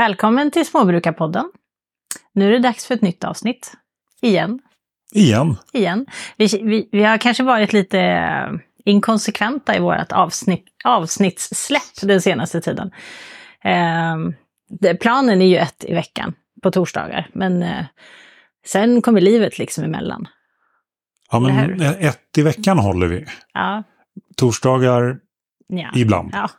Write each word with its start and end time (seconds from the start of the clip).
Välkommen 0.00 0.50
till 0.50 0.66
Småbrukarpodden. 0.66 1.50
Nu 2.32 2.48
är 2.48 2.52
det 2.52 2.58
dags 2.58 2.86
för 2.86 2.94
ett 2.94 3.02
nytt 3.02 3.24
avsnitt. 3.24 3.72
Igen. 4.20 4.60
Igen. 5.12 5.56
Igen. 5.72 6.06
Vi, 6.36 6.46
vi, 6.62 6.88
vi 6.92 7.04
har 7.04 7.18
kanske 7.18 7.42
varit 7.42 7.72
lite 7.72 8.00
eh, 8.00 8.50
inkonsekventa 8.84 9.76
i 9.76 9.80
vårt 9.80 10.12
avsnitt, 10.12 10.64
avsnittssläpp 10.84 12.00
den 12.02 12.22
senaste 12.22 12.60
tiden. 12.60 12.90
Eh, 13.64 14.96
planen 15.00 15.42
är 15.42 15.46
ju 15.46 15.56
ett 15.56 15.84
i 15.84 15.94
veckan 15.94 16.34
på 16.62 16.70
torsdagar, 16.70 17.30
men 17.32 17.62
eh, 17.62 17.84
sen 18.66 19.02
kommer 19.02 19.20
livet 19.20 19.58
liksom 19.58 19.84
emellan. 19.84 20.28
Ja, 21.30 21.40
men 21.40 21.80
ett 21.80 22.38
i 22.38 22.42
veckan 22.42 22.78
håller 22.78 23.06
vi. 23.06 23.26
Ja, 23.54 23.82
Torsdagar 24.36 25.18
ja. 25.68 25.90
ibland. 25.94 26.30
Ja. 26.32 26.50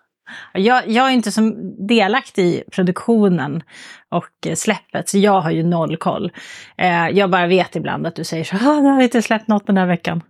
Jag, 0.54 0.90
jag 0.90 1.08
är 1.08 1.12
inte 1.12 1.32
så 1.32 1.42
delaktig 1.88 2.46
i 2.46 2.64
produktionen 2.72 3.64
och 4.10 4.48
eh, 4.48 4.56
släppet, 4.56 5.10
så 5.10 5.18
jag 5.18 5.42
har 5.42 5.52
ju 5.52 5.64
noll 5.64 5.98
koll. 5.98 6.32
Eh, 6.78 7.10
jag 7.10 7.30
bara 7.30 7.48
vet 7.48 7.76
ibland 7.76 8.08
att 8.08 8.16
du 8.16 8.24
säger 8.24 8.44
så 8.44 8.58
här, 8.58 8.82
nu 8.82 8.90
har 8.90 8.98
vi 8.98 9.04
inte 9.04 9.22
släppt 9.22 9.48
något 9.48 9.68
den 9.68 9.78
här 9.78 9.86
veckan. 9.86 10.22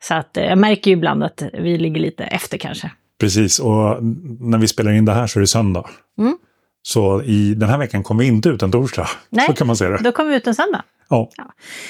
Så 0.00 0.14
att 0.14 0.36
eh, 0.36 0.44
jag 0.44 0.58
märker 0.58 0.90
ju 0.90 0.96
ibland 0.96 1.24
att 1.24 1.42
vi 1.52 1.78
ligger 1.78 2.00
lite 2.00 2.24
efter 2.24 2.58
kanske. 2.58 2.90
Precis, 3.20 3.58
och 3.58 4.04
när 4.40 4.58
vi 4.58 4.68
spelar 4.68 4.92
in 4.92 5.04
det 5.04 5.12
här 5.12 5.26
så 5.26 5.38
är 5.38 5.40
det 5.40 5.46
söndag. 5.46 5.84
Mm. 6.18 6.38
Så 6.82 7.22
i 7.22 7.54
den 7.54 7.68
här 7.68 7.78
veckan 7.78 8.02
kommer 8.02 8.22
vi 8.22 8.28
inte 8.28 8.48
ut 8.48 8.62
en 8.62 8.72
torsdag. 8.72 9.08
Nej, 9.30 9.46
Så 9.46 9.52
kan 9.52 9.66
man 9.66 9.76
säga 9.76 9.90
det. 9.90 9.98
Då 10.02 10.12
kommer 10.12 10.30
vi 10.30 10.36
ut 10.36 10.46
en 10.46 10.54
söndag. 10.54 10.82
Ja. 11.10 11.30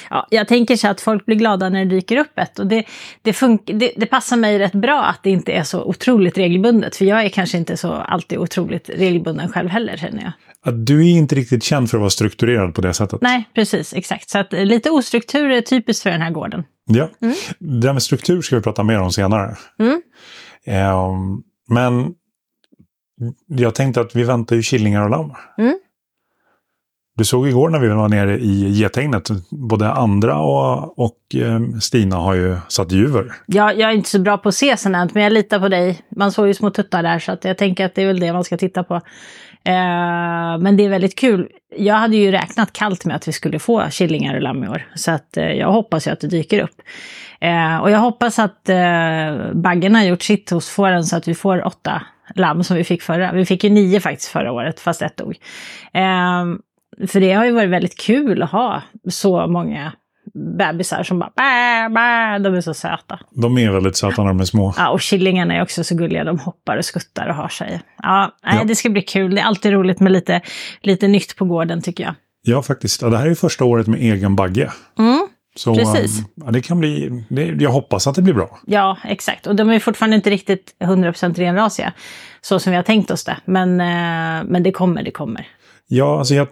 Ja, 0.09 0.27
jag 0.29 0.47
tänker 0.47 0.75
så 0.75 0.87
att 0.87 1.01
folk 1.01 1.25
blir 1.25 1.35
glada 1.35 1.69
när 1.69 1.85
det 1.85 1.95
dyker 1.95 2.17
upp 2.17 2.39
ett. 2.39 2.59
Och 2.59 2.67
det, 2.67 2.83
det, 3.21 3.31
fun- 3.31 3.59
det, 3.79 3.91
det 3.97 4.05
passar 4.05 4.37
mig 4.37 4.59
rätt 4.59 4.71
bra 4.73 5.03
att 5.03 5.23
det 5.23 5.29
inte 5.29 5.51
är 5.51 5.63
så 5.63 5.83
otroligt 5.83 6.37
regelbundet. 6.37 6.95
För 6.95 7.05
jag 7.05 7.25
är 7.25 7.29
kanske 7.29 7.57
inte 7.57 7.77
så 7.77 7.91
alltid 7.93 8.37
otroligt 8.37 8.89
regelbunden 8.89 9.51
själv 9.51 9.69
heller 9.69 9.97
känner 9.97 10.23
jag. 10.23 10.31
Att 10.65 10.85
Du 10.85 10.99
är 11.05 11.17
inte 11.17 11.35
riktigt 11.35 11.63
känd 11.63 11.89
för 11.89 11.97
att 11.97 12.01
vara 12.01 12.09
strukturerad 12.09 12.75
på 12.75 12.81
det 12.81 12.93
sättet. 12.93 13.21
Nej, 13.21 13.49
precis, 13.55 13.93
exakt. 13.93 14.29
Så 14.29 14.37
att 14.39 14.53
eh, 14.53 14.65
lite 14.65 14.89
ostruktur 14.91 15.49
är 15.51 15.61
typiskt 15.61 16.03
för 16.03 16.09
den 16.09 16.21
här 16.21 16.31
gården. 16.31 16.63
Ja. 16.85 17.09
Det 17.59 17.79
där 17.79 17.93
med 17.93 18.03
struktur 18.03 18.41
ska 18.41 18.55
vi 18.55 18.61
prata 18.61 18.83
mer 18.83 18.99
om 18.99 19.11
senare. 19.11 19.55
Mm. 19.79 20.01
Ehm, 20.65 21.41
men 21.69 22.13
jag 23.47 23.75
tänkte 23.75 24.01
att 24.01 24.15
vi 24.15 24.23
väntar 24.23 24.55
ju 24.55 24.61
killingar 24.61 25.03
och 25.03 25.09
lamm. 25.09 25.31
Mm. 25.57 25.79
Du 27.19 27.25
såg 27.25 27.47
igår 27.47 27.69
när 27.69 27.79
vi 27.79 27.87
var 27.87 28.09
nere 28.09 28.39
i 28.39 28.69
gethägnet, 28.69 29.29
både 29.49 29.91
Andra 29.91 30.39
och, 30.39 30.99
och 30.99 31.35
eh, 31.35 31.59
Stina 31.79 32.15
har 32.15 32.33
ju 32.33 32.57
satt 32.67 32.91
juver. 32.91 33.33
Ja, 33.45 33.73
jag 33.73 33.89
är 33.89 33.95
inte 33.95 34.09
så 34.09 34.19
bra 34.19 34.37
på 34.37 34.49
att 34.49 34.55
se 34.55 34.77
sånt, 34.77 35.13
men 35.13 35.23
jag 35.23 35.33
litar 35.33 35.59
på 35.59 35.67
dig. 35.67 35.99
Man 36.15 36.31
såg 36.31 36.47
ju 36.47 36.53
små 36.53 36.69
tuttar 36.69 37.03
där, 37.03 37.19
så 37.19 37.31
att 37.31 37.45
jag 37.45 37.57
tänker 37.57 37.85
att 37.85 37.95
det 37.95 38.01
är 38.01 38.07
väl 38.07 38.19
det 38.19 38.33
man 38.33 38.43
ska 38.43 38.57
titta 38.57 38.83
på. 38.83 38.95
Eh, 38.95 39.01
men 40.59 40.77
det 40.77 40.85
är 40.85 40.89
väldigt 40.89 41.19
kul. 41.19 41.47
Jag 41.77 41.95
hade 41.95 42.15
ju 42.15 42.31
räknat 42.31 42.73
kallt 42.73 43.05
med 43.05 43.15
att 43.15 43.27
vi 43.27 43.31
skulle 43.31 43.59
få 43.59 43.83
killingar 43.91 44.35
och 44.35 44.41
lamm 44.41 44.63
i 44.63 44.67
år. 44.67 44.87
Så 44.95 45.11
att, 45.11 45.37
eh, 45.37 45.51
jag 45.51 45.71
hoppas 45.71 46.07
ju 46.07 46.11
att 46.11 46.19
det 46.19 46.27
dyker 46.27 46.59
upp. 46.59 46.81
Eh, 47.41 47.77
och 47.77 47.91
jag 47.91 47.99
hoppas 47.99 48.39
att 48.39 48.69
eh, 48.69 49.53
baggen 49.53 49.95
har 49.95 50.03
gjort 50.03 50.21
sitt 50.21 50.49
hos 50.49 50.69
fåren 50.69 51.03
så 51.03 51.15
att 51.15 51.27
vi 51.27 51.35
får 51.35 51.67
åtta 51.67 52.01
lamm 52.35 52.63
som 52.63 52.77
vi 52.77 52.83
fick 52.83 53.01
förra. 53.01 53.31
Vi 53.31 53.45
fick 53.45 53.63
ju 53.63 53.69
nio 53.69 53.99
faktiskt 53.99 54.31
förra 54.31 54.51
året, 54.51 54.79
fast 54.79 55.01
ett 55.01 55.17
dog. 55.17 55.35
Eh, 55.93 56.45
för 57.07 57.19
det 57.19 57.33
har 57.33 57.45
ju 57.45 57.51
varit 57.51 57.69
väldigt 57.69 57.97
kul 57.97 58.43
att 58.43 58.51
ha 58.51 58.81
så 59.09 59.47
många 59.47 59.91
bebisar 60.57 61.03
som 61.03 61.19
bara 61.19 61.31
bä, 61.35 61.89
bä, 61.93 62.39
de 62.49 62.55
är 62.57 62.61
så 62.61 62.73
söta. 62.73 63.19
De 63.31 63.57
är 63.57 63.71
väldigt 63.71 63.97
söta 63.97 64.21
när 64.21 64.27
de 64.29 64.39
är 64.39 64.45
små. 64.45 64.73
Ja, 64.77 64.89
och 64.89 65.01
killingarna 65.01 65.55
är 65.55 65.61
också 65.61 65.83
så 65.83 65.95
gulliga. 65.95 66.23
De 66.23 66.39
hoppar 66.39 66.77
och 66.77 66.85
skuttar 66.85 67.27
och 67.27 67.35
har 67.35 67.47
sig. 67.49 67.81
Ja, 68.03 68.31
nej, 68.45 68.55
Ja. 68.57 68.63
det 68.63 68.75
ska 68.75 68.89
bli 68.89 69.01
kul. 69.01 69.35
Det 69.35 69.41
är 69.41 69.45
alltid 69.45 69.71
roligt 69.71 69.99
med 69.99 70.11
lite, 70.11 70.41
lite 70.81 71.07
nytt 71.07 71.35
på 71.35 71.45
gården 71.45 71.81
tycker 71.81 72.03
jag. 72.03 72.13
Ja, 72.41 72.61
faktiskt. 72.61 73.01
Ja, 73.01 73.09
det 73.09 73.17
här 73.17 73.27
är 73.27 73.35
första 73.35 73.65
året 73.65 73.87
med 73.87 73.99
egen 73.99 74.35
bagge. 74.35 74.71
Mm, 74.99 75.27
Så 75.55 75.75
Precis. 75.75 76.19
ehm, 76.19 76.25
ja, 76.45 76.51
det 76.51 76.61
kan 76.61 76.79
bli, 76.79 77.23
det, 77.29 77.43
jag 77.45 77.69
hoppas 77.71 78.07
att 78.07 78.15
det 78.15 78.21
blir 78.21 78.33
bra. 78.33 78.59
ja, 78.65 78.97
exakt. 79.03 79.47
Och 79.47 79.55
de 79.55 79.69
är 79.69 79.79
fortfarande 79.79 80.15
inte 80.15 80.29
riktigt 80.29 80.75
100% 80.83 81.33
renrasiga. 81.39 81.93
Så 82.41 82.59
som 82.59 82.71
vi 82.71 82.75
har 82.77 82.83
tänkt 82.83 83.11
oss 83.11 83.23
det. 83.23 83.37
Men, 83.45 83.81
eh, 83.81 84.43
men 84.49 84.63
det 84.63 84.71
kommer, 84.71 85.03
det 85.03 85.11
kommer. 85.11 85.47
Ja, 85.91 86.19
alltså 86.19 86.33
jag 86.33 86.47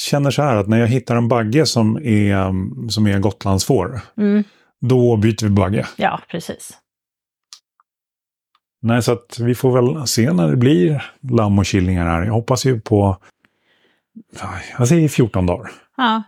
känner 0.00 0.30
så 0.30 0.42
här 0.42 0.56
att 0.56 0.68
när 0.68 0.78
jag 0.78 0.86
hittar 0.88 1.16
en 1.16 1.28
bagge 1.28 1.66
som 1.66 1.96
är, 1.96 2.34
ehm, 2.34 2.88
som 2.90 3.06
är 3.06 3.18
Gotlandsfår, 3.18 4.00
Mm, 4.16 4.44
då 4.80 5.16
byter 5.16 5.44
vi 5.44 5.50
bagge. 5.50 5.86
ja, 5.96 6.20
precis. 6.30 6.70
Nej, 8.82 9.02
så 9.02 9.12
att 9.12 9.38
vi 9.40 9.54
får 9.54 9.72
väl 9.96 10.06
se 10.06 10.32
när 10.32 10.48
det 10.50 10.56
blir 10.56 11.12
lamm 11.30 11.58
och 11.58 11.66
killingar 11.66 12.06
här. 12.06 12.22
Jag 12.24 12.32
hoppas 12.32 12.64
ju 12.66 12.80
på, 12.80 13.16
jag 14.78 14.88
säger 14.88 15.08
14 15.08 15.46
dagar. 15.46 15.70
Ja. 15.96 16.22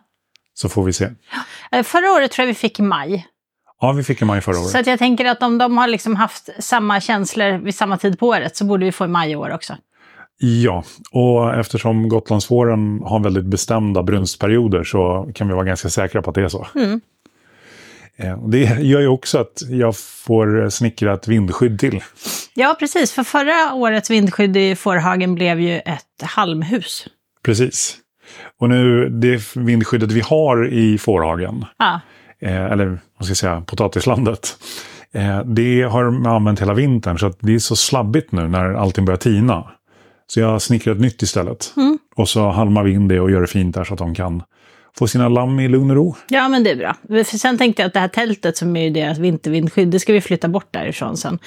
Så 0.55 0.69
får 0.69 0.85
vi 0.85 0.93
se. 0.93 1.09
Eh, 1.73 1.83
Förra 1.83 2.13
året 2.13 2.31
tror 2.33 2.43
jag 2.43 2.47
vi 2.47 2.55
fick 2.55 2.79
i 2.79 2.83
maj. 2.83 3.27
Ja, 3.81 3.93
vi 3.93 4.03
fick 4.05 4.21
en 4.21 4.27
maj 4.27 4.41
förra 4.41 4.59
året. 4.59 4.71
Så 4.71 4.91
jag 4.91 4.99
tänker 4.99 5.25
att 5.25 5.43
om 5.43 5.59
de 5.59 5.79
har 5.79 5.89
liksom 5.89 6.17
haft 6.17 6.49
samma 6.59 7.01
känslor 7.01 7.59
vid 7.59 7.75
samma 7.75 7.97
tid 7.99 8.19
på 8.19 8.29
året 8.29 8.57
så 8.57 8.65
borde 8.65 8.85
vi 8.85 8.93
få 8.93 9.05
i 9.05 9.09
maj 9.09 9.31
i 9.31 9.37
år 9.37 9.51
också. 9.55 9.77
Ja, 10.39 10.85
och 11.11 11.55
eftersom 11.55 12.09
Gotlandsfåren 12.09 13.01
har 13.05 13.21
väldigt 13.21 13.45
bestämda 13.45 14.03
brunstperioder 14.03 14.85
så 14.85 15.31
kan 15.35 15.49
vi 15.49 15.55
vara 15.55 15.65
ganska 15.65 15.89
säkra 15.89 16.23
på 16.23 16.31
att 16.31 16.35
det 16.35 16.43
är 16.43 16.49
så. 16.49 16.67
Mm. 16.75 17.01
Eh, 18.17 18.39
Det 18.49 18.79
gör 18.81 19.01
ju 19.01 19.09
också 19.09 19.39
att 19.39 19.63
jag 19.71 19.97
får 19.97 20.71
snickra 20.71 21.15
ett 21.15 21.29
vindskydd 21.29 21.79
till. 21.79 22.03
Ja, 22.55 22.77
precis. 22.79 23.13
För 23.13 23.23
förra 23.23 23.75
årets 23.75 24.11
vindskydd 24.11 24.57
i 24.57 24.77
fårhagen 24.77 25.35
blev 25.35 25.61
ju 25.61 25.79
ett 25.79 26.23
halmhus. 26.23 27.07
Precis. 27.45 27.97
Och 28.61 28.69
nu, 28.69 29.09
det 29.09 29.57
vindskyddet 29.57 30.13
vi 30.13 30.21
har 30.21 30.69
i 30.73 30.99
fårhagen, 30.99 31.65
Ja, 31.79 32.01
eh, 32.41 32.65
eller 32.65 32.87
vad 33.19 33.27
ska 33.27 33.31
jag 33.31 33.37
säga, 33.37 33.61
potatislandet, 33.67 34.57
eh, 35.13 35.41
det 35.45 35.83
har 35.83 36.11
man 36.11 36.33
använt 36.33 36.61
hela 36.61 36.75
vintern 36.75 37.19
så 37.19 37.27
att 37.27 37.37
det 37.41 37.55
är 37.55 37.59
så 37.59 37.77
slabbigt 37.77 38.33
nu 38.33 38.49
när 38.49 38.75
allting 38.75 39.05
börjar 39.05 39.19
tina. 39.19 39.71
Så 40.27 40.41
jag 40.41 40.63
snickrar 40.63 40.93
ett 40.93 41.01
nytt 41.01 41.23
istället. 41.23 41.73
Mm. 41.77 41.99
Och 42.17 42.29
så 42.29 42.51
halmar 42.51 42.83
vi 42.83 42.93
in 42.93 43.09
det 43.09 43.21
och 43.21 43.31
gör 43.31 43.41
det 43.41 43.47
fint 43.47 43.75
där 43.75 43.85
så 43.85 43.93
att 43.95 43.99
de 43.99 44.15
kan 44.15 44.43
få 44.99 45.07
sina 45.07 45.29
lamm 45.29 45.61
i 45.61 45.69
lugn 45.69 45.91
och 45.91 45.97
ro. 45.97 46.17
ja 46.29 46.49
men 46.49 46.65
det 46.65 46.71
är 46.71 46.77
bra. 46.77 46.97
För 47.09 47.39
sen 47.39 47.59
tänkte 47.59 47.83
jag 47.83 47.87
att 47.87 47.93
det 47.93 48.01
här 48.01 48.09
tältet 48.09 48.57
som 48.57 48.77
är 48.77 48.85
ju 48.85 48.91
deras 48.91 49.19
vintervindskydd, 49.19 49.89
det 49.89 50.01
ska 50.01 50.13
vi 50.13 50.21
flytta 50.21 50.49
bort 50.49 50.69
därifrån 50.71 51.17
sen. 51.17 51.39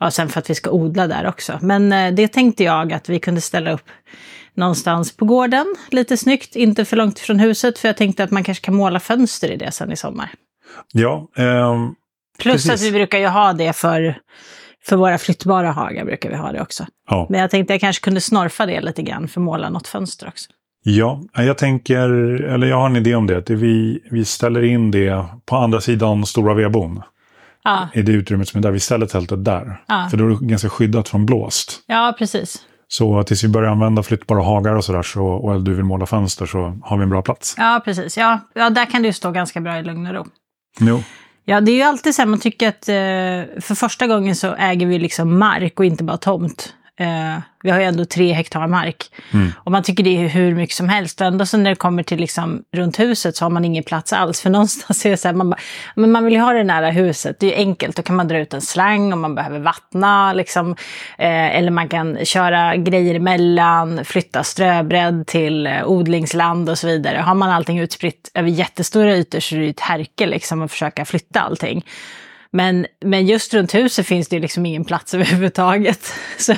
Ja, 0.00 0.10
sen 0.10 0.28
för 0.28 0.38
att 0.40 0.50
vi 0.50 0.54
ska 0.54 0.70
odla 0.70 1.06
där 1.06 1.26
också. 1.26 1.58
Men 1.62 1.92
eh, 1.92 2.14
det 2.14 2.28
tänkte 2.28 2.64
jag 2.64 2.92
att 2.92 3.08
vi 3.08 3.18
kunde 3.20 3.40
ställa 3.40 3.72
upp 3.72 3.88
någonstans 4.54 5.16
på 5.16 5.24
gården, 5.24 5.74
lite 5.90 6.16
snyggt, 6.16 6.56
inte 6.56 6.84
för 6.84 6.96
långt 6.96 7.18
ifrån 7.18 7.38
huset, 7.38 7.78
för 7.78 7.88
jag 7.88 7.96
tänkte 7.96 8.24
att 8.24 8.30
man 8.30 8.44
kanske 8.44 8.64
kan 8.64 8.74
måla 8.74 9.00
fönster 9.00 9.50
i 9.50 9.56
det 9.56 9.72
sen 9.72 9.92
i 9.92 9.96
sommar. 9.96 10.30
Ja, 10.92 11.28
ehm, 11.36 11.94
Plus 12.38 12.52
Precis. 12.52 12.70
att 12.70 12.80
vi 12.80 12.92
brukar 12.92 13.18
ju 13.18 13.26
ha 13.26 13.52
det 13.52 13.72
för, 13.72 14.18
för 14.88 14.96
våra 14.96 15.18
flyttbara 15.18 15.70
hagar, 15.70 16.04
brukar 16.04 16.30
vi 16.30 16.36
ha 16.36 16.52
det 16.52 16.60
också. 16.62 16.86
ja. 17.10 17.26
Men 17.30 17.40
jag 17.40 17.50
tänkte 17.50 17.74
jag 17.74 17.80
kanske 17.80 18.04
kunde 18.04 18.20
snorfa 18.20 18.66
det 18.66 18.80
lite 18.80 19.02
grann 19.02 19.28
för 19.28 19.40
att 19.40 19.44
måla 19.44 19.70
något 19.70 19.86
fönster 19.88 20.28
också. 20.28 20.50
ja, 20.82 21.20
jag 21.32 21.58
tänker, 21.58 22.08
eller 22.44 22.66
jag 22.66 22.76
har 22.76 22.86
en 22.86 22.96
idé 22.96 23.14
om 23.14 23.26
det. 23.26 23.36
att 23.38 23.50
vi, 23.50 24.00
vi 24.10 24.24
ställer 24.24 24.62
in 24.64 24.90
det 24.90 25.24
på 25.46 25.56
andra 25.56 25.80
sidan 25.80 26.26
stora 26.26 26.54
vedbon. 26.54 27.02
Ja, 27.64 27.88
I 27.94 28.02
det 28.02 28.12
utrymmet 28.12 28.48
som 28.48 28.58
är 28.58 28.62
där. 28.62 28.70
Vi 28.70 28.80
ställer 28.80 29.06
tältet 29.06 29.44
där. 29.44 29.82
Ja. 29.88 30.08
För 30.10 30.16
då 30.16 30.24
är 30.24 30.28
det 30.28 30.36
ganska 30.40 30.68
skyddat 30.68 31.08
från 31.08 31.26
blåst. 31.26 31.72
ja 31.86 32.14
precis. 32.18 32.58
Så 32.90 33.22
tills 33.22 33.44
vi 33.44 33.48
börjar 33.48 33.70
använda 33.70 34.02
flyttbara 34.02 34.42
hagar 34.42 34.74
och 34.74 34.84
sådär 34.84 35.02
så, 35.02 35.24
och 35.26 35.62
du 35.62 35.74
vill 35.74 35.84
måla 35.84 36.06
fönster 36.06 36.46
så 36.46 36.78
har 36.82 36.96
vi 36.96 37.02
en 37.02 37.10
bra 37.10 37.22
plats. 37.22 37.54
Ja, 37.58 37.82
precis. 37.84 38.16
Ja, 38.16 38.40
ja, 38.54 38.70
där 38.70 38.84
kan 38.90 39.04
ju 39.04 39.12
stå 39.12 39.30
ganska 39.30 39.60
bra 39.60 39.78
i 39.78 39.82
lugn 39.82 40.06
och 40.06 40.14
ro. 40.14 40.26
Jo. 40.80 41.02
Ja, 41.50 41.60
det 41.60 41.72
är 41.72 41.76
ju 41.76 41.82
alltid 41.82 42.14
så 42.14 42.22
här, 42.22 42.26
man 42.26 42.40
tycker 42.40 42.68
att 42.68 42.88
eh, 42.88 43.60
för 43.60 43.74
första 43.74 44.06
gången 44.06 44.36
så 44.36 44.54
äger 44.54 44.86
vi 44.86 44.98
liksom 44.98 45.38
mark 45.38 45.80
och 45.80 45.86
inte 45.86 46.04
bara 46.04 46.16
tomt. 46.16 46.74
Eh, 47.00 47.38
vi 47.62 47.70
har 47.70 47.78
ju 47.78 47.84
ändå 47.84 48.04
tre 48.04 48.32
hektar 48.32 48.66
mark. 48.66 49.10
Och 49.56 49.72
man 49.72 49.82
tycker 49.82 50.04
det 50.04 50.24
är 50.24 50.28
hur 50.28 50.54
mycket 50.54 50.76
som 50.76 50.88
helst. 50.88 51.20
Och 51.20 51.26
ändå 51.26 51.46
så 51.46 51.56
när 51.56 51.70
det 51.70 51.76
kommer 51.76 52.02
till 52.02 52.20
liksom 52.20 52.62
runt 52.76 53.00
huset 53.00 53.36
så 53.36 53.44
har 53.44 53.50
man 53.50 53.64
ingen 53.64 53.84
plats 53.84 54.12
alls. 54.12 54.40
För 54.40 54.50
någonstans 54.58 55.06
är 55.06 55.10
det 55.10 55.16
så 55.16 55.28
här, 55.28 55.34
man, 55.34 55.50
bara, 55.50 55.60
men 55.94 56.12
man 56.12 56.24
vill 56.24 56.34
ju 56.34 56.40
ha 56.40 56.52
det 56.52 56.64
nära 56.64 56.90
huset. 56.90 57.40
Det 57.40 57.46
är 57.46 57.50
ju 57.50 57.56
enkelt. 57.56 57.96
Då 57.96 58.02
kan 58.02 58.16
man 58.16 58.28
dra 58.28 58.38
ut 58.38 58.54
en 58.54 58.60
slang 58.60 59.12
om 59.12 59.20
man 59.20 59.34
behöver 59.34 59.58
vattna. 59.58 60.32
Liksom. 60.32 60.70
Eh, 61.18 61.56
eller 61.56 61.70
man 61.70 61.88
kan 61.88 62.24
köra 62.24 62.76
grejer 62.76 63.14
emellan, 63.14 64.04
flytta 64.04 64.44
ströbredd 64.44 65.26
till 65.26 65.66
eh, 65.66 65.84
odlingsland 65.84 66.70
och 66.70 66.78
så 66.78 66.86
vidare. 66.86 67.18
Har 67.18 67.34
man 67.34 67.50
allting 67.50 67.78
utspritt 67.78 68.30
över 68.34 68.48
jättestora 68.48 69.16
ytor 69.16 69.40
så 69.40 69.54
är 69.54 69.58
det 69.58 69.64
ju 69.64 69.70
ett 69.70 69.80
härke 69.80 70.26
liksom 70.26 70.62
att 70.62 70.70
försöka 70.70 71.04
flytta 71.04 71.40
allting. 71.40 71.84
Men, 72.52 72.86
men 73.04 73.26
just 73.26 73.54
runt 73.54 73.74
huset 73.74 74.06
finns 74.06 74.28
det 74.28 74.36
ju 74.36 74.42
liksom 74.42 74.66
ingen 74.66 74.84
plats 74.84 75.14
överhuvudtaget. 75.14 76.12
Så 76.38 76.54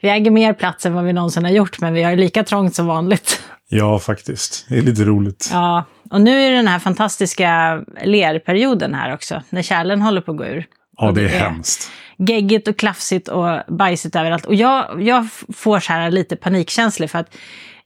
vi 0.00 0.08
äger 0.08 0.30
mer 0.30 0.52
plats 0.52 0.86
än 0.86 0.94
vad 0.94 1.04
vi 1.04 1.12
någonsin 1.12 1.44
har 1.44 1.52
gjort, 1.52 1.80
men 1.80 1.94
vi 1.94 2.02
har 2.02 2.16
lika 2.16 2.44
trångt 2.44 2.74
som 2.74 2.86
vanligt. 2.86 3.42
Ja, 3.68 3.98
faktiskt. 3.98 4.66
Det 4.68 4.78
är 4.78 4.82
lite 4.82 5.04
roligt. 5.04 5.48
Ja, 5.52 5.84
och 6.10 6.20
nu 6.20 6.42
är 6.42 6.50
det 6.50 6.56
den 6.56 6.68
här 6.68 6.78
fantastiska 6.78 7.80
lerperioden 8.04 8.94
här 8.94 9.14
också, 9.14 9.42
när 9.50 9.62
kärlen 9.62 10.02
håller 10.02 10.20
på 10.20 10.30
att 10.30 10.36
gå 10.36 10.44
ur. 10.44 10.66
Ja, 10.96 11.12
det 11.12 11.22
är 11.22 11.28
hemskt. 11.28 11.90
geggigt 12.18 12.68
och 12.68 12.76
klafsigt 12.76 13.28
och 13.28 13.60
bajsigt 13.68 14.16
överallt. 14.16 14.46
Och 14.46 14.54
jag, 14.54 15.02
jag 15.02 15.28
får 15.54 15.80
så 15.80 15.92
här 15.92 16.10
lite 16.10 16.36
panikkänslor 16.36 17.06
för 17.06 17.18
att 17.18 17.34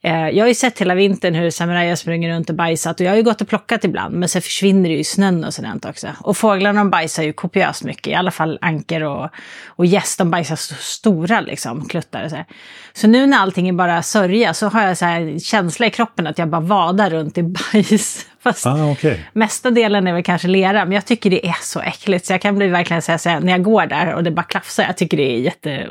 Eh, 0.05 0.29
jag 0.29 0.45
har 0.45 0.49
ju 0.49 0.55
sett 0.55 0.79
hela 0.79 0.95
vintern 0.95 1.35
hur 1.35 1.51
samurajer 1.51 1.97
springer 1.97 2.31
runt 2.31 2.51
och 2.51 2.57
bajsat 2.57 3.01
och 3.01 3.07
jag 3.07 3.11
har 3.11 3.17
ju 3.17 3.23
gått 3.23 3.41
och 3.41 3.49
plockat 3.49 3.85
ibland 3.85 4.15
men 4.15 4.29
sen 4.29 4.43
försvinner 4.43 4.89
det 4.89 4.95
ju 4.95 5.01
i 5.01 5.05
snön 5.05 5.45
och 5.45 5.55
sådant 5.55 5.85
också. 5.85 6.09
Och 6.21 6.37
fåglarna 6.37 6.81
de 6.81 6.91
bajsar 6.91 7.23
ju 7.23 7.33
kopiöst 7.33 7.85
mycket, 7.85 8.07
i 8.07 8.15
alla 8.15 8.31
fall 8.31 8.59
anker 8.61 9.03
och, 9.03 9.31
och 9.67 9.87
gäss, 9.87 10.17
de 10.17 10.31
bajsar 10.31 10.57
så 10.57 10.75
stora 10.75 11.41
liksom, 11.41 11.89
kluttar 11.89 12.25
och 12.25 12.31
så 12.31 12.37
här. 12.37 12.47
Så 12.93 13.07
nu 13.07 13.27
när 13.27 13.39
allting 13.39 13.69
är 13.69 13.73
bara 13.73 14.03
sörja 14.03 14.55
så 14.55 14.69
har 14.69 14.83
jag 14.83 14.99
så 14.99 15.05
här 15.05 15.39
känsla 15.39 15.87
i 15.87 15.91
kroppen 15.91 16.27
att 16.27 16.39
jag 16.39 16.49
bara 16.49 16.61
vadar 16.61 17.11
runt 17.11 17.39
i 17.39 17.43
bajs. 17.73 18.27
Fast 18.43 18.67
Ah, 18.67 18.91
okay. 18.91 19.19
mesta 19.33 19.71
delen 19.71 20.07
är 20.07 20.13
väl 20.13 20.23
kanske 20.23 20.49
lera, 20.49 20.85
men 20.85 20.93
jag 20.93 21.07
tycker 21.07 21.31
det 21.31 21.47
är 21.47 21.57
så 21.63 21.81
äckligt 21.81 22.27
så 22.27 22.33
jag 22.33 22.41
kan 22.41 22.57
bli 22.57 22.69
verkligen 22.69 23.03
säga 23.03 23.41
när 23.41 23.53
jag 23.53 23.63
går 23.63 23.87
där 23.87 24.15
och 24.15 24.25
det 24.25 24.31
bara 24.31 24.43
klafsar, 24.43 24.85
jag 24.85 24.97
tycker 24.97 25.17
det 25.17 25.35
är 25.35 25.39
jätte... 25.39 25.89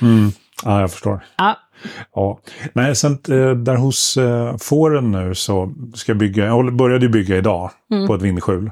Mm. 0.00 0.32
Ja, 0.64 0.80
jag 0.80 0.90
förstår. 0.90 1.24
Ja, 1.36 1.56
Ja. 2.14 2.38
Nej, 2.72 2.96
sen 2.96 3.12
eh, 3.12 3.50
där 3.50 3.76
hos 3.76 4.16
eh, 4.16 4.56
fåren 4.56 5.12
nu 5.12 5.34
så 5.34 5.72
ska 5.94 6.10
jag 6.12 6.16
bygga, 6.18 6.44
jag 6.44 6.74
började 6.76 7.08
bygga 7.08 7.36
idag 7.36 7.70
på 8.06 8.14
ett 8.14 8.22
vindskjul. 8.22 8.70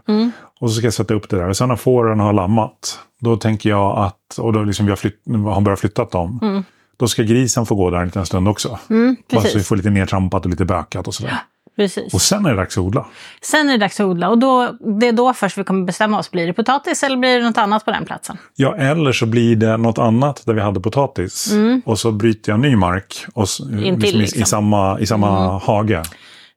Och 0.61 0.71
så 0.71 0.77
ska 0.77 0.87
jag 0.87 0.95
sätta 0.95 1.15
upp 1.15 1.29
det 1.29 1.37
där. 1.37 1.49
Och 1.49 1.57
sen 1.57 1.69
när 1.69 1.77
fåren 1.77 2.21
har 2.21 2.33
lammat, 2.33 2.99
då 3.21 3.37
tänker 3.37 3.71
jag 3.71 3.99
att, 3.99 4.39
och 4.39 4.53
då 4.53 4.63
liksom 4.65 4.87
vi 4.87 4.91
har, 4.93 4.97
flytt, 4.97 5.21
har 5.45 5.61
börjat 5.61 5.81
flyttat 5.81 6.11
dem, 6.11 6.65
då 6.97 7.09
ska 7.09 7.23
grisen 7.23 7.67
få 7.67 7.75
gå 7.75 7.91
där 7.91 7.99
en 7.99 8.05
liten 8.05 8.27
stund 8.27 8.49
också. 8.49 8.79
mm, 8.91 9.17
Bara 9.33 9.43
så 9.43 9.59
vi 9.59 9.65
får 9.65 9.77
lite 9.77 9.91
nedtrampat 9.91 10.45
och 10.45 10.51
lite 10.51 10.65
bökat 10.65 11.09
och 11.09 11.15
sådär. 11.15 11.39
Precis. 11.77 12.15
Och 12.15 12.23
sen 12.23 12.47
är 12.47 12.51
det 12.51 12.57
dags 12.57 12.79
att 12.79 12.85
odla. 12.85 13.07
Sen 13.43 13.69
är 13.69 13.73
det 13.73 13.79
dags 13.79 14.01
att 14.01 14.07
odla 14.07 14.29
och 14.29 14.39
då, 14.39 14.77
det 15.01 15.09
är 15.09 15.13
då 15.13 15.35
först 15.35 15.59
vi 15.59 15.65
kommer 15.65 15.87
bestämma 15.87 16.19
oss. 16.19 16.31
Blir 16.31 16.47
det 16.47 16.53
potatis 16.53 17.03
eller 17.03 17.17
blir 17.17 17.39
det 17.39 17.45
något 17.45 17.59
annat 17.59 17.85
på 17.85 17.91
den 17.91 18.05
platsen? 18.05 18.37
Ja, 18.57 18.77
eller 18.77 19.13
så 19.13 19.27
blir 19.27 19.57
det 19.57 19.77
något 19.77 19.99
annat 19.99 20.43
där 20.47 20.55
vi 20.55 20.61
hade 20.61 20.81
potatis. 20.81 21.53
Och 21.85 21.99
så 21.99 22.13
bryter 22.13 22.53
jag 22.53 22.61
ny 22.61 22.77
mark 22.77 23.27
och, 23.35 23.47
Intill, 23.85 24.15
i, 24.15 24.19
i 24.19 24.21
liksom. 24.21 24.45
samma, 24.45 25.01
i 25.01 25.07
samma 25.07 25.59
hage 25.59 26.03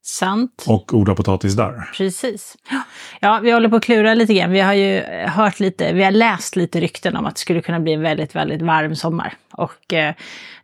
Sant. 0.08 0.64
och 0.68 0.94
odlar 0.94 1.16
potatis 1.16 1.54
där. 1.54 1.90
Precis. 1.94 2.58
Ja. 2.70 2.82
Ja, 3.20 3.40
vi 3.44 3.52
håller 3.52 3.70
på 3.70 3.76
att 3.76 3.84
klura 3.84 4.14
lite 4.14 4.34
grann. 4.34 4.52
Vi 4.52 4.60
har 4.60 4.74
ju 4.74 5.02
hört 5.28 5.60
lite, 5.60 5.94
vi 5.94 6.04
har 6.04 6.12
läst 6.12 6.56
lite 6.56 6.80
rykten 6.80 7.16
om 7.16 7.26
att 7.26 7.36
det 7.36 7.42
skulle 7.42 7.62
kunna 7.62 7.80
bli 7.80 7.94
en 7.94 8.02
väldigt, 8.02 8.36
väldigt 8.36 8.62
varm 8.62 8.96
sommar. 8.96 9.34
Och 9.52 9.94
eh, 9.94 10.14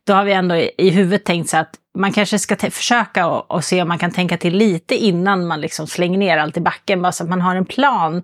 då 0.03 0.13
har 0.13 0.23
vi 0.23 0.31
ändå 0.31 0.55
i, 0.55 0.71
i 0.77 0.89
huvudet 0.89 1.25
tänkt 1.25 1.49
så 1.49 1.57
att 1.57 1.75
man 1.97 2.11
kanske 2.13 2.39
ska 2.39 2.55
försöka 2.55 3.27
och, 3.27 3.51
och 3.51 3.63
se 3.63 3.81
om 3.81 3.87
man 3.87 3.99
kan 3.99 4.11
tänka 4.11 4.37
till 4.37 4.57
lite 4.57 4.95
innan 4.95 5.47
man 5.47 5.61
liksom 5.61 5.87
slänger 5.87 6.17
ner 6.17 6.37
allt 6.37 6.57
i 6.57 6.61
backen. 6.61 7.01
Bara 7.01 7.11
så 7.11 7.23
att 7.23 7.29
man 7.29 7.41
har 7.41 7.55
en 7.55 7.65
plan 7.65 8.23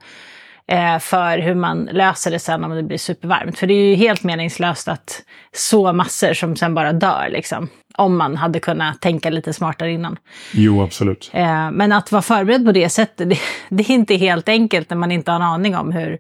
eh, 0.68 1.00
för 1.00 1.38
hur 1.38 1.56
man 1.56 1.90
löser 1.92 2.31
det 2.31 2.40
sen 2.40 2.64
om 2.64 2.72
det 2.72 2.84
blir 2.84 2.98
supervarmt. 2.98 3.60
För 3.60 3.68
det 3.68 3.74
är 3.74 3.90
ju 3.90 3.96
helt 3.96 4.24
meningslöst 4.24 4.88
att 4.88 5.24
så 5.52 5.94
massor 5.94 6.34
som 6.34 6.56
sen 6.56 6.74
bara 6.74 6.94
dör 6.94 7.28
liksom. 7.30 7.69
Om 7.94 8.18
man 8.18 8.38
hade 8.38 8.60
kunnat 8.60 9.02
tänka 9.02 9.30
lite 9.30 9.54
smartare 9.54 9.92
innan. 9.92 10.18
Jo, 10.52 10.81
absolut. 10.81 11.31
Eh, 11.34 11.72
men 11.72 11.92
att 11.92 12.12
vara 12.12 12.22
förberedd 12.22 12.66
på 12.66 12.72
det 12.72 12.90
sättet, 12.90 13.30
det, 13.30 13.40
det 13.69 13.90
är 13.90 13.92
inte 13.92 14.16
helt 14.16 14.50
enkelt 14.50 14.90
när 14.90 14.98
man 14.98 15.12
inte 15.12 15.31
har 15.31 15.36
en 15.36 15.42
aning 15.42 15.75
om 15.75 15.92
hur, 15.92 16.19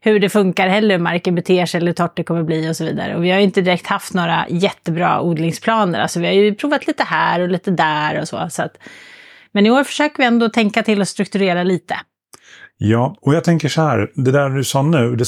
hur 0.00 0.20
det 0.20 0.28
funkar 0.28 0.68
heller, 0.68 0.94
hur 0.94 1.02
marken 1.02 1.34
beter 1.34 1.66
sig 1.66 1.78
eller 1.78 1.86
hur 1.86 1.94
torrt 1.94 2.16
det 2.16 2.24
kommer 2.24 2.42
bli 2.42 2.70
och 2.70 2.76
så 2.76 2.84
vidare. 2.84 3.16
Och 3.16 3.24
vi 3.24 3.30
har 3.30 3.38
ju 3.38 3.44
inte 3.44 3.60
direkt 3.60 3.86
haft 3.86 4.14
några 4.14 4.46
jättebra 4.48 5.20
odlingsplaner. 5.20 6.00
Alltså 6.00 6.20
vi 6.20 6.26
har 6.26 6.34
ju 6.34 6.54
provat 6.54 6.86
lite 6.86 7.02
här 7.02 7.40
och 7.40 7.48
lite 7.48 7.70
där 7.70 8.20
och 8.20 8.28
så. 8.28 8.48
så 8.50 8.62
att, 8.62 8.76
men 9.52 9.66
i 9.66 9.70
år 9.70 9.84
försöker 9.84 10.18
vi 10.18 10.24
ändå 10.24 10.48
tänka 10.48 10.82
till 10.82 11.00
och 11.00 11.08
strukturera 11.08 11.62
lite. 11.62 11.96
Ja, 12.76 13.16
och 13.20 13.34
jag 13.34 13.44
tänker 13.44 13.68
så 13.68 13.82
här, 13.82 14.10
det 14.14 14.30
där 14.30 14.50
du 14.50 14.64
sa 14.64 14.82
nu, 14.82 15.16
det 15.16 15.24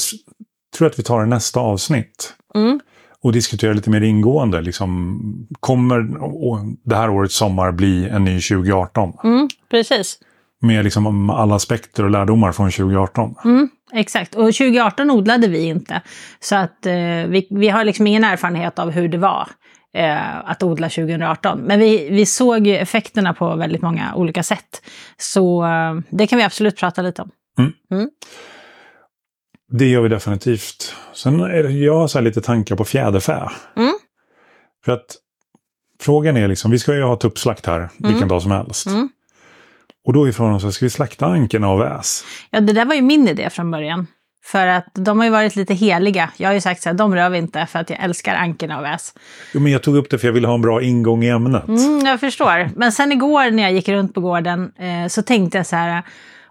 tror 0.77 0.85
jag 0.85 0.91
att 0.91 0.99
vi 0.99 1.03
tar 1.03 1.23
i 1.23 1.27
nästa 1.27 1.59
avsnitt. 1.59 2.33
Mm. 2.55 2.79
Och 3.23 3.31
diskuterar 3.31 3.73
lite 3.73 3.89
mer 3.89 4.01
ingående. 4.01 4.61
Liksom, 4.61 5.47
kommer 5.59 6.07
det 6.89 6.95
här 6.95 7.09
årets 7.09 7.35
sommar 7.35 7.71
bli 7.71 8.09
en 8.09 8.23
ny 8.23 8.41
2018? 8.41 9.13
Mm, 9.23 9.49
precis. 9.71 10.19
Med 10.61 10.83
liksom 10.83 11.29
alla 11.29 11.55
aspekter 11.55 12.03
och 12.03 12.09
lärdomar 12.09 12.51
från 12.51 12.71
2018. 12.71 13.35
Mm, 13.45 13.69
exakt. 13.93 14.35
Och 14.35 14.53
2018 14.53 15.11
odlade 15.11 15.47
vi 15.47 15.63
inte. 15.63 16.01
Så 16.39 16.55
att 16.55 16.85
eh, 16.85 16.93
vi, 17.27 17.47
vi 17.49 17.69
har 17.69 17.83
liksom 17.83 18.07
ingen 18.07 18.23
erfarenhet 18.23 18.79
av 18.79 18.91
hur 18.91 19.07
det 19.07 19.17
var 19.17 19.47
eh, 19.93 20.49
att 20.49 20.63
odla 20.63 20.89
2018. 20.89 21.59
Men 21.59 21.79
vi, 21.79 22.09
vi 22.09 22.25
såg 22.25 22.67
ju 22.67 22.77
effekterna 22.77 23.33
på 23.33 23.55
väldigt 23.55 23.81
många 23.81 24.15
olika 24.15 24.43
sätt. 24.43 24.81
Så 25.17 25.65
eh, 25.65 25.99
det 26.09 26.27
kan 26.27 26.37
vi 26.37 26.43
absolut 26.43 26.77
prata 26.77 27.01
lite 27.01 27.21
om. 27.21 27.31
Det 29.71 29.85
gör 29.85 30.01
vi 30.01 30.09
definitivt. 30.09 30.95
Sen 31.13 31.39
är 31.39 31.63
det, 31.63 31.71
jag 31.71 31.95
har 31.95 32.07
så 32.07 32.17
här 32.17 32.23
lite 32.25 32.41
tankar 32.41 32.75
på 32.75 32.85
fjäderfä. 32.85 33.49
Mm. 33.77 33.93
För 34.85 34.91
att 34.91 35.17
frågan 36.01 36.37
är 36.37 36.47
liksom, 36.47 36.71
vi 36.71 36.79
ska 36.79 36.95
ju 36.95 37.03
ha 37.03 37.15
tuppslakt 37.15 37.65
här 37.65 37.89
vilken 37.97 38.27
dag 38.27 38.41
som 38.41 38.51
helst. 38.51 38.87
Och 40.05 40.13
då 40.13 40.27
är 40.27 40.31
frågan 40.31 40.59
så 40.59 40.71
ska 40.71 40.85
vi 40.85 40.89
slakta 40.89 41.25
ankorna 41.25 41.69
och 41.69 41.81
väs? 41.81 42.23
Ja, 42.49 42.59
det 42.59 42.73
där 42.73 42.85
var 42.85 42.95
ju 42.95 43.01
min 43.01 43.27
idé 43.27 43.49
från 43.49 43.71
början. 43.71 44.07
För 44.43 44.67
att 44.67 44.87
de 44.93 45.17
har 45.17 45.25
ju 45.25 45.31
varit 45.31 45.55
lite 45.55 45.73
heliga. 45.73 46.29
Jag 46.37 46.49
har 46.49 46.53
ju 46.53 46.61
sagt 46.61 46.81
så 46.81 46.89
här, 46.89 46.93
de 46.93 47.15
rör 47.15 47.29
vi 47.29 47.37
inte 47.37 47.65
för 47.65 47.79
att 47.79 47.89
jag 47.89 48.03
älskar 48.03 48.35
ankorna 48.35 48.77
och 48.77 48.83
väs. 48.83 49.13
Jo, 49.53 49.59
men 49.59 49.71
jag 49.71 49.83
tog 49.83 49.95
upp 49.95 50.09
det 50.09 50.19
för 50.19 50.27
jag 50.27 50.33
ville 50.33 50.47
ha 50.47 50.55
en 50.55 50.61
bra 50.61 50.81
ingång 50.81 51.23
i 51.23 51.29
ämnet. 51.29 51.67
Mm, 51.67 52.05
jag 52.05 52.19
förstår. 52.19 52.69
Men 52.75 52.91
sen 52.91 53.11
igår 53.11 53.51
när 53.51 53.63
jag 53.63 53.71
gick 53.71 53.89
runt 53.89 54.13
på 54.13 54.21
gården 54.21 54.71
eh, 54.77 55.07
så 55.07 55.21
tänkte 55.21 55.57
jag 55.57 55.65
så 55.67 55.75
här. 55.75 56.03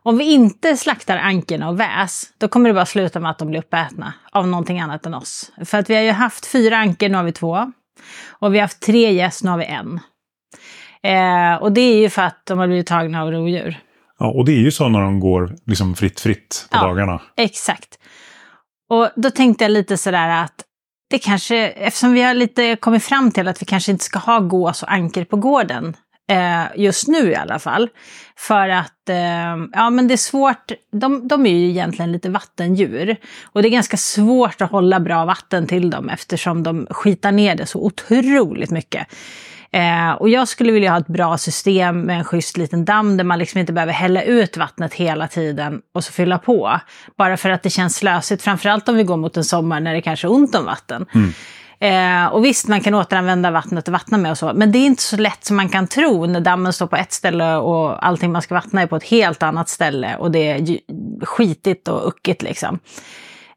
Om 0.02 0.18
vi 0.18 0.24
inte 0.24 0.76
slaktar 0.76 1.18
ankorna 1.18 1.68
och 1.68 1.80
väs, 1.80 2.24
då 2.38 2.48
kommer 2.48 2.70
det 2.70 2.74
bara 2.74 2.86
sluta 2.86 3.20
med 3.20 3.30
att 3.30 3.38
de 3.38 3.48
blir 3.48 3.60
uppätna 3.60 4.12
av 4.32 4.48
någonting 4.48 4.80
annat 4.80 5.06
än 5.06 5.14
oss. 5.14 5.52
För 5.64 5.78
att 5.78 5.90
vi 5.90 5.94
har 5.94 6.02
ju 6.02 6.10
haft 6.10 6.46
fyra 6.46 6.76
ankor, 6.76 7.08
nu 7.08 7.16
har 7.16 7.24
vi 7.24 7.32
två. 7.32 7.72
Och 8.28 8.54
vi 8.54 8.58
har 8.58 8.64
haft 8.64 8.80
tre 8.80 9.12
gäss, 9.12 9.42
nu 9.42 9.50
har 9.50 9.58
vi 9.58 9.64
en. 9.64 10.00
Eh, 11.06 11.62
och 11.62 11.72
det 11.72 11.80
är 11.80 11.98
ju 12.00 12.10
för 12.10 12.22
att 12.22 12.42
de 12.46 12.58
har 12.58 12.66
blivit 12.66 12.86
tagna 12.86 13.22
av 13.22 13.30
rovdjur. 13.30 13.78
Ja, 14.18 14.26
och 14.30 14.44
det 14.44 14.52
är 14.52 14.58
ju 14.60 14.70
så 14.70 14.88
när 14.88 15.00
de 15.00 15.20
går 15.20 15.54
liksom 15.66 15.94
fritt 15.94 16.20
fritt 16.20 16.66
på 16.70 16.76
Ja. 16.76 16.82
dagarna. 16.82 17.20
Exakt. 17.36 17.98
Och 18.90 19.08
då 19.16 19.30
tänkte 19.30 19.64
jag 19.64 19.70
lite 19.70 19.96
sådär 19.96 20.28
att 20.42 20.64
det 21.10 21.18
kanske, 21.18 21.68
eftersom 21.68 22.12
vi 22.12 22.22
har 22.22 22.34
lite 22.34 22.76
kommit 22.76 23.04
fram 23.04 23.30
till 23.32 23.48
att 23.48 23.62
vi 23.62 23.66
kanske 23.66 23.92
inte 23.92 24.04
ska 24.04 24.18
ha 24.18 24.38
gås 24.38 24.82
och 24.82 24.92
anker 24.92 25.24
på 25.24 25.36
gården, 25.36 25.96
eh, 26.30 26.62
just 26.76 27.08
nu 27.08 27.30
i 27.30 27.34
alla 27.36 27.58
fall. 27.58 27.88
För 28.38 28.68
att, 28.68 29.08
eh, 29.08 29.56
ja 29.72 29.90
men 29.90 30.08
det 30.08 30.14
är 30.14 30.16
svårt, 30.16 30.72
de, 30.92 31.28
de 31.28 31.46
är 31.46 31.54
ju 31.54 31.68
egentligen 31.70 32.12
lite 32.12 32.30
vattendjur. 32.30 33.16
Och 33.42 33.62
det 33.62 33.68
är 33.68 33.70
ganska 33.70 33.96
svårt 33.96 34.60
att 34.62 34.70
hålla 34.70 35.00
bra 35.00 35.24
vatten 35.24 35.66
till 35.66 35.90
dem 35.90 36.08
eftersom 36.08 36.62
de 36.62 36.86
skitar 36.90 37.32
ner 37.32 37.54
det 37.54 37.66
så 37.66 37.84
otroligt 37.84 38.70
mycket. 38.70 39.06
Eh, 39.72 40.12
och 40.12 40.28
jag 40.28 40.48
skulle 40.48 40.72
vilja 40.72 40.90
ha 40.90 40.98
ett 40.98 41.06
bra 41.06 41.38
system 41.38 42.00
med 42.00 42.18
en 42.18 42.24
schysst 42.24 42.56
liten 42.56 42.84
damm 42.84 43.16
där 43.16 43.24
man 43.24 43.38
liksom 43.38 43.60
inte 43.60 43.72
behöver 43.72 43.92
hälla 43.92 44.22
ut 44.22 44.56
vattnet 44.56 44.94
hela 44.94 45.28
tiden 45.28 45.80
och 45.94 46.04
så 46.04 46.12
fylla 46.12 46.38
på. 46.38 46.80
Bara 47.18 47.36
för 47.36 47.50
att 47.50 47.62
det 47.62 47.70
känns 47.70 47.96
slösigt, 47.96 48.42
framförallt 48.42 48.88
om 48.88 48.96
vi 48.96 49.02
går 49.02 49.16
mot 49.16 49.36
en 49.36 49.44
sommar 49.44 49.80
när 49.80 49.94
det 49.94 50.02
kanske 50.02 50.26
är 50.26 50.32
ont 50.32 50.54
om 50.54 50.64
vatten. 50.64 51.06
Eh, 51.80 52.26
och 52.26 52.44
visst, 52.44 52.68
man 52.68 52.80
kan 52.80 52.94
återanvända 52.94 53.50
vattnet 53.50 53.88
och 53.88 53.92
vattna 53.92 54.18
med 54.18 54.30
och 54.30 54.38
så, 54.38 54.52
men 54.54 54.72
det 54.72 54.78
är 54.78 54.86
inte 54.86 55.02
så 55.02 55.16
lätt 55.16 55.44
som 55.44 55.56
man 55.56 55.68
kan 55.68 55.86
tro 55.86 56.26
när 56.26 56.40
dammen 56.40 56.72
står 56.72 56.86
på 56.86 56.96
ett 56.96 57.12
ställe 57.12 57.56
och 57.56 58.06
allting 58.06 58.32
man 58.32 58.42
ska 58.42 58.54
vattna 58.54 58.82
är 58.82 58.86
på 58.86 58.96
ett 58.96 59.04
helt 59.04 59.42
annat 59.42 59.68
ställe 59.68 60.16
och 60.16 60.30
det 60.30 60.50
är 60.50 60.78
skitigt 61.24 61.88
och 61.88 62.08
uckigt 62.08 62.42
liksom. 62.42 62.78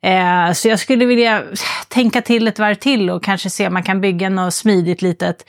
Eh, 0.02 0.52
så 0.52 0.68
jag 0.68 0.80
skulle 0.80 1.06
vilja 1.06 1.44
tänka 1.88 2.22
till 2.22 2.48
ett 2.48 2.60
varv 2.60 2.76
till 2.76 3.10
och 3.10 3.24
kanske 3.24 3.50
se 3.50 3.68
om 3.68 3.74
man 3.74 3.84
kan 3.84 4.02
bygga 4.02 4.30
något 4.30 4.54
smidigt 4.54 5.02
litet 5.02 5.46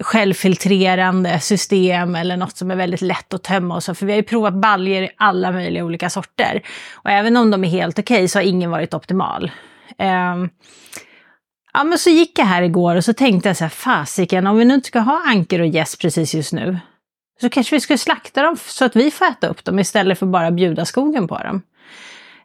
självfiltrerande 0.00 1.40
system 1.40 2.14
eller 2.14 2.36
något 2.36 2.56
som 2.56 2.70
är 2.70 2.76
väldigt 2.76 3.00
lätt 3.00 3.34
att 3.34 3.42
tömma 3.42 3.74
och 3.74 3.82
så. 3.82 3.94
För 3.94 4.06
vi 4.06 4.12
har 4.12 4.16
ju 4.16 4.22
provat 4.22 4.54
baljer 4.54 5.02
i 5.02 5.10
alla 5.16 5.52
möjliga 5.52 5.84
olika 5.84 6.10
sorter. 6.10 6.62
Och 6.94 7.10
även 7.10 7.36
om 7.36 7.50
de 7.50 7.64
är 7.64 7.68
helt 7.68 7.98
okej 7.98 8.28
så 8.28 8.38
har 8.38 8.44
ingen 8.44 8.70
varit 8.70 8.94
optimal. 8.94 9.50
Ehm, 9.98 10.48
ja 11.72 11.84
men 11.84 11.98
så 11.98 12.10
gick 12.10 12.38
jag 12.38 12.46
här 12.46 12.62
igår 12.62 12.96
och 12.96 13.04
så 13.04 13.12
tänkte 13.12 13.48
jag 13.48 13.56
så 13.56 13.64
här, 13.64 13.68
fasiken 13.68 14.46
om 14.46 14.56
vi 14.56 14.64
nu 14.64 14.74
inte 14.74 14.86
ska 14.88 14.98
ha 14.98 15.22
anker 15.26 15.60
och 15.60 15.66
gäss 15.66 15.96
precis 15.96 16.34
just 16.34 16.52
nu. 16.52 16.78
Så 17.40 17.48
kanske 17.48 17.76
vi 17.76 17.80
skulle 17.80 17.98
slakta 17.98 18.42
dem 18.42 18.56
så 18.66 18.84
att 18.84 18.96
vi 18.96 19.10
får 19.10 19.24
äta 19.24 19.48
upp 19.48 19.64
dem 19.64 19.78
istället 19.78 20.18
för 20.18 20.26
bara 20.26 20.50
bjuda 20.50 20.84
skogen 20.84 21.28
på 21.28 21.38
dem. 21.38 21.62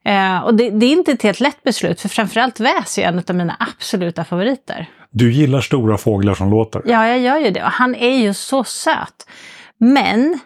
Eh, 0.05 0.39
och 0.39 0.55
det, 0.55 0.69
det 0.69 0.85
är 0.85 0.91
inte 0.91 1.12
ett 1.12 1.24
helt 1.24 1.39
lätt 1.39 1.63
beslut, 1.63 2.01
för 2.01 2.09
framförallt 2.09 2.59
väs 2.59 2.97
är 2.97 3.07
en 3.07 3.24
av 3.29 3.35
mina 3.35 3.57
absoluta 3.59 4.24
favoriter. 4.24 4.89
Du 5.12 5.31
gillar 5.31 5.62
stora 5.62 5.97
fåglar 5.97 6.33
som 6.33 6.50
låter. 6.50 6.81
Ja, 6.85 7.07
jag 7.07 7.19
gör 7.19 7.38
ju 7.38 7.51
det. 7.51 7.63
Och 7.63 7.71
han 7.71 7.95
är 7.95 8.17
ju 8.17 8.33
så 8.33 8.63
söt. 8.63 9.27
Men 9.77 10.39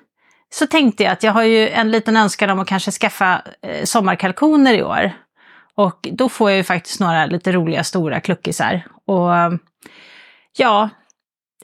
så 0.54 0.68
tänkte 0.68 1.04
jag 1.04 1.12
att 1.12 1.24
jag 1.24 1.32
har 1.32 1.44
ju 1.44 1.70
en 1.70 1.92
liten 1.92 2.18
önskan 2.18 2.50
om 2.50 2.60
att 2.60 2.68
kanske 2.68 2.92
skaffa 2.92 3.42
eh, 3.62 3.84
sommarkalkoner 3.84 4.74
i 4.74 4.84
år. 4.84 5.12
Och 5.75 6.08
då 6.12 6.30
får 6.30 6.50
jag 6.50 6.58
ju 6.58 6.63
faktiskt 6.63 7.00
några 7.00 7.25
lite 7.25 7.51
roliga 7.51 7.84
stora 7.84 8.20
kluckisar. 8.20 8.84
Och 9.06 9.60
ja, 10.58 10.89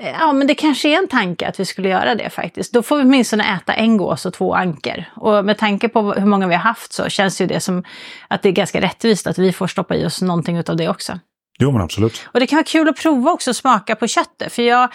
ja, 0.01 0.33
men 0.33 0.47
det 0.47 0.55
kanske 0.55 0.89
är 0.89 0.97
en 0.97 1.07
tanke 1.07 1.47
att 1.47 1.59
vi 1.59 1.65
skulle 1.65 1.89
göra 1.89 2.15
det 2.15 2.29
faktiskt. 2.29 2.73
Då 2.73 2.83
får 2.83 2.97
vi 2.97 3.03
åtminstone 3.03 3.55
äta 3.55 3.73
en 3.73 3.97
gås 3.97 4.25
och 4.25 4.33
två 4.33 4.55
anker. 4.55 5.09
Och 5.15 5.45
med 5.45 5.57
tanke 5.57 5.89
på 5.89 6.13
hur 6.13 6.25
många 6.25 6.47
vi 6.47 6.55
har 6.55 6.61
haft 6.61 6.93
så 6.93 7.09
känns 7.09 7.41
ju 7.41 7.45
det 7.45 7.59
som 7.59 7.83
att 8.27 8.41
det 8.41 8.49
är 8.49 8.53
ganska 8.53 8.81
rättvist 8.81 9.27
att 9.27 9.37
vi 9.37 9.53
får 9.53 9.67
stoppa 9.67 9.95
i 9.95 10.05
oss 10.05 10.21
någonting 10.21 10.63
av 10.67 10.77
det 10.77 10.89
också. 10.89 11.19
Jo, 11.59 11.71
men 11.71 11.81
absolut. 11.81 12.27
Och 12.33 12.39
det 12.39 12.47
kan 12.47 12.57
vara 12.57 12.65
kul 12.65 12.89
att 12.89 12.97
prova 12.97 13.31
också 13.31 13.49
att 13.49 13.57
smaka 13.57 13.95
på 13.95 14.07
köttet. 14.07 14.53
För 14.53 14.63
jag 14.63 14.89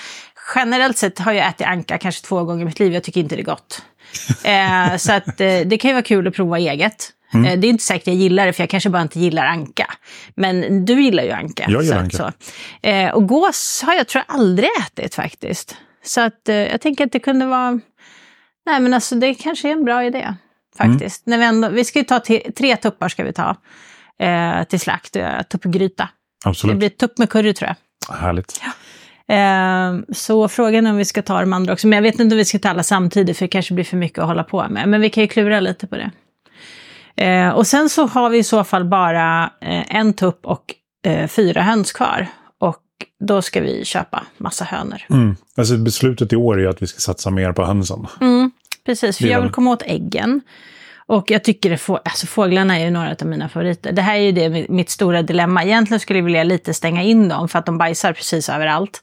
generellt 0.55 0.99
sett 0.99 1.19
har 1.19 1.33
jag 1.33 1.49
ätit 1.49 1.67
anka 1.67 1.99
kanske 1.99 2.27
två 2.27 2.45
gånger 2.45 2.63
i 2.63 2.65
mitt 2.65 2.81
liv. 2.81 2.93
Jag 2.93 3.03
tycker 3.03 3.21
inte 3.21 3.37
det 3.37 3.43
är 3.43 3.45
gott. 3.45 3.83
eh, 4.45 4.97
så 4.97 5.13
att, 5.13 5.41
eh, 5.41 5.61
det 5.67 5.79
kan 5.79 5.89
ju 5.89 5.95
vara 5.95 6.03
kul 6.03 6.29
att 6.29 6.35
prova 6.35 6.59
eget. 6.59 7.13
Mm. 7.35 7.47
Eh, 7.47 7.59
det 7.59 7.67
är 7.67 7.69
inte 7.69 7.85
säkert 7.85 8.07
jag 8.07 8.17
gillar 8.17 8.47
det, 8.47 8.53
för 8.53 8.63
jag 8.63 8.71
kanske 8.71 8.91
bara 8.91 9.03
inte 9.03 9.21
gillar 9.21 9.47
anka. 9.47 9.87
Men 10.35 10.85
du 10.85 11.03
gillar 11.03 11.23
ju 11.23 11.31
anka. 11.31 11.65
Jag 11.69 11.83
gillar 11.83 11.99
anka. 11.99 12.17
Så. 12.17 12.89
Eh, 12.89 13.11
och 13.11 13.29
gås 13.29 13.83
har 13.87 13.95
jag 13.95 14.09
tror 14.09 14.25
jag 14.29 14.37
aldrig 14.37 14.69
ätit 14.81 15.15
faktiskt. 15.15 15.77
Så 16.05 16.21
att 16.21 16.49
eh, 16.49 16.57
jag 16.57 16.81
tänker 16.81 17.07
att 17.07 17.13
det 17.13 17.21
kunde 17.21 17.47
vara... 17.47 17.81
Nej 18.67 18.81
men 18.81 18.95
alltså 18.95 19.15
det 19.15 19.35
kanske 19.35 19.69
är 19.69 19.73
en 19.73 19.85
bra 19.85 20.05
idé 20.05 20.35
faktiskt. 20.79 21.27
Mm. 21.27 21.41
När 21.41 21.47
vi, 21.47 21.57
ändå, 21.57 21.69
vi 21.69 21.85
ska 21.85 21.99
ju 21.99 22.05
ta 22.05 22.21
tre 22.57 22.77
tuppar 22.77 23.09
ska 23.09 23.25
vi 23.25 23.33
ta 23.33 23.57
eh, 24.19 24.65
till 24.65 24.81
slakt, 24.81 25.17
tuppgryta. 25.49 26.09
Absolut. 26.45 26.75
Det 26.75 26.79
blir 26.79 26.89
tupp 26.89 27.19
med 27.19 27.31
curry 27.31 27.55
tror 27.55 27.69
jag. 27.69 28.17
Härligt. 28.17 28.61
Ja. 28.65 28.73
Eh, 29.31 29.95
så 30.13 30.49
frågan 30.49 30.87
är 30.87 30.91
om 30.91 30.97
vi 30.97 31.05
ska 31.05 31.23
ta 31.23 31.41
de 31.41 31.53
andra 31.53 31.73
också. 31.73 31.87
Men 31.87 31.97
jag 31.97 32.03
vet 32.03 32.21
inte 32.21 32.35
om 32.35 32.39
vi 32.39 32.45
ska 32.45 32.59
ta 32.59 32.69
alla 32.69 32.83
samtidigt 32.83 33.39
för 33.39 33.45
det 33.45 33.49
kanske 33.49 33.75
blir 33.75 33.85
för 33.85 33.97
mycket 33.97 34.19
att 34.19 34.27
hålla 34.27 34.45
på 34.45 34.69
med. 34.69 34.89
Men 34.89 35.01
vi 35.01 35.11
kan 35.11 35.23
ju 35.23 35.29
klura 35.29 35.61
lite 35.61 35.87
på 35.87 35.97
det. 35.97 36.11
Eh, 37.21 37.49
och 37.49 37.67
sen 37.67 37.89
så 37.89 38.07
har 38.07 38.31
vi 38.31 38.39
i 38.39 38.45
så 38.45 38.65
fall 38.65 38.85
bara 38.85 39.45
eh, 39.61 39.97
en 39.97 40.13
tupp 40.13 40.47
och 40.47 40.75
eh, 41.05 41.27
fyra 41.27 41.63
höns 41.63 41.93
kvar. 41.93 42.27
Och 42.59 42.83
då 43.21 43.43
ska 43.43 43.61
vi 43.61 43.85
köpa 43.85 44.27
massa 44.37 44.65
hönor. 44.65 45.03
Mm. 45.11 45.37
Alltså 45.57 45.77
beslutet 45.77 46.33
i 46.33 46.37
år 46.37 46.61
är 46.61 46.69
att 46.69 46.83
vi 46.83 46.87
ska 46.87 46.99
satsa 46.99 47.31
mer 47.31 47.53
på 47.53 47.65
hönsen. 47.65 48.07
Mm, 48.21 48.51
precis, 48.87 49.19
för 49.19 49.27
jag 49.27 49.43
vill 49.43 49.51
komma 49.51 49.71
åt 49.71 49.83
äggen. 49.83 50.41
Och 51.07 51.31
jag 51.31 51.45
tycker 51.45 51.75
att 51.75 51.81
få, 51.81 51.97
alltså 51.97 52.27
fåglarna 52.27 52.79
är 52.79 52.85
ju 52.85 52.91
några 52.91 53.17
av 53.21 53.27
mina 53.27 53.49
favoriter. 53.49 53.93
Det 53.93 54.03
här 54.03 54.15
är 54.15 54.21
ju 54.21 54.33
det, 54.33 54.69
mitt 54.69 54.91
stora 54.91 55.23
dilemma. 55.23 55.65
Egentligen 55.65 56.01
skulle 56.01 56.19
jag 56.19 56.25
vilja 56.25 56.45
lite 56.45 56.75
stänga 56.75 57.03
in 57.03 57.29
dem 57.29 57.49
för 57.49 57.59
att 57.59 57.67
de 57.67 57.79
bajsar 57.79 58.13
precis 58.13 58.49
överallt. 58.49 59.03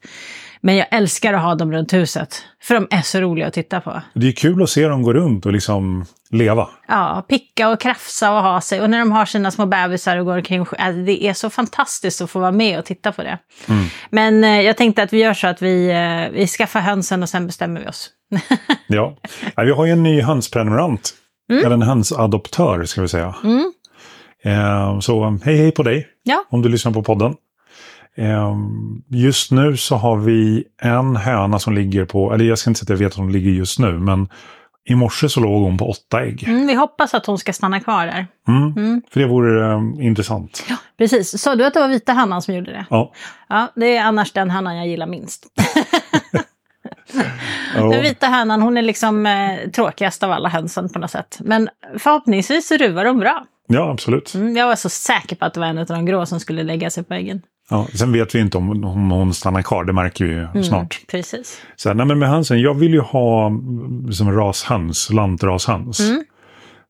Men 0.62 0.76
jag 0.76 0.88
älskar 0.92 1.34
att 1.34 1.42
ha 1.42 1.56
dem 1.56 1.72
runt 1.72 1.94
huset. 1.94 2.44
För 2.64 2.76
de 2.76 2.88
är 2.92 3.02
så 3.02 3.22
roliga 3.22 3.48
att 3.48 3.54
titta 3.54 3.82
på. 3.82 4.02
Det 4.14 4.28
är 4.28 4.32
kul 4.32 4.64
att 4.64 4.70
se 4.70 4.88
dem 4.88 5.04
gå 5.04 5.14
runt 5.14 5.46
och 5.46 5.54
liksom 5.54 6.06
leva. 6.30 6.70
Ja, 6.88 7.26
picka 7.30 7.70
och 7.70 7.82
krafsa 7.82 8.32
och 8.32 8.42
ha 8.42 8.62
sig. 8.62 8.82
Och 8.82 8.90
när 8.90 9.00
de 9.00 9.12
har 9.12 9.26
sina 9.26 9.52
små 9.52 9.66
bebisar 9.66 10.18
och 10.18 10.26
går 10.26 10.38
omkring. 10.38 10.60
Alltså 10.60 11.02
det 11.02 11.24
är 11.24 11.34
så 11.34 11.50
fantastiskt 11.50 12.22
att 12.22 12.30
få 12.30 12.40
vara 12.40 12.52
med 12.52 12.80
och 12.80 12.86
titta 12.86 13.12
på 13.12 13.24
det. 13.24 13.38
Mm. 13.68 13.86
Men 14.10 14.44
eh, 14.44 14.62
jag 14.62 14.78
tänkte 14.78 15.04
att 15.04 15.14
vi 15.14 15.18
gör 15.18 15.34
så 15.34 15.48
att 15.48 15.62
vi, 15.62 15.90
eh, 15.90 16.34
vi 16.40 16.48
skaffar 16.48 16.80
hönsen 16.80 17.24
och 17.24 17.30
sen 17.30 17.48
bestämmer 17.48 17.82
vi 17.82 17.88
oss. 17.88 18.10
ja. 18.88 19.18
ja, 19.56 19.64
vi 19.64 19.72
har 19.72 19.86
ju 19.86 19.92
en 19.92 20.04
ny 20.04 20.22
hönsprenumerant. 20.22 21.14
Mm. 21.52 21.66
Eller 21.66 21.74
en 21.76 21.82
hönsadoptör 21.82 22.84
ska 22.84 23.02
vi 23.02 23.08
säga. 23.08 23.36
Mm. 23.44 23.72
Eh, 24.44 25.00
så 25.00 25.40
hej 25.44 25.58
hej 25.58 25.72
på 25.72 25.84
dig. 25.84 26.08
Ja. 26.24 26.46
Om 26.50 26.62
du 26.62 26.70
lyssnar 26.70 26.92
på 26.92 27.04
podden. 27.04 27.36
Ehm, 28.18 29.02
just 29.10 29.52
nu 29.52 29.78
så 29.78 29.96
har 29.96 30.18
vi 30.18 30.64
en 30.82 31.16
höna 31.16 31.60
som 31.60 31.74
ligger 31.74 32.06
på, 32.06 32.34
eller 32.34 32.46
jag 32.46 32.58
ska 32.58 32.70
inte 32.70 32.80
säga 32.80 32.86
att 32.86 33.00
jag 33.00 33.06
vet 33.06 33.14
att 33.14 33.20
hon 33.20 33.32
ligger 33.32 33.52
just 33.52 33.80
nu, 33.80 34.00
men 34.00 34.30
i 34.90 34.96
morse 34.96 35.30
så 35.30 35.40
låg 35.40 35.64
hon 35.64 35.78
på 35.78 35.90
åtta 35.90 36.22
ägg. 36.22 36.44
Mm, 36.48 36.68
vi 36.68 36.74
hoppas 36.74 37.14
att 37.14 37.26
hon 37.26 37.38
ska 37.38 37.54
stanna 37.54 37.80
kvar 37.80 38.06
där. 38.06 38.28
Mm, 38.48 38.74
mm. 38.78 39.02
För 39.12 39.20
det 39.20 39.28
vore 39.28 39.74
um, 39.74 40.02
intressant. 40.02 40.66
Ja, 40.70 40.76
precis. 40.98 41.42
Sa 41.42 41.56
du 41.56 41.66
att 41.66 41.74
det 41.74 41.80
var 41.80 41.88
vita 41.88 42.14
hannan 42.14 42.42
som 42.42 42.56
gjorde 42.56 42.72
det? 42.72 42.86
Ja. 42.90 43.14
Ja, 43.50 43.72
det 43.76 43.98
är 43.98 44.04
annars 44.04 44.32
den 44.32 44.50
hannan 44.50 44.78
jag 44.78 44.88
gillar 44.88 45.08
minst. 45.08 45.46
Den 47.74 48.02
vita 48.04 48.28
hönan, 48.28 48.62
hon 48.62 48.78
är 48.78 48.82
liksom 48.82 49.26
eh, 49.26 49.70
tråkigast 49.70 50.24
av 50.24 50.32
alla 50.32 50.50
hönsen 50.50 50.90
på 50.90 51.00
något 51.00 51.12
sätt. 51.12 51.38
Men 51.42 51.70
förhoppningsvis 51.98 52.72
ruvar 52.72 53.06
de 53.06 53.20
bra. 53.20 53.46
Ja, 53.68 53.92
absolut. 53.92 54.34
Mm, 54.34 54.58
jag 54.58 54.68
var 54.68 54.76
så 54.76 54.90
säker 54.90 55.36
på 55.36 55.46
att 55.46 55.54
det 55.54 55.60
var 55.60 55.68
en 55.68 55.78
av 55.78 55.86
de 55.86 56.06
grå 56.06 56.26
som 56.26 56.40
skulle 56.40 56.64
lägga 56.64 56.90
sig 56.90 57.04
på 57.04 57.14
äggen. 57.14 57.42
Ja, 57.70 57.88
sen 57.94 58.12
vet 58.12 58.36
vi 58.36 58.40
inte 58.40 58.58
om, 58.58 58.84
om 58.84 59.12
hon 59.12 59.34
stannar 59.34 59.62
kvar, 59.62 59.84
det 59.84 59.94
märker 59.94 60.26
vi 60.26 60.32
ju 60.32 60.44
mm, 60.44 60.64
snart. 60.64 61.02
Precis. 61.08 61.62
Så, 61.76 61.94
nej, 61.94 62.06
men 62.06 62.20
med 62.20 62.30
hönsen, 62.30 62.62
jag 62.62 62.74
vill 62.74 62.94
ju 62.94 63.02
ha 63.02 63.52
liksom 64.08 64.32
rashöns, 64.32 65.10
lantrashöns. 65.10 66.00
Mm. 66.00 66.24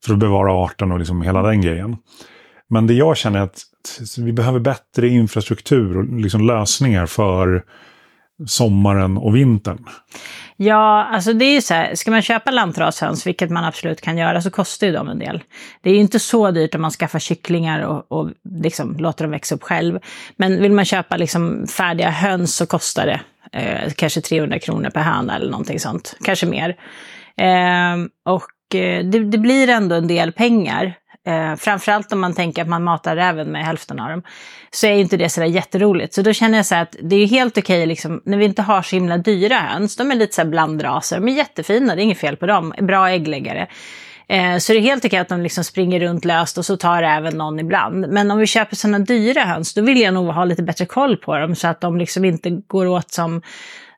För 0.05 0.13
att 0.13 0.19
bevara 0.19 0.53
arten 0.53 0.91
och 0.91 0.99
liksom 0.99 1.21
hela 1.21 1.41
den 1.41 1.61
grejen. 1.61 1.97
Men 2.69 2.87
det 2.87 2.93
jag 2.93 3.17
känner 3.17 3.39
är 3.39 3.43
att 3.43 3.59
vi 4.17 4.33
behöver 4.33 4.59
bättre 4.59 5.07
infrastruktur 5.07 5.97
och 5.97 6.19
liksom 6.19 6.41
lösningar 6.41 7.05
för 7.05 7.63
sommaren 8.47 9.17
och 9.17 9.35
vintern. 9.35 9.85
Ja, 10.59 11.03
alltså 11.03 11.33
det 11.33 11.45
är 11.45 11.53
ju 11.53 11.61
så 11.61 11.73
här, 11.73 11.95
ska 11.95 12.11
man 12.11 12.21
köpa 12.21 12.51
lantrashöns, 12.51 13.27
vilket 13.27 13.49
man 13.49 13.63
absolut 13.63 14.01
kan 14.01 14.17
göra, 14.17 14.41
så 14.41 14.51
kostar 14.51 14.87
ju 14.87 14.93
de 14.93 15.09
en 15.09 15.19
del. 15.19 15.43
Det 15.81 15.89
är 15.89 15.93
ju 15.93 15.99
inte 15.99 16.19
så 16.19 16.51
dyrt 16.51 16.75
om 16.75 16.81
man 16.81 16.91
skaffar 16.91 17.19
kycklingar 17.19 17.81
och, 17.81 18.11
och 18.11 18.29
liksom 18.61 18.95
låter 18.97 19.23
dem 19.23 19.31
växa 19.31 19.55
upp 19.55 19.63
själv. 19.63 19.99
Men 20.35 20.61
vill 20.61 20.71
man 20.71 20.85
köpa 20.85 21.17
liksom 21.17 21.67
färdiga 21.67 22.09
höns 22.09 22.55
så 22.55 22.65
kostar 22.65 23.05
det 23.05 23.19
eh, 23.59 23.91
kanske 23.95 24.21
300 24.21 24.59
kronor 24.59 24.89
per 24.89 25.01
höna 25.01 25.35
eller 25.35 25.51
någonting 25.51 25.79
sånt, 25.79 26.17
kanske 26.23 26.45
mer. 26.45 26.75
Ehm, 27.37 28.01
eh, 28.03 28.33
och 28.33 28.47
det, 28.67 29.01
det, 29.01 29.37
blir 29.37 29.69
ändå 29.69 29.95
en 29.95 30.07
del 30.07 30.31
pengar. 30.31 30.93
Eh, 31.27 31.55
framförallt 31.55 32.11
om 32.11 32.19
man 32.19 32.33
tänker 32.33 32.61
att 32.61 32.67
man 32.67 32.83
matar 32.83 33.15
räven 33.15 33.51
med 33.51 33.65
hälften 33.65 33.99
av 33.99 34.09
dem. 34.09 34.23
Så 34.71 34.87
är 34.87 34.91
inte 34.91 35.17
det 35.17 35.29
sådär 35.29 35.47
jätteroligt. 35.47 36.13
Så 36.13 36.21
då 36.21 36.33
känner 36.33 36.57
jag 36.57 36.65
så 36.65 36.75
att 36.75 36.95
det 37.01 37.15
är 37.15 37.27
helt 37.27 37.57
okej 37.57 37.85
liksom, 37.85 38.21
när 38.25 38.37
vi 38.37 38.45
inte 38.45 38.61
har 38.61 38.81
så 38.81 38.95
himla 38.95 39.17
dyra 39.17 39.55
höns. 39.55 39.95
De 39.95 40.11
är 40.11 40.15
lite 40.15 40.35
så 40.35 40.45
blandraser, 40.45 41.15
de 41.15 41.27
är 41.27 41.33
jättefina, 41.33 41.95
det 41.95 42.01
är 42.01 42.03
inget 42.03 42.17
fel 42.17 42.37
på 42.37 42.45
dem. 42.45 42.73
Bra 42.81 43.09
äggläggare. 43.09 43.67
Eh, 44.29 44.57
så 44.57 44.73
det 44.73 44.79
är 44.79 44.81
helt 44.81 45.05
okej 45.05 45.19
att 45.19 45.29
de 45.29 45.41
liksom 45.41 45.63
springer 45.63 45.99
runt 45.99 46.25
löst 46.25 46.57
och 46.57 46.65
så 46.65 46.77
tar 46.77 47.03
även 47.03 47.37
någon 47.37 47.59
ibland. 47.59 48.07
Men 48.09 48.31
om 48.31 48.37
vi 48.37 48.47
köper 48.47 48.75
sådana 48.75 48.99
dyra 48.99 49.41
höns, 49.41 49.73
då 49.73 49.81
vill 49.81 50.01
jag 50.01 50.13
nog 50.13 50.27
ha 50.27 50.45
lite 50.45 50.63
bättre 50.63 50.85
koll 50.85 51.17
på 51.17 51.37
dem 51.37 51.55
så 51.55 51.67
att 51.67 51.81
de 51.81 51.97
liksom 51.97 52.25
inte 52.25 52.49
går 52.49 52.87
åt 52.87 53.11
som 53.11 53.41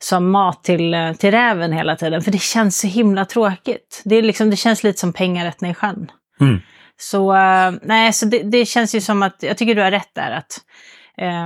som 0.02 0.32
mat 0.32 0.64
till, 0.64 0.94
eh, 0.94 1.14
till 1.14 1.32
räven 1.32 1.74
hela 1.74 1.96
tiden. 1.96 2.22
För 2.22 2.32
det 2.32 2.42
känns 2.42 2.80
så 2.80 2.88
himla 2.88 3.26
tråkigt. 3.26 4.02
Det, 4.06 4.16
är 4.16 4.22
liksom, 4.22 4.50
det 4.50 4.56
känns 4.56 4.84
lite 4.84 5.00
som 5.00 5.14
pengar 5.14 5.46
rätt 5.46 5.62
ner 5.62 5.72
i 5.72 5.74
sjön. 5.74 6.12
Mm. 6.42 6.60
Så, 7.02 7.34
uh, 7.34 7.72
nej, 7.82 8.14
så 8.14 8.26
det, 8.26 8.44
det, 8.44 8.66
känns 8.66 8.96
ju 8.96 9.02
som 9.02 9.24
att, 9.24 9.36
jag 9.40 9.58
tycker 9.58 9.76
du 9.76 9.82
har 9.82 9.92
rätt 9.92 10.16
där, 10.16 10.32
att 10.32 10.62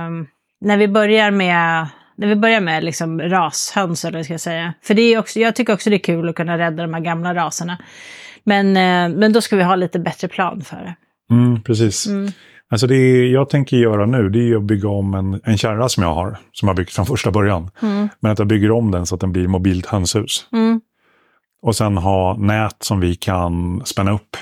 um, 0.06 0.26
när 0.60 0.76
vi 0.76 0.88
börjar 0.88 1.30
med 1.30 1.86
när 2.16 2.28
vi 2.28 2.36
börjar 2.36 2.60
med 2.60 2.84
liksom 2.84 3.20
rashöns, 3.20 4.04
eller 4.04 4.18
vad 4.18 4.24
ska 4.24 4.34
jag 4.34 4.40
säga. 4.40 4.74
För 4.82 4.94
det 4.94 5.02
är 5.02 5.18
också, 5.18 5.40
jag 5.40 5.56
tycker 5.56 5.72
också 5.72 5.90
det 5.90 5.96
är 5.96 5.98
kul 5.98 6.28
att 6.28 6.34
kunna 6.34 6.58
rädda 6.58 6.82
de 6.82 6.94
här 6.94 7.00
gamla 7.00 7.34
raserna. 7.34 7.78
Men, 8.44 8.66
uh, 8.66 9.18
men 9.18 9.32
då 9.32 9.40
ska 9.40 9.56
vi 9.56 9.62
ha 9.62 9.76
lite 9.76 9.98
bättre 9.98 10.28
plan 10.28 10.62
för 10.62 10.76
det. 10.76 10.94
Mm, 11.34 11.62
precis. 11.62 12.06
Mm. 12.06 12.32
Alltså 12.70 12.86
det 12.86 13.28
jag 13.28 13.50
tänker 13.50 13.76
göra 13.76 14.06
nu 14.06 14.28
det 14.28 14.50
är 14.50 14.56
att 14.56 14.62
bygga 14.62 14.88
om 14.88 15.14
en, 15.14 15.40
en 15.44 15.58
kärra 15.58 15.88
som 15.88 16.02
jag 16.02 16.14
har, 16.14 16.38
som 16.52 16.68
jag 16.68 16.76
byggt 16.76 16.92
från 16.92 17.06
första 17.06 17.30
början. 17.30 17.70
Mm. 17.82 18.08
Men 18.20 18.32
att 18.32 18.38
jag 18.38 18.48
bygger 18.48 18.70
om 18.70 18.90
den 18.90 19.06
så 19.06 19.14
att 19.14 19.20
den 19.20 19.32
blir 19.32 19.48
mobilt 19.48 19.86
hönshus. 19.86 20.46
Mm. 20.52 20.80
Och 21.62 21.76
sen 21.76 21.96
ha 21.96 22.36
nät 22.38 22.76
som 22.80 23.00
vi 23.00 23.14
kan 23.14 23.82
spänna 23.84 24.12
upp. 24.12 24.36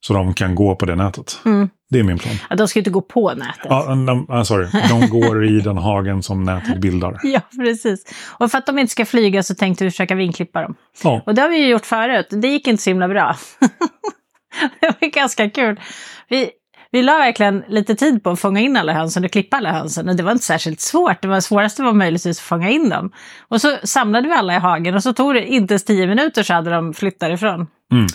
Så 0.00 0.12
de 0.12 0.34
kan 0.34 0.54
gå 0.54 0.76
på 0.76 0.86
det 0.86 0.96
nätet. 0.96 1.40
Mm. 1.44 1.68
Det 1.90 1.98
är 1.98 2.02
min 2.02 2.18
plan. 2.18 2.34
Ja, 2.50 2.56
de 2.56 2.68
ska 2.68 2.78
inte 2.80 2.90
gå 2.90 3.00
på 3.00 3.34
nätet. 3.34 3.66
Ja, 3.68 3.84
de, 3.86 4.26
uh, 4.30 4.42
sorry. 4.42 4.68
De 4.88 5.08
går 5.08 5.44
i 5.46 5.60
den 5.60 5.78
hagen 5.78 6.22
som 6.22 6.44
nätet 6.44 6.78
bildar. 6.80 7.20
Ja, 7.22 7.40
precis. 7.58 8.04
Och 8.38 8.50
för 8.50 8.58
att 8.58 8.66
de 8.66 8.78
inte 8.78 8.92
ska 8.92 9.06
flyga 9.06 9.42
så 9.42 9.54
tänkte 9.54 9.84
vi 9.84 9.90
försöka 9.90 10.14
vinklippa 10.14 10.62
dem. 10.62 10.74
Ja. 11.02 11.22
Och 11.26 11.34
det 11.34 11.42
har 11.42 11.48
vi 11.48 11.56
ju 11.56 11.68
gjort 11.68 11.86
förut. 11.86 12.26
Det 12.30 12.48
gick 12.48 12.66
inte 12.66 12.82
så 12.82 12.90
himla 12.90 13.08
bra. 13.08 13.36
det 14.80 14.94
var 15.00 15.08
ganska 15.08 15.50
kul. 15.50 15.80
Vi, 16.28 16.50
vi 16.90 17.02
la 17.02 17.18
verkligen 17.18 17.64
lite 17.68 17.94
tid 17.94 18.22
på 18.22 18.30
att 18.30 18.40
fånga 18.40 18.60
in 18.60 18.76
alla 18.76 18.92
hönsen 18.92 19.24
och 19.24 19.30
klippa 19.30 19.56
alla 19.56 19.72
hönsen. 19.72 20.08
Och 20.08 20.16
det 20.16 20.22
var 20.22 20.32
inte 20.32 20.44
särskilt 20.44 20.80
svårt. 20.80 21.22
Det 21.22 21.28
var 21.28 21.40
svåraste 21.40 21.82
var 21.82 21.92
möjligtvis 21.92 22.38
att 22.38 22.44
fånga 22.44 22.70
in 22.70 22.88
dem. 22.88 23.12
Och 23.48 23.60
så 23.60 23.76
samlade 23.84 24.28
vi 24.28 24.34
alla 24.34 24.54
i 24.54 24.58
hagen 24.58 24.94
och 24.94 25.02
så 25.02 25.12
tog 25.12 25.34
det 25.34 25.46
inte 25.46 25.74
ens 25.74 25.84
tio 25.84 26.06
minuter 26.06 26.42
så 26.42 26.54
hade 26.54 26.70
de 26.70 26.94
flyttat 26.94 27.30
ifrån. 27.30 27.66
Mm. 27.92 28.06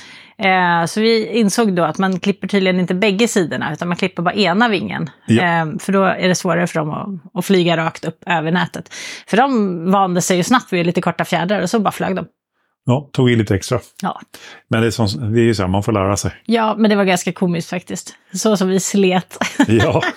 Eh, 0.42 0.86
så 0.86 1.02
vi 1.02 1.28
insåg 1.28 1.76
då 1.76 1.84
att 1.84 1.98
man 1.98 2.20
klipper 2.20 2.48
tydligen 2.48 2.80
inte 2.80 2.94
bägge 2.94 3.28
sidorna 3.28 3.74
utan 3.74 3.88
man 3.88 3.98
klipper 3.98 4.24
bara 4.24 4.34
ena 4.34 4.70
vingen. 4.70 5.10
Ja. 5.26 5.44
Eh, 5.44 5.66
för 5.80 5.92
då 5.92 6.04
är 6.04 6.28
det 6.28 6.36
svårare 6.36 6.68
för 6.68 6.80
dem 6.80 6.90
att, 6.90 7.38
att, 7.40 7.46
flyga 7.46 7.78
rakt 7.78 8.06
upp 8.06 8.24
över 8.26 8.52
nätet. 8.52 8.94
För 9.28 9.38
de 9.38 9.92
vande 9.92 10.22
sig 10.22 10.38
ju 10.38 10.44
snabbt 10.44 10.74
vid 10.74 10.86
lite 10.86 11.02
korta 11.02 11.26
fjädrar 11.26 11.62
och 11.62 11.70
så 11.70 11.80
bara 11.80 11.92
flög 11.92 12.16
de. 12.16 12.26
Ja, 12.86 13.10
tog 13.14 13.32
i 13.32 13.36
lite 13.36 13.56
extra. 13.56 13.80
Ja. 14.02 14.22
Men 14.70 14.82
det 14.82 14.88
är, 14.88 14.92
som, 14.92 15.34
det 15.34 15.40
är 15.40 15.44
ju 15.44 15.56
så 15.56 15.64
här, 15.64 15.70
man 15.70 15.84
får 15.84 15.92
lära 15.92 16.18
sig. 16.18 16.32
Ja, 16.46 16.76
men 16.78 16.90
det 16.90 16.96
var 16.96 17.04
ganska 17.04 17.32
komiskt 17.34 17.70
faktiskt. 17.70 18.16
Så 18.34 18.58
som 18.58 18.68
vi 18.68 18.80
slet. 18.80 19.38
ja. 19.68 20.02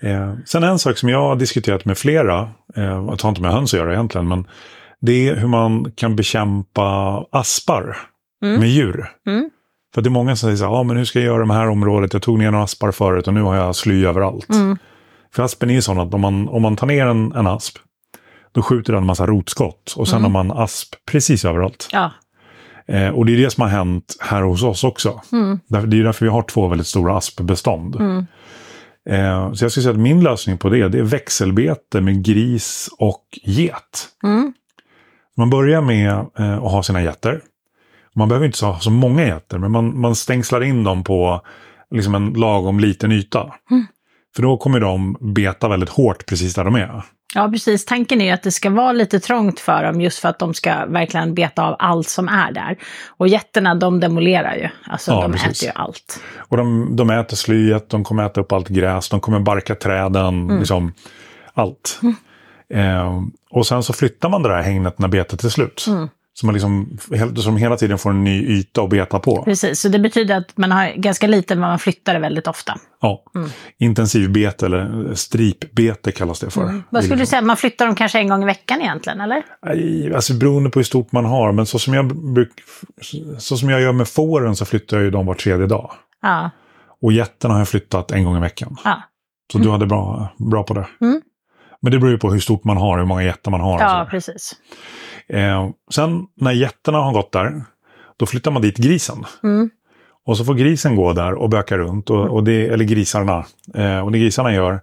Eh, 0.00 0.34
sen 0.44 0.62
en 0.62 0.78
sak 0.78 0.98
som 0.98 1.08
jag 1.08 1.20
har 1.20 1.36
diskuterat 1.36 1.84
med 1.84 1.98
flera, 1.98 2.40
eh, 2.76 2.84
jag 2.84 3.18
tar 3.18 3.28
inte 3.28 3.40
med 3.40 3.52
höns 3.52 3.74
att 3.74 3.80
göra 3.80 3.92
egentligen, 3.92 4.28
men 4.28 4.46
det 5.00 5.28
är 5.28 5.34
hur 5.34 5.48
man 5.48 5.92
kan 5.92 6.16
bekämpa 6.16 7.24
aspar 7.32 7.96
mm. 8.42 8.60
med 8.60 8.68
djur. 8.68 9.12
Mm. 9.26 9.50
För 9.94 10.02
det 10.02 10.08
är 10.08 10.10
många 10.10 10.36
som 10.36 10.46
säger 10.46 10.56
så 10.56 10.64
här, 10.64 10.72
ah, 10.72 10.82
men 10.82 10.96
hur 10.96 11.04
ska 11.04 11.18
jag 11.18 11.26
göra 11.26 11.46
det 11.46 11.54
här 11.54 11.68
området? 11.68 12.12
Jag 12.12 12.22
tog 12.22 12.38
ner 12.38 12.50
några 12.50 12.64
aspar 12.64 12.92
förut 12.92 13.28
och 13.28 13.34
nu 13.34 13.42
har 13.42 13.56
jag 13.56 13.76
sly 13.76 14.06
överallt. 14.06 14.48
Mm. 14.50 14.78
För 15.34 15.42
aspen 15.42 15.70
är 15.70 15.74
ju 15.74 15.82
sån 15.82 15.98
att 15.98 16.14
om 16.14 16.20
man, 16.20 16.48
om 16.48 16.62
man 16.62 16.76
tar 16.76 16.86
ner 16.86 17.06
en, 17.06 17.32
en 17.32 17.46
asp, 17.46 17.78
då 18.52 18.62
skjuter 18.62 18.92
den 18.92 19.02
en 19.02 19.06
massa 19.06 19.26
rotskott. 19.26 19.94
Och 19.96 20.08
sen 20.08 20.18
mm. 20.18 20.34
har 20.34 20.44
man 20.44 20.58
asp 20.58 20.94
precis 21.10 21.44
överallt. 21.44 21.88
Ja. 21.92 22.10
Eh, 22.88 23.08
och 23.08 23.26
det 23.26 23.32
är 23.32 23.36
det 23.36 23.50
som 23.50 23.62
har 23.62 23.68
hänt 23.68 24.16
här 24.20 24.42
hos 24.42 24.62
oss 24.62 24.84
också. 24.84 25.20
Mm. 25.32 25.60
Det 25.68 25.78
är 25.78 26.04
därför 26.04 26.24
vi 26.24 26.30
har 26.30 26.42
två 26.42 26.68
väldigt 26.68 26.86
stora 26.86 27.16
aspbestånd. 27.16 27.96
Mm. 27.96 28.26
Eh, 29.10 29.52
så 29.52 29.64
jag 29.64 29.70
skulle 29.70 29.84
säga 29.84 29.90
att 29.90 30.00
min 30.00 30.22
lösning 30.22 30.58
på 30.58 30.68
det, 30.68 30.88
det 30.88 30.98
är 30.98 31.02
växelbete 31.02 32.00
med 32.00 32.24
gris 32.24 32.88
och 32.98 33.24
get. 33.42 34.08
Man 35.36 35.50
börjar 35.50 35.80
med 35.80 36.10
eh, 36.38 36.54
att 36.54 36.72
ha 36.72 36.82
sina 36.82 37.02
getter. 37.02 37.40
Man 38.16 38.28
behöver 38.28 38.46
inte 38.46 38.66
ha 38.66 38.80
så 38.80 38.90
många 38.90 39.24
getter, 39.26 39.58
men 39.58 39.70
man, 39.70 40.00
man 40.00 40.14
stängslar 40.14 40.62
in 40.62 40.84
dem 40.84 41.04
på 41.04 41.40
liksom 41.90 42.14
en 42.14 42.32
lagom 42.32 42.80
liten 42.80 43.12
yta. 43.12 43.54
Mm. 43.70 43.86
För 44.36 44.42
då 44.42 44.56
kommer 44.56 44.80
de 44.80 45.16
beta 45.34 45.68
väldigt 45.68 45.88
hårt 45.88 46.26
precis 46.26 46.54
där 46.54 46.64
de 46.64 46.74
är. 46.74 47.02
Ja, 47.34 47.48
precis. 47.48 47.84
Tanken 47.84 48.20
är 48.20 48.34
att 48.34 48.42
det 48.42 48.52
ska 48.52 48.70
vara 48.70 48.92
lite 48.92 49.20
trångt 49.20 49.60
för 49.60 49.82
dem 49.82 50.00
just 50.00 50.18
för 50.18 50.28
att 50.28 50.38
de 50.38 50.54
ska 50.54 50.86
verkligen 50.86 51.34
beta 51.34 51.62
av 51.62 51.76
allt 51.78 52.08
som 52.08 52.28
är 52.28 52.52
där. 52.52 52.76
Och 53.06 53.28
getterna, 53.28 53.74
de 53.74 54.00
demolerar 54.00 54.54
ju. 54.54 54.68
Alltså, 54.86 55.10
Ja, 55.10 55.22
de 55.22 55.32
precis. 55.32 55.62
äter 55.62 55.66
ju 55.76 55.82
allt. 55.82 56.20
Och 56.36 56.56
de, 56.56 56.96
de 56.96 57.10
äter 57.10 57.36
slyet, 57.36 57.88
de 57.90 58.04
kommer 58.04 58.26
äta 58.26 58.40
upp 58.40 58.52
allt 58.52 58.68
gräs, 58.68 59.08
de 59.08 59.20
kommer 59.20 59.40
barka 59.40 59.74
träden, 59.74 60.46
liksom 60.58 60.92
allt. 61.54 62.00
Eh, 62.74 63.22
och 63.50 63.66
sen 63.66 63.82
så 63.82 63.92
flyttar 63.92 64.28
man 64.28 64.42
det 64.42 64.48
där 64.48 64.62
hängnet 64.62 64.98
när 64.98 65.08
betet 65.08 65.44
är 65.44 65.48
slut. 65.48 65.86
Så 66.40 66.46
man 66.46 66.52
liksom, 66.52 66.98
som 67.36 67.56
hela 67.56 67.76
tiden 67.76 67.98
får 67.98 68.10
en 68.10 68.24
ny 68.24 68.58
yta 68.58 68.82
att 68.82 68.90
beta 68.90 69.18
på. 69.18 69.42
Precis, 69.42 69.80
så 69.80 69.88
det 69.88 69.98
betyder 69.98 70.36
att 70.36 70.56
man 70.56 70.70
har 70.72 70.92
ganska 70.96 71.26
lite, 71.26 71.54
men 71.54 71.60
man 71.60 71.78
flyttar 71.78 72.14
det 72.14 72.20
väldigt 72.20 72.46
ofta. 72.46 72.78
Ja. 73.00 73.22
Intensivbete 73.78 74.66
eller 74.66 75.14
stripbete 75.14 76.12
kallas 76.12 76.40
det 76.40 76.50
för. 76.50 76.62
Vad 76.62 76.82
Det 76.90 76.98
är 76.98 77.02
skulle 77.02 77.22
du 77.22 77.26
säga, 77.26 77.42
man 77.42 77.56
flyttar 77.56 77.86
dem 77.86 77.94
kanske 77.94 78.18
en 78.18 78.28
gång 78.28 78.42
i 78.42 78.46
veckan 78.46 78.80
egentligen, 78.80 79.20
eller? 79.20 79.42
Nej, 79.66 80.14
Alltså 80.14 80.34
beroende 80.34 80.70
på 80.70 80.78
hur 80.78 80.84
stort 80.84 81.12
man 81.12 81.24
har. 81.24 81.52
Men 81.52 81.66
så 81.66 81.78
som 81.78 81.94
jag, 81.94 82.32
bruk, 82.34 82.50
så 83.38 83.56
som 83.56 83.70
jag 83.70 83.80
gör 83.80 83.92
med 83.92 84.08
fåren 84.08 84.56
så 84.56 84.64
flyttar 84.64 84.96
jag 84.96 85.04
ju 85.04 85.10
dem 85.10 85.26
var 85.26 85.34
tredje 85.34 85.66
dag. 85.66 85.90
Ja. 86.22 86.50
Och 87.02 87.12
getterna 87.12 87.54
har 87.54 87.60
jag 87.60 87.68
flyttat 87.68 88.10
en 88.10 88.24
gång 88.24 88.36
i 88.36 88.40
veckan. 88.40 88.76
ja. 88.84 89.02
Så 89.52 89.58
du 89.58 89.70
hade 89.70 89.86
bra, 89.86 90.28
bra 90.38 90.62
på 90.62 90.74
det. 90.74 90.86
Mm. 91.00 91.20
Men 91.82 91.92
det 91.92 91.98
beror 91.98 92.12
ju 92.12 92.18
på 92.18 92.32
hur 92.32 92.40
stort 92.40 92.64
man 92.64 92.76
har, 92.76 92.98
hur 92.98 93.04
många 93.04 93.22
getter 93.22 93.50
man 93.50 93.60
har. 93.60 93.80
Ja, 93.80 93.88
sådär. 93.88 94.04
precis. 94.04 94.52
Eh, 95.28 95.70
sen 95.90 96.26
när 96.34 96.52
getterna 96.52 96.98
har 96.98 97.12
gått 97.12 97.32
där, 97.32 97.62
då 98.16 98.26
flyttar 98.26 98.50
man 98.50 98.62
dit 98.62 98.76
grisen. 98.76 99.24
Mm. 99.42 99.70
Och 100.24 100.36
så 100.36 100.44
får 100.44 100.54
grisen 100.54 100.96
gå 100.96 101.12
där 101.12 101.34
och 101.34 101.50
böka 101.50 101.78
runt. 101.78 102.10
Och, 102.10 102.28
och 102.28 102.44
det, 102.44 102.68
eller 102.68 102.84
grisarna. 102.84 103.44
Eh, 103.74 104.00
och 104.00 104.12
det 104.12 104.18
grisarna 104.18 104.54
gör, 104.54 104.80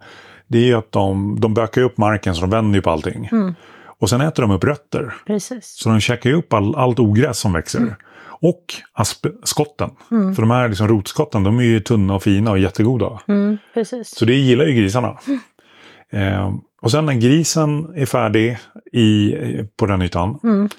det 0.47 0.57
är 0.57 0.65
ju 0.65 0.73
att 0.73 0.91
de, 0.91 1.39
de 1.39 1.53
bökar 1.53 1.81
upp 1.81 1.97
marken 1.97 2.35
så 2.35 2.41
de 2.41 2.49
vänder 2.49 2.77
ju 2.77 2.81
på 2.81 2.89
allting. 2.89 3.29
Mm. 3.31 3.55
Och 3.99 4.09
sen 4.09 4.21
äter 4.21 4.43
de 4.43 4.51
upp 4.51 4.63
rötter. 4.63 5.13
Precis. 5.27 5.65
Så 5.65 5.89
de 5.89 5.99
käkar 5.99 6.29
ju 6.29 6.35
upp 6.35 6.53
all, 6.53 6.75
allt 6.75 6.99
ogräs 6.99 7.39
som 7.39 7.53
växer. 7.53 7.79
Mm. 7.79 7.93
Och 8.43 8.65
aspskotten. 8.93 9.89
För 10.09 10.41
de 10.41 10.51
här 10.51 10.69
liksom 10.69 10.87
rotskotten, 10.87 11.43
de 11.43 11.59
är 11.59 11.63
ju 11.63 11.79
tunna 11.79 12.15
och 12.15 12.23
fina 12.23 12.51
och 12.51 12.59
jättegoda. 12.59 13.19
Mm, 13.27 13.57
precis. 13.73 14.15
Så 14.15 14.25
det 14.25 14.33
gillar 14.33 14.65
ju 14.65 14.73
grisarna. 14.73 15.17
Eh, 16.11 16.53
och 16.83 16.91
sen 16.91 17.05
när 17.05 17.13
grisen 17.13 17.93
är 17.95 18.05
färdig 18.05 18.57
i, 18.93 19.33
på 19.77 19.85
den 19.85 20.01
ytan. 20.01 20.39
Mm. 20.43 20.69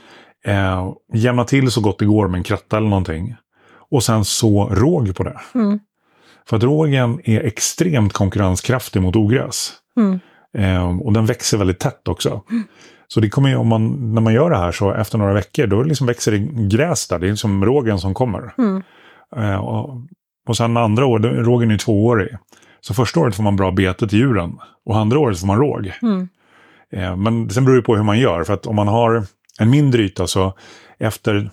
Eh, 0.47 0.93
jämna 1.15 1.45
till 1.45 1.71
så 1.71 1.81
gott 1.81 1.99
det 1.99 2.05
går 2.05 2.29
med 2.29 2.39
en 2.39 2.45
kratta 2.45 2.77
eller 2.77 2.89
någonting. 2.89 3.35
Och 3.91 4.03
sen 4.03 4.25
så 4.25 4.69
råg 4.69 5.17
på 5.17 5.23
det. 5.23 5.41
Mm. 5.55 5.79
För 6.49 6.57
att 6.57 6.63
rågen 6.63 7.21
är 7.25 7.41
extremt 7.41 8.13
konkurrenskraftig 8.13 9.03
mot 9.03 9.17
ogräs. 9.17 9.73
Mm. 9.97 10.21
Eh, 10.59 11.01
och 11.01 11.13
den 11.13 11.27
växer 11.27 11.59
väldigt 11.59 11.81
tätt 11.81 12.09
också. 12.09 12.43
Så 13.09 13.21
det 13.21 13.29
kommer 13.29 13.49
ju, 13.49 13.57
om 13.57 13.69
man, 13.69 14.15
när 14.15 14.21
man 14.21 14.35
gör 14.35 14.51
det 14.51 14.57
här 14.57 14.73
så 14.73 14.93
efter 14.93 15.19
några 15.19 15.33
veckor 15.33 15.67
då 15.67 15.83
liksom 15.83 16.07
växer 16.07 16.33
det 16.33 16.39
gräs 16.77 17.09
där. 17.09 17.19
Det 17.19 17.27
är 17.27 17.31
liksom 17.31 17.65
rågen 17.65 17.99
som 17.99 18.15
kommer. 18.15 18.55
Mm. 18.59 18.83
Eh, 19.37 19.57
och, 19.57 20.03
och 20.49 20.57
sen 20.57 20.77
andra 20.77 21.07
år, 21.07 21.19
då- 21.19 21.29
rågen 21.29 21.71
är 21.71 21.79
tvåårig. 21.79 22.37
Så 22.87 22.95
första 22.95 23.21
året 23.21 23.35
får 23.35 23.43
man 23.43 23.57
bra 23.57 23.71
bete 23.71 24.09
till 24.09 24.19
djuren. 24.19 24.59
Och 24.85 24.97
andra 24.97 25.19
året 25.19 25.41
får 25.41 25.47
man 25.47 25.59
råg. 25.59 25.93
Mm. 26.03 26.29
Eh, 26.93 27.17
men 27.17 27.51
sen 27.51 27.65
beror 27.65 27.77
det 27.77 27.83
på 27.83 27.97
hur 27.97 28.03
man 28.03 28.19
gör. 28.19 28.45
För 28.45 28.55
att 28.55 28.67
om 28.67 28.77
man 28.77 28.89
har 28.89 29.25
en 29.61 29.71
mindre 29.71 30.03
yta 30.03 30.27
så 30.27 30.53
efter 30.99 31.51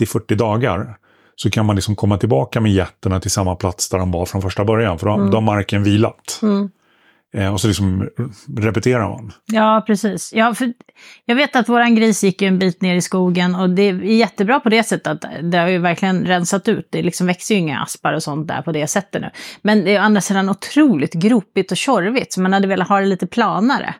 30-40 0.00 0.34
dagar 0.34 0.96
så 1.36 1.50
kan 1.50 1.66
man 1.66 1.76
liksom 1.76 1.96
komma 1.96 2.18
tillbaka 2.18 2.60
med 2.60 2.72
getterna 2.72 3.20
till 3.20 3.30
samma 3.30 3.56
plats 3.56 3.88
där 3.88 3.98
de 3.98 4.10
var 4.10 4.26
från 4.26 4.42
första 4.42 4.64
början. 4.64 4.98
För 4.98 5.06
då, 5.06 5.16
då 5.16 5.36
har 5.36 5.40
marken 5.40 5.82
vilat. 5.82 6.40
Mm. 6.42 6.70
Eh, 7.34 7.52
och 7.52 7.60
så 7.60 7.68
liksom 7.68 8.08
repeterar 8.56 9.08
man. 9.08 9.32
Ja, 9.46 9.84
precis. 9.86 10.32
Ja, 10.34 10.54
för 10.54 10.72
jag 11.24 11.36
vet 11.36 11.56
att 11.56 11.68
våran 11.68 11.94
gris 11.94 12.24
gick 12.24 12.42
en 12.42 12.58
bit 12.58 12.82
ner 12.82 12.94
i 12.94 13.00
skogen 13.00 13.54
och 13.54 13.70
det 13.70 13.82
är 13.82 13.94
jättebra 13.94 14.60
på 14.60 14.68
det 14.68 14.82
sättet 14.82 15.06
att 15.06 15.24
det 15.42 15.58
har 15.58 15.68
ju 15.68 15.78
verkligen 15.78 16.26
rensat 16.26 16.68
ut. 16.68 16.88
Det 16.90 17.02
liksom 17.02 17.26
växer 17.26 17.54
ju 17.54 17.60
inga 17.60 17.80
aspar 17.80 18.12
och 18.12 18.22
sånt 18.22 18.48
där 18.48 18.62
på 18.62 18.72
det 18.72 18.86
sättet 18.86 19.22
nu. 19.22 19.30
Men 19.62 19.84
det 19.84 19.96
är 19.96 20.00
å 20.00 20.02
andra 20.02 20.20
sidan 20.20 20.48
otroligt 20.48 21.12
gropigt 21.12 21.70
och 21.70 21.76
tjorvigt 21.76 22.32
så 22.32 22.40
man 22.40 22.52
hade 22.52 22.66
velat 22.66 22.88
ha 22.88 23.00
det 23.00 23.06
lite 23.06 23.26
planare. 23.26 23.94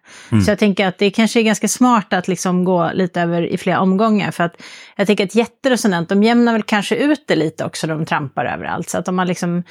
Så 0.44 0.50
jag 0.50 0.58
tänker 0.58 0.86
att 0.86 0.98
det 0.98 1.10
kanske 1.10 1.40
är 1.40 1.44
ganska 1.44 1.68
smart 1.68 2.12
att 2.12 2.28
liksom 2.28 2.64
gå 2.64 2.90
lite 2.94 3.20
över 3.20 3.42
i 3.46 3.58
flera 3.58 3.80
omgångar 3.80 4.30
för 4.30 4.44
att 4.44 4.62
jag 4.96 5.06
tänker 5.06 5.24
att 5.24 5.34
getter 5.34 5.72
och 5.72 5.80
sådant, 5.80 6.08
de 6.08 6.22
jämnar 6.22 6.52
väl 6.52 6.62
kanske 6.62 6.96
ut 6.96 7.24
det 7.26 7.36
lite 7.36 7.64
också 7.64 7.86
när 7.86 7.94
de 7.94 8.06
trampar 8.06 8.44
överallt. 8.44 8.88
Så 8.88 8.98
att 8.98 9.08
om 9.08 9.16
man 9.16 9.26
liksom 9.26 9.62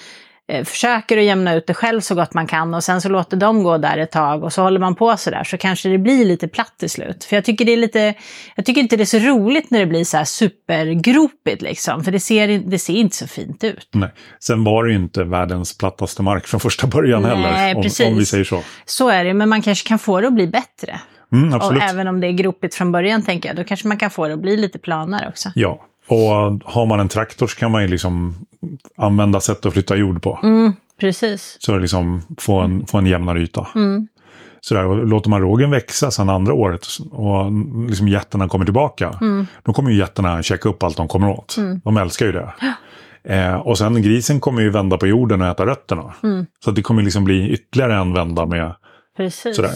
försöker 0.65 1.17
att 1.17 1.23
jämna 1.23 1.53
ut 1.53 1.67
det 1.67 1.73
själv 1.73 2.01
så 2.01 2.15
gott 2.15 2.33
man 2.33 2.47
kan 2.47 2.73
och 2.73 2.83
sen 2.83 3.01
så 3.01 3.09
låter 3.09 3.37
de 3.37 3.63
gå 3.63 3.77
där 3.77 3.97
ett 3.97 4.11
tag 4.11 4.43
och 4.43 4.53
så 4.53 4.61
håller 4.61 4.79
man 4.79 4.95
på 4.95 5.17
så 5.17 5.29
där 5.29 5.43
så 5.43 5.57
kanske 5.57 5.89
det 5.89 5.97
blir 5.97 6.25
lite 6.25 6.47
platt 6.47 6.73
till 6.79 6.89
slut. 6.89 7.23
För 7.23 7.35
jag 7.35 7.45
tycker 7.45 7.65
det 7.65 7.73
är 7.73 7.77
lite, 7.77 8.13
jag 8.55 8.65
tycker 8.65 8.81
inte 8.81 8.97
det 8.97 9.03
är 9.03 9.05
så 9.05 9.19
roligt 9.19 9.71
när 9.71 9.79
det 9.79 9.85
blir 9.85 10.03
så 10.03 10.17
här 10.17 10.23
supergropigt 10.23 11.61
liksom, 11.61 12.03
för 12.03 12.11
det 12.11 12.19
ser, 12.19 12.47
det 12.47 12.79
ser 12.79 12.93
inte 12.93 13.15
så 13.15 13.27
fint 13.27 13.63
ut. 13.63 13.89
Nej. 13.91 14.09
Sen 14.39 14.63
var 14.63 14.83
det 14.83 14.89
ju 14.91 14.95
inte 14.97 15.23
världens 15.23 15.77
plattaste 15.77 16.23
mark 16.23 16.47
från 16.47 16.59
första 16.59 16.87
början 16.87 17.21
Nej, 17.21 17.31
heller. 17.35 17.75
Om, 17.75 17.83
precis. 17.83 18.07
om 18.07 18.17
vi 18.17 18.25
säger 18.25 18.43
så. 18.43 18.63
Så 18.85 19.09
är 19.09 19.25
det, 19.25 19.33
men 19.33 19.49
man 19.49 19.61
kanske 19.61 19.87
kan 19.87 19.99
få 19.99 20.21
det 20.21 20.27
att 20.27 20.33
bli 20.33 20.47
bättre. 20.47 20.99
Mm, 21.33 21.53
Och 21.61 21.81
även 21.81 22.07
om 22.07 22.19
det 22.19 22.27
är 22.27 22.31
gropigt 22.31 22.75
från 22.75 22.91
början 22.91 23.21
tänker 23.21 23.49
jag, 23.49 23.55
då 23.55 23.63
kanske 23.63 23.87
man 23.87 23.97
kan 23.97 24.09
få 24.09 24.27
det 24.27 24.33
att 24.33 24.41
bli 24.41 24.57
lite 24.57 24.79
planare 24.79 25.29
också. 25.29 25.51
Ja. 25.55 25.83
Och 26.07 26.61
har 26.63 26.85
man 26.85 26.99
en 26.99 27.07
traktor 27.07 27.47
så 27.47 27.57
kan 27.57 27.71
man 27.71 27.81
ju 27.81 27.87
liksom 27.87 28.35
använda 28.97 29.39
sätt 29.39 29.65
att 29.65 29.73
flytta 29.73 29.95
jord 29.95 30.21
på. 30.21 30.39
Mm, 30.43 30.73
precis. 30.99 31.57
Så 31.59 31.77
liksom 31.77 32.21
få 32.37 32.59
en, 32.59 32.85
få 32.85 32.97
en 32.97 33.05
jämnare 33.05 33.41
yta. 33.41 33.67
Mm. 33.75 34.07
Sådär, 34.61 34.85
och 34.85 35.07
låter 35.07 35.29
man 35.29 35.41
rågen 35.41 35.71
växa 35.71 36.11
sen 36.11 36.29
andra 36.29 36.53
året 36.53 36.87
och 37.11 37.51
liksom 37.89 38.07
getterna 38.07 38.47
kommer 38.47 38.65
tillbaka. 38.65 39.17
Mm. 39.21 39.47
Då 39.63 39.73
kommer 39.73 39.91
ju 39.91 39.97
getterna 39.97 40.43
checka 40.43 40.69
upp 40.69 40.83
allt 40.83 40.97
de 40.97 41.07
kommer 41.07 41.29
åt. 41.29 41.55
De 41.83 41.97
älskar 41.97 42.25
ju 42.25 42.31
det. 42.31 42.53
Eh, 43.23 43.55
och 43.55 43.77
sen 43.77 44.01
grisen 44.01 44.39
kommer 44.39 44.61
ju 44.61 44.69
vända 44.69 44.97
på 44.97 45.07
jorden 45.07 45.41
och 45.41 45.47
äta 45.47 45.65
rötterna. 45.65 46.13
Mm. 46.23 46.45
Så 46.63 46.69
att 46.69 46.75
det 46.75 46.81
kommer 46.81 47.03
liksom 47.03 47.23
bli 47.23 47.49
ytterligare 47.49 47.95
en 47.95 48.13
vända 48.13 48.45
med 48.45 48.75
Precis. 49.17 49.55
sådär. 49.55 49.71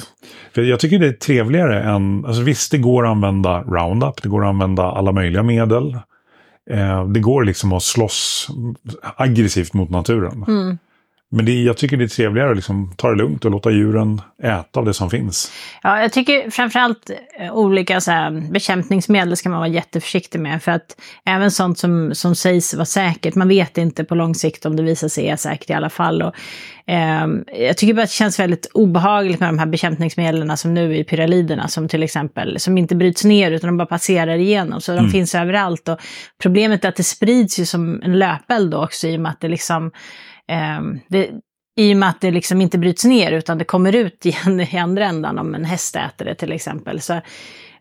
För 0.56 0.62
jag 0.62 0.80
tycker 0.80 1.00
det 1.00 1.08
är 1.08 1.14
trevligare 1.14 1.84
än, 1.84 2.26
alltså 2.26 2.42
visst 2.42 2.72
det 2.72 2.78
går 2.78 3.06
att 3.06 3.12
använda 3.12 3.62
Roundup, 3.62 4.24
det 4.24 4.30
går 4.30 4.44
att 4.44 4.50
använda 4.50 4.84
alla 4.84 5.12
möjliga 5.12 5.44
medel. 5.44 5.98
Eh, 6.70 7.08
det 7.08 7.20
går 7.20 7.44
liksom 7.44 7.74
att 7.74 7.84
slåss 7.84 8.48
aggressivt 9.02 9.74
mot 9.74 9.90
naturen. 9.90 10.46
Mm. 10.48 10.78
Men 11.34 11.46
det, 11.46 11.64
jag 11.64 11.78
tycker 11.78 11.98
det 11.98 12.04
är 12.04 12.08
trevligare 12.08 12.50
att 12.50 12.56
liksom 12.56 12.94
ta 12.98 13.10
det 13.10 13.16
lugnt 13.16 13.46
och 13.46 13.52
låta 13.52 13.72
djuren 13.72 14.22
äta 14.44 14.80
av 14.80 14.86
det 14.86 14.94
som 14.94 15.10
finns. 15.10 15.52
Ja, 15.84 16.02
jag 16.02 16.12
tycker 16.12 16.50
framförallt 16.50 17.12
eh, 17.40 17.54
olika 17.54 18.02
så 18.02 18.12
här, 18.12 18.52
bekämpningsmedel 18.52 19.38
ska 19.38 19.50
man 19.50 19.60
vara 19.60 19.70
jätteförsiktig 19.70 20.40
med. 20.40 20.64
För 20.64 20.72
att 20.72 21.02
även 21.26 21.52
sånt 21.52 21.80
som, 21.80 22.16
som 22.16 22.36
sägs 22.36 22.74
vara 22.74 22.86
säkert, 22.86 23.36
man 23.36 23.48
vet 23.48 23.78
inte 23.78 24.04
på 24.04 24.16
lång 24.16 24.36
sikt 24.36 24.66
om 24.66 24.76
det 24.76 24.84
visar 24.84 25.08
sig 25.08 25.28
är 25.28 25.36
säkert 25.36 25.70
i 25.70 25.74
alla 25.74 25.90
fall. 25.90 26.22
Och, 26.22 26.34
ehm, 26.86 27.44
jag 27.60 27.78
tycker 27.78 27.94
bara 27.94 28.04
att 28.04 28.10
det 28.10 28.16
känns 28.16 28.40
väldigt 28.40 28.72
obehagligt 28.74 29.40
med 29.40 29.50
de 29.50 29.60
här 29.60 29.66
bekämpningsmedlen 29.66 30.58
som 30.58 30.74
nu 30.74 30.98
är 30.98 31.04
pyraliderna, 31.04 31.68
som 31.68 31.88
till 31.88 32.04
exempel, 32.04 32.60
som 32.60 32.78
inte 32.78 32.96
bryts 32.96 33.24
ner 33.24 33.52
utan 33.52 33.68
de 33.68 33.78
bara 33.78 33.86
passerar 33.86 34.38
igenom. 34.38 34.82
Så 34.82 34.96
de 34.96 35.10
finns 35.10 35.36
överallt. 35.36 35.90
Och 35.90 36.00
problemet 36.42 36.86
är 36.86 36.90
att 36.90 36.96
det 36.96 37.04
sprids 37.04 37.60
ju 37.60 37.66
som 37.66 38.02
en 38.04 38.20
löpeld 38.20 38.72
då 38.72 38.84
också 38.84 39.08
i 39.08 39.18
och 39.18 39.22
med 39.22 39.32
att 39.32 39.40
det 39.40 39.48
liksom 39.48 39.92
det, 41.08 41.30
I 41.76 41.94
och 41.94 41.98
med 41.98 42.10
att 42.10 42.22
det 42.22 42.32
liksom 42.32 42.62
inte 42.62 42.78
bryts 42.78 43.06
ner 43.06 43.32
utan 43.32 43.58
det 43.58 43.66
kommer 43.66 43.96
ut 43.96 44.26
igen 44.26 44.60
i 44.60 44.78
andra 44.78 45.06
ändan 45.06 45.40
om 45.40 45.56
en 45.56 45.66
häst 45.66 45.96
äter 45.96 46.26
det 46.26 46.36
till 46.36 46.52
exempel. 46.52 47.02
Så, 47.02 47.22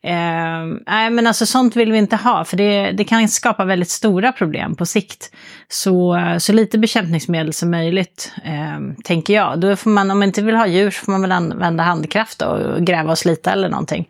ehm, 0.03 0.81
nej 0.87 1.11
men 1.11 1.27
alltså 1.27 1.47
sånt 1.47 1.77
vill 1.77 1.93
vi 1.93 1.99
inte 1.99 2.17
ha 2.17 2.45
för 2.45 2.57
det, 2.57 2.93
det 2.93 3.05
kan 3.05 3.29
skapa 3.29 3.65
väldigt 3.65 3.91
stora 3.91 4.33
problem 4.33 4.77
på 4.77 4.87
sikt. 4.87 5.33
Så, 5.69 6.19
så 6.39 6.53
lite 6.53 6.79
bekämpningsmedel 6.79 7.53
som 7.53 7.71
möjligt 7.71 8.33
ehm, 8.45 8.97
tänker 9.05 9.35
jag. 9.35 9.61
Då 9.61 9.77
får 9.77 9.91
man, 9.91 10.11
om 10.11 10.19
man 10.19 10.29
inte 10.29 10.43
vill 10.43 10.57
ha 10.57 10.67
djur 10.67 10.91
så 10.91 11.05
får 11.05 11.13
man 11.13 11.23
väl 11.23 11.33
använda 11.33 11.85
handkraft 11.85 12.39
då, 12.39 12.47
och 12.47 12.87
gräva 12.87 13.11
och 13.11 13.19
slita 13.19 13.53
eller 13.53 13.69
någonting. 13.69 14.09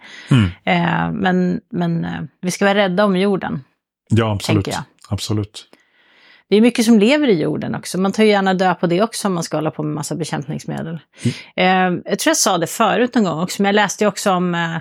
Ehm, 0.64 1.14
men 1.14 1.60
men 1.72 2.04
eh, 2.04 2.20
vi 2.42 2.50
ska 2.50 2.64
vara 2.64 2.74
rädda 2.74 3.04
om 3.04 3.16
jorden. 3.16 3.64
Ja, 4.10 4.32
absolut. 4.32 4.68
Absolut. 5.08 5.69
Det 6.50 6.56
är 6.56 6.60
mycket 6.60 6.84
som 6.84 6.98
lever 6.98 7.28
i 7.28 7.40
jorden 7.40 7.74
också. 7.74 7.98
Man 7.98 8.12
tar 8.12 8.22
ju 8.22 8.30
gärna 8.30 8.54
död 8.54 8.80
på 8.80 8.86
det 8.86 9.02
också 9.02 9.28
om 9.28 9.34
man 9.34 9.42
ska 9.42 9.56
hålla 9.56 9.70
på 9.70 9.82
med 9.82 9.94
massa 9.94 10.14
bekämpningsmedel. 10.14 10.98
Eh, 11.56 11.66
jag 12.04 12.18
tror 12.18 12.30
jag 12.30 12.36
sa 12.36 12.58
det 12.58 12.66
förut 12.66 13.14
någon 13.14 13.24
gång 13.24 13.40
också, 13.40 13.62
men 13.62 13.68
jag 13.68 13.74
läste 13.74 14.04
ju 14.04 14.08
också 14.08 14.32
om 14.32 14.54
eh, 14.54 14.76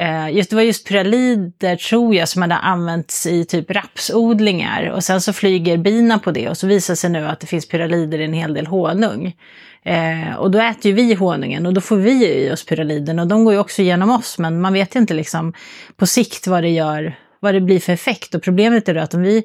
Eh, 0.00 0.36
just, 0.36 0.50
det 0.50 0.56
var 0.56 0.62
just 0.62 0.88
pyralider, 0.88 1.76
tror 1.76 2.14
jag, 2.14 2.28
som 2.28 2.42
hade 2.42 2.54
använts 2.54 3.26
i 3.26 3.44
typ 3.44 3.70
rapsodlingar. 3.70 4.90
Och 4.90 5.04
sen 5.04 5.20
så 5.20 5.32
flyger 5.32 5.76
bina 5.76 6.18
på 6.18 6.30
det 6.30 6.48
och 6.48 6.58
så 6.58 6.66
visar 6.66 6.94
sig 6.94 7.10
nu 7.10 7.26
att 7.26 7.40
det 7.40 7.46
finns 7.46 7.68
pyralider 7.68 8.18
i 8.18 8.24
en 8.24 8.32
hel 8.32 8.54
del 8.54 8.66
honung. 8.66 9.36
Eh, 9.84 10.34
och 10.36 10.50
då 10.50 10.58
äter 10.58 10.86
ju 10.86 10.92
vi 10.92 11.14
honungen 11.14 11.66
och 11.66 11.74
då 11.74 11.80
får 11.80 11.96
vi 11.96 12.26
i 12.26 12.52
oss 12.52 12.66
pyraliden 12.66 13.18
och 13.18 13.26
de 13.26 13.44
går 13.44 13.54
ju 13.54 13.60
också 13.60 13.82
genom 13.82 14.10
oss. 14.10 14.38
Men 14.38 14.60
man 14.60 14.72
vet 14.72 14.96
inte 14.96 15.14
liksom 15.14 15.52
på 15.96 16.06
sikt 16.06 16.46
vad 16.46 16.62
det 16.62 16.70
gör, 16.70 17.14
vad 17.40 17.54
det 17.54 17.60
blir 17.60 17.80
för 17.80 17.92
effekt. 17.92 18.34
Och 18.34 18.42
problemet 18.42 18.88
är 18.88 18.94
då 18.94 19.00
att 19.00 19.14
om 19.14 19.22
vi 19.22 19.44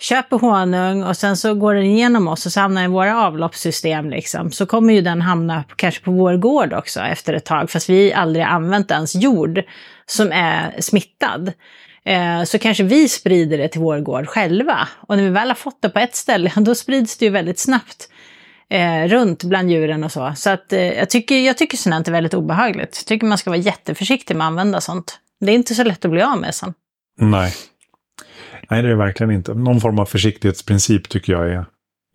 köper 0.00 0.38
honung 0.38 1.02
och 1.02 1.16
sen 1.16 1.36
så 1.36 1.54
går 1.54 1.74
den 1.74 1.84
igenom 1.84 2.28
oss 2.28 2.46
och 2.46 2.52
så 2.52 2.60
hamnar 2.60 2.82
den 2.82 2.90
i 2.90 2.94
våra 2.94 3.26
avloppssystem 3.26 4.10
liksom, 4.10 4.52
så 4.52 4.66
kommer 4.66 4.94
ju 4.94 5.00
den 5.00 5.22
hamna 5.22 5.64
kanske 5.76 6.04
på 6.04 6.10
vår 6.10 6.36
gård 6.36 6.72
också 6.72 7.00
efter 7.00 7.34
ett 7.34 7.44
tag, 7.44 7.70
fast 7.70 7.88
vi 7.88 8.12
aldrig 8.12 8.44
använt 8.44 8.90
ens 8.90 9.14
jord 9.14 9.62
som 10.06 10.32
är 10.32 10.80
smittad. 10.80 11.52
Eh, 12.06 12.44
så 12.44 12.58
kanske 12.58 12.82
vi 12.82 13.08
sprider 13.08 13.58
det 13.58 13.68
till 13.68 13.80
vår 13.80 14.00
gård 14.00 14.26
själva. 14.26 14.88
Och 15.08 15.16
när 15.16 15.24
vi 15.24 15.30
väl 15.30 15.48
har 15.48 15.54
fått 15.54 15.82
det 15.82 15.88
på 15.88 15.98
ett 15.98 16.14
ställe, 16.14 16.52
då 16.56 16.74
sprids 16.74 17.16
det 17.16 17.24
ju 17.24 17.30
väldigt 17.30 17.58
snabbt 17.58 18.08
eh, 18.70 19.08
runt 19.08 19.44
bland 19.44 19.70
djuren 19.70 20.04
och 20.04 20.12
så. 20.12 20.32
Så 20.36 20.50
att, 20.50 20.72
eh, 20.72 20.80
jag, 20.80 21.10
tycker, 21.10 21.38
jag 21.38 21.58
tycker 21.58 21.76
sånt 21.76 22.08
är 22.08 22.12
väldigt 22.12 22.34
obehagligt. 22.34 22.96
Jag 23.00 23.06
tycker 23.06 23.26
man 23.26 23.38
ska 23.38 23.50
vara 23.50 23.60
jätteförsiktig 23.60 24.36
med 24.36 24.46
att 24.46 24.50
använda 24.50 24.80
sånt. 24.80 25.18
Det 25.40 25.52
är 25.52 25.54
inte 25.54 25.74
så 25.74 25.84
lätt 25.84 26.04
att 26.04 26.10
bli 26.10 26.22
av 26.22 26.38
med 26.38 26.54
sen. 26.54 26.74
Nej. 27.18 27.52
Nej, 28.70 28.82
det 28.82 28.88
är 28.88 28.90
det 28.90 28.96
verkligen 28.96 29.30
inte. 29.30 29.54
Någon 29.54 29.80
form 29.80 29.98
av 29.98 30.04
försiktighetsprincip 30.06 31.08
tycker 31.08 31.32
jag 31.32 31.48
är, 31.50 31.66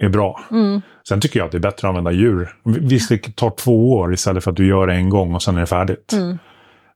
är 0.04 0.10
bra. 0.10 0.40
Mm. 0.52 0.82
Sen 1.08 1.22
tycker 1.22 1.40
jag 1.40 1.46
att 1.46 1.52
det 1.52 1.58
är 1.58 1.60
bättre 1.60 1.88
att 1.88 1.90
använda 1.90 2.12
djur. 2.12 2.50
Visst, 2.64 3.10
det 3.10 3.36
tar 3.36 3.50
två 3.50 3.94
år 3.94 4.14
istället 4.14 4.44
för 4.44 4.52
att 4.52 4.58
du 4.58 4.68
gör 4.68 4.88
det 4.88 4.94
en 4.94 5.10
gång 5.10 5.36
och 5.36 5.42
sen 5.44 5.56
är 5.56 5.60
det 5.60 5.66
färdigt. 5.66 6.14
Mm. 6.14 6.38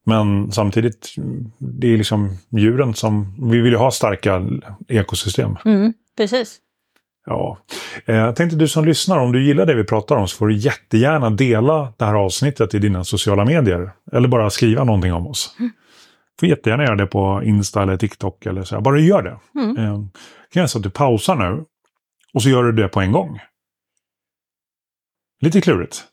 Men 0.05 0.51
samtidigt, 0.51 1.15
det 1.57 1.93
är 1.93 1.97
liksom 1.97 2.37
djuren 2.51 2.93
som... 2.93 3.35
Vi 3.51 3.61
vill 3.61 3.71
ju 3.71 3.77
ha 3.77 3.91
starka 3.91 4.43
ekosystem. 4.87 5.57
Mm, 5.65 5.93
precis. 6.17 6.59
Ja. 7.25 7.57
Eh, 8.05 8.15
Jag 8.15 8.35
tänkte 8.35 8.57
du 8.57 8.67
som 8.67 8.85
lyssnar, 8.85 9.19
om 9.19 9.31
du 9.31 9.45
gillar 9.45 9.65
det 9.65 9.75
vi 9.75 9.83
pratar 9.83 10.15
om 10.15 10.27
så 10.27 10.37
får 10.37 10.47
du 10.47 10.55
jättegärna 10.55 11.29
dela 11.29 11.93
det 11.97 12.05
här 12.05 12.13
avsnittet 12.13 12.73
i 12.73 12.79
dina 12.79 13.03
sociala 13.03 13.45
medier. 13.45 13.91
Eller 14.11 14.27
bara 14.27 14.49
skriva 14.49 14.83
någonting 14.83 15.13
om 15.13 15.27
oss. 15.27 15.55
Mm. 15.59 15.71
Får 16.43 16.49
jättegärna 16.49 16.83
göra 16.83 16.95
det 16.95 17.05
på 17.05 17.41
Insta 17.45 17.83
eller 17.83 17.97
TikTok 17.97 18.45
eller 18.45 18.63
så. 18.63 18.75
här. 18.75 18.81
Bara 18.81 18.99
gör 18.99 19.21
det. 19.21 19.59
Mm. 19.59 19.77
Eh, 19.77 19.93
kan 20.53 20.61
jag 20.61 20.69
säga 20.69 20.79
att 20.79 20.83
du 20.83 20.89
pausar 20.89 21.35
nu 21.35 21.63
och 22.33 22.43
så 22.43 22.49
gör 22.49 22.63
du 22.63 22.71
det 22.71 22.87
på 22.87 23.01
en 23.01 23.11
gång. 23.11 23.39
Lite 25.41 25.61
klurigt. 25.61 26.03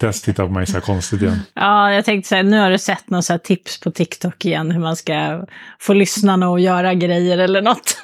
Test 0.00 0.24
titta 0.24 0.46
på 0.46 0.52
mig 0.52 0.66
så 0.66 0.72
här 0.72 0.80
konstigt 0.80 1.22
igen. 1.22 1.38
Ja, 1.54 1.92
jag 1.92 2.04
tänkte 2.04 2.28
säga, 2.28 2.42
nu 2.42 2.58
har 2.58 2.70
du 2.70 2.78
sett 2.78 3.10
några 3.10 3.22
så 3.22 3.32
här 3.32 3.38
tips 3.38 3.80
på 3.80 3.90
TikTok 3.90 4.44
igen, 4.44 4.70
hur 4.70 4.80
man 4.80 4.96
ska 4.96 5.46
få 5.78 5.92
lyssnarna 5.92 6.54
att 6.54 6.62
göra 6.62 6.94
grejer 6.94 7.38
eller 7.38 7.62
något. 7.62 8.02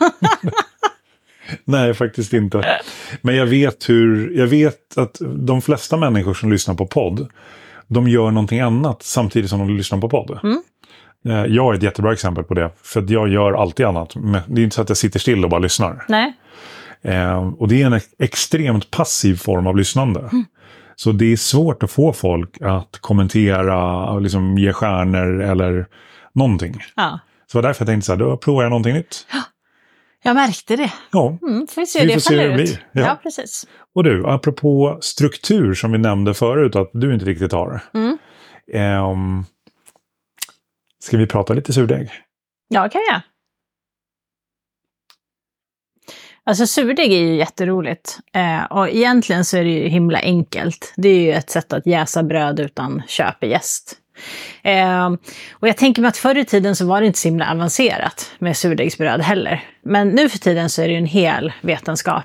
Nej, 1.64 1.94
faktiskt 1.94 2.32
inte. 2.32 2.80
Men 3.20 3.36
jag 3.36 3.46
vet 3.46 3.88
hur, 3.88 4.38
jag 4.38 4.46
vet 4.46 4.98
att 4.98 5.18
de 5.36 5.62
flesta 5.62 5.96
människor 5.96 6.34
som 6.34 6.52
lyssnar 6.52 6.74
på 6.74 6.86
podd, 6.86 7.28
de 7.86 8.08
gör 8.08 8.30
någonting 8.30 8.60
annat 8.60 9.02
samtidigt 9.02 9.50
som 9.50 9.58
de 9.58 9.76
lyssnar 9.76 10.00
på 10.00 10.08
podd. 10.08 10.38
Mm. 10.42 10.62
Eh, 11.24 11.44
Jag 11.44 11.72
är 11.72 11.76
ett 11.76 11.82
jättebra 11.82 12.12
exempel 12.12 12.44
på 12.44 12.54
det, 12.54 12.70
för 12.82 13.04
jag 13.12 13.28
gör 13.28 13.52
alltid 13.52 13.86
annat. 13.86 14.16
Men 14.16 14.40
det 14.46 14.60
är 14.60 14.64
inte 14.64 14.76
så 14.76 14.82
att 14.82 14.88
jag 14.88 14.98
sitter 14.98 15.18
still 15.20 15.44
och 15.44 15.50
bara 15.50 15.60
lyssnar. 15.60 16.04
Nej. 16.08 16.32
Eh, 17.04 17.48
och 17.58 17.68
det 17.68 17.82
är 17.82 17.86
en 17.86 17.92
ex- 17.92 18.14
extremt 18.18 18.90
passiv 18.90 19.36
form 19.36 19.66
av 19.66 19.76
lyssnande. 19.76 20.30
Så 20.96 21.12
det 21.12 21.32
är 21.32 21.36
svårt 21.36 21.82
att 21.82 21.90
få 21.90 22.12
folk 22.12 22.62
att 22.62 22.98
kommentera, 23.00 24.18
liksom 24.18 24.58
ge 24.58 24.72
stjärnor 24.72 25.42
eller 25.42 25.86
någonting. 26.34 26.74
Ja, 26.96 27.18
Så 27.46 27.58
det 27.58 27.62
var 27.62 27.68
därför 27.68 27.82
jag 27.82 27.88
tänkte 27.88 28.06
så 28.06 28.12
här, 28.12 28.18
då 28.18 28.36
provar 28.36 28.62
jag 28.62 28.70
någonting 28.70 28.94
nytt. 28.94 29.26
jag 30.22 30.34
märkte 30.34 30.76
det. 30.76 30.92
Ja, 31.12 31.38
Mm, 31.48 31.66
får 31.66 31.80
vi 31.80 31.86
se 31.86 32.00
hur 32.00 32.06
det 32.08 32.24
faller 32.24 32.48
ut. 32.48 32.54
blir. 32.54 32.84
Ja. 32.92 33.00
Ja. 33.02 33.18
precis. 33.22 33.66
Och 33.94 34.04
du, 34.04 34.26
apropå 34.26 34.98
struktur 35.00 35.74
som 35.74 35.92
vi 35.92 35.98
nämnde 35.98 36.34
förut 36.34 36.76
att 36.76 36.90
du 36.92 37.14
inte 37.14 37.24
riktigt 37.26 37.52
har. 37.52 37.80
Mm. 37.94 38.18
Ehm, 38.74 39.44
ska 41.02 41.16
vi 41.16 41.26
prata 41.26 41.54
lite 41.54 41.72
surdeg? 41.72 42.10
Ja, 42.68 42.88
kan 42.88 43.02
jag. 43.10 43.20
Alltså 46.44 46.66
surdeg 46.66 47.12
är 47.12 47.18
ju 47.18 47.36
jätteroligt. 47.36 48.18
Eh, 48.34 48.64
och 48.64 48.88
egentligen 48.88 49.44
så 49.44 49.56
är 49.56 49.64
det 49.64 49.70
ju 49.70 49.88
himla 49.88 50.18
enkelt. 50.18 50.92
Det 50.96 51.08
är 51.08 51.20
ju 51.20 51.32
ett 51.32 51.50
sätt 51.50 51.72
att 51.72 51.86
jäsa 51.86 52.22
bröd 52.22 52.60
utan 52.60 53.02
köpegäst. 53.08 53.98
Eh, 54.62 55.10
och 55.52 55.68
jag 55.68 55.76
tänker 55.76 56.02
mig 56.02 56.08
att 56.08 56.16
förr 56.16 56.38
i 56.38 56.44
tiden 56.44 56.76
så 56.76 56.86
var 56.86 57.00
det 57.00 57.06
inte 57.06 57.18
så 57.18 57.28
himla 57.28 57.50
avancerat 57.50 58.32
med 58.38 58.56
surdegsbröd 58.56 59.20
heller. 59.20 59.64
Men 59.84 60.08
nu 60.08 60.28
för 60.28 60.38
tiden 60.38 60.70
så 60.70 60.82
är 60.82 60.86
det 60.86 60.92
ju 60.92 60.98
en 60.98 61.06
hel 61.06 61.52
vetenskap. 61.60 62.24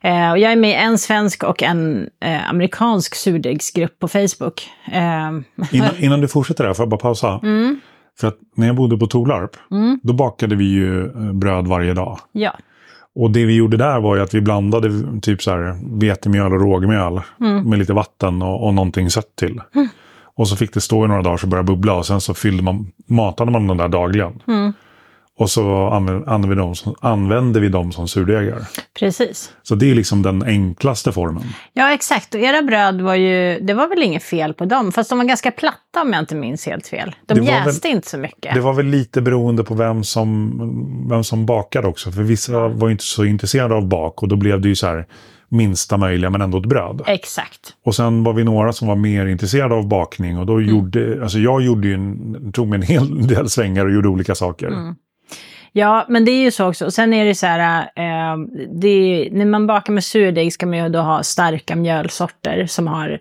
Eh, 0.00 0.30
och 0.30 0.38
jag 0.38 0.52
är 0.52 0.56
med 0.56 0.70
i 0.70 0.74
en 0.74 0.98
svensk 0.98 1.42
och 1.44 1.62
en 1.62 2.10
eh, 2.20 2.50
amerikansk 2.50 3.14
surdegsgrupp 3.14 3.98
på 3.98 4.08
Facebook. 4.08 4.70
Eh, 4.92 5.30
Innan, 5.72 5.96
innan 5.98 6.20
du 6.20 6.28
fortsätter 6.28 6.64
där, 6.64 6.74
får 6.74 6.82
jag 6.82 6.90
bara 6.90 7.00
pausa? 7.00 7.40
mm, 7.42 7.80
För 8.20 8.28
att 8.28 8.38
när 8.56 8.66
jag 8.66 8.76
bodde 8.76 8.96
på 8.98 9.06
Torlarp, 9.06 9.50
mm, 9.70 10.00
då 10.02 10.12
bakade 10.12 10.56
vi 10.56 10.64
ju 10.64 11.04
eh, 11.06 11.32
bröd 11.32 11.66
varje 11.66 11.94
dag. 11.94 12.18
ja. 12.32 12.52
Och 13.16 13.30
det 13.30 13.44
vi 13.44 13.54
gjorde 13.56 13.76
där 13.76 14.00
var 14.00 14.16
ju 14.16 14.22
att 14.22 14.34
vi 14.34 14.40
blandade 14.40 14.90
typ 15.22 15.42
så 15.42 15.50
här 15.50 15.76
vetemjöl 16.00 16.52
och 16.52 16.60
rågmjöl 16.60 17.20
Mm. 17.40 17.70
med 17.70 17.78
lite 17.78 17.92
vatten 17.92 18.42
och, 18.42 18.66
och 18.66 18.74
någonting 18.74 19.10
sött 19.10 19.36
till. 19.36 19.60
Och 20.36 20.48
så 20.48 20.56
fick 20.56 20.74
det 20.74 20.80
stå 20.80 21.04
i 21.04 21.08
några 21.08 21.22
dagar 21.22 21.36
så 21.36 21.46
började 21.46 21.66
bubbla 21.66 21.94
och 21.94 22.06
sen 22.06 22.20
så 22.20 22.34
fyllde 22.34 22.62
man, 22.62 22.86
matade 23.06 23.50
man 23.50 23.66
den 23.66 23.76
där 23.76 23.88
dagligen. 23.88 24.42
Mm. 24.46 24.72
Och 25.38 25.50
så 25.50 25.86
använde, 25.88 26.30
använde, 26.30 26.48
vi 26.48 26.54
dem 26.54 26.74
som, 26.74 26.94
använde 27.00 27.60
vi 27.60 27.68
dem 27.68 27.92
som 27.92 28.08
surdegar. 28.08 28.66
Precis. 28.98 29.52
Så 29.62 29.74
det 29.74 29.90
är 29.90 29.94
liksom 29.94 30.22
den 30.22 30.42
enklaste 30.42 31.12
formen. 31.12 31.42
Ja, 31.72 31.92
exakt. 31.92 32.34
Och 32.34 32.40
era 32.40 32.62
bröd 32.62 33.00
var 33.00 33.14
ju, 33.14 33.60
det 33.60 33.74
var 33.74 33.88
väl 33.88 34.02
inget 34.02 34.22
fel 34.22 34.54
på 34.54 34.64
dem, 34.64 34.92
fast 34.92 35.10
de 35.10 35.18
var 35.18 35.24
ganska 35.24 35.50
platta 35.50 36.02
om 36.02 36.12
jag 36.12 36.22
inte 36.22 36.34
minns 36.34 36.66
helt 36.66 36.86
fel. 36.86 37.14
De 37.26 37.34
Det 37.34 37.44
jäste 37.44 37.88
inte 37.88 38.08
så 38.08 38.18
mycket. 38.18 38.54
Det 38.54 38.60
var 38.60 38.72
väl 38.72 38.86
lite 38.86 39.22
beroende 39.22 39.64
på 39.64 39.74
vem 39.74 40.04
som, 40.04 41.06
vem 41.10 41.24
som 41.24 41.46
bakade 41.46 41.88
också. 41.88 42.12
För 42.12 42.22
vissa 42.22 42.68
var 42.68 42.88
ju 42.88 42.92
inte 42.92 43.04
så 43.04 43.24
intresserade 43.24 43.74
av 43.74 43.88
bak 43.88 44.22
och 44.22 44.28
då 44.28 44.36
blev 44.36 44.60
det 44.60 44.68
ju 44.68 44.76
så 44.76 44.86
här 44.86 45.06
minsta 45.48 45.96
möjliga 45.96 46.30
men 46.30 46.40
ändå 46.40 46.58
ett 46.58 46.66
bröd. 46.66 47.02
Exakt. 47.06 47.60
Och 47.84 47.94
sen 47.94 48.24
var 48.24 48.32
vi 48.32 48.44
några 48.44 48.72
som 48.72 48.88
var 48.88 48.96
mer 48.96 49.26
intresserade 49.26 49.74
av 49.74 49.88
bakning 49.88 50.38
och 50.38 50.46
då 50.46 50.54
Mm. 50.56 50.68
gjorde, 50.70 51.22
alltså 51.22 51.38
jag 51.38 51.62
gjorde 51.62 51.88
ju 51.88 51.94
en, 51.94 52.52
tog 52.52 52.68
mig 52.68 52.76
en 52.76 52.82
hel 52.82 53.26
del 53.28 53.50
svängar 53.50 53.86
och 53.86 53.92
gjorde 53.92 54.08
olika 54.08 54.34
saker. 54.34 54.66
Mm. 54.66 54.94
Ja, 55.76 56.06
men 56.08 56.24
det 56.24 56.30
är 56.30 56.42
ju 56.42 56.50
så 56.50 56.68
också. 56.68 56.84
Och 56.84 56.94
sen 56.94 57.14
är 57.14 57.24
det 57.24 57.34
så 57.34 57.46
här, 57.46 57.80
eh, 57.96 58.36
det 58.80 58.88
är, 58.88 59.30
när 59.30 59.44
man 59.44 59.66
bakar 59.66 59.92
med 59.92 60.04
surdeg 60.04 60.52
ska 60.52 60.66
man 60.66 60.78
ju 60.78 60.88
då 60.88 60.98
ha 60.98 61.22
starka 61.22 61.76
mjölsorter 61.76 62.66
som 62.66 62.86
har 62.86 63.20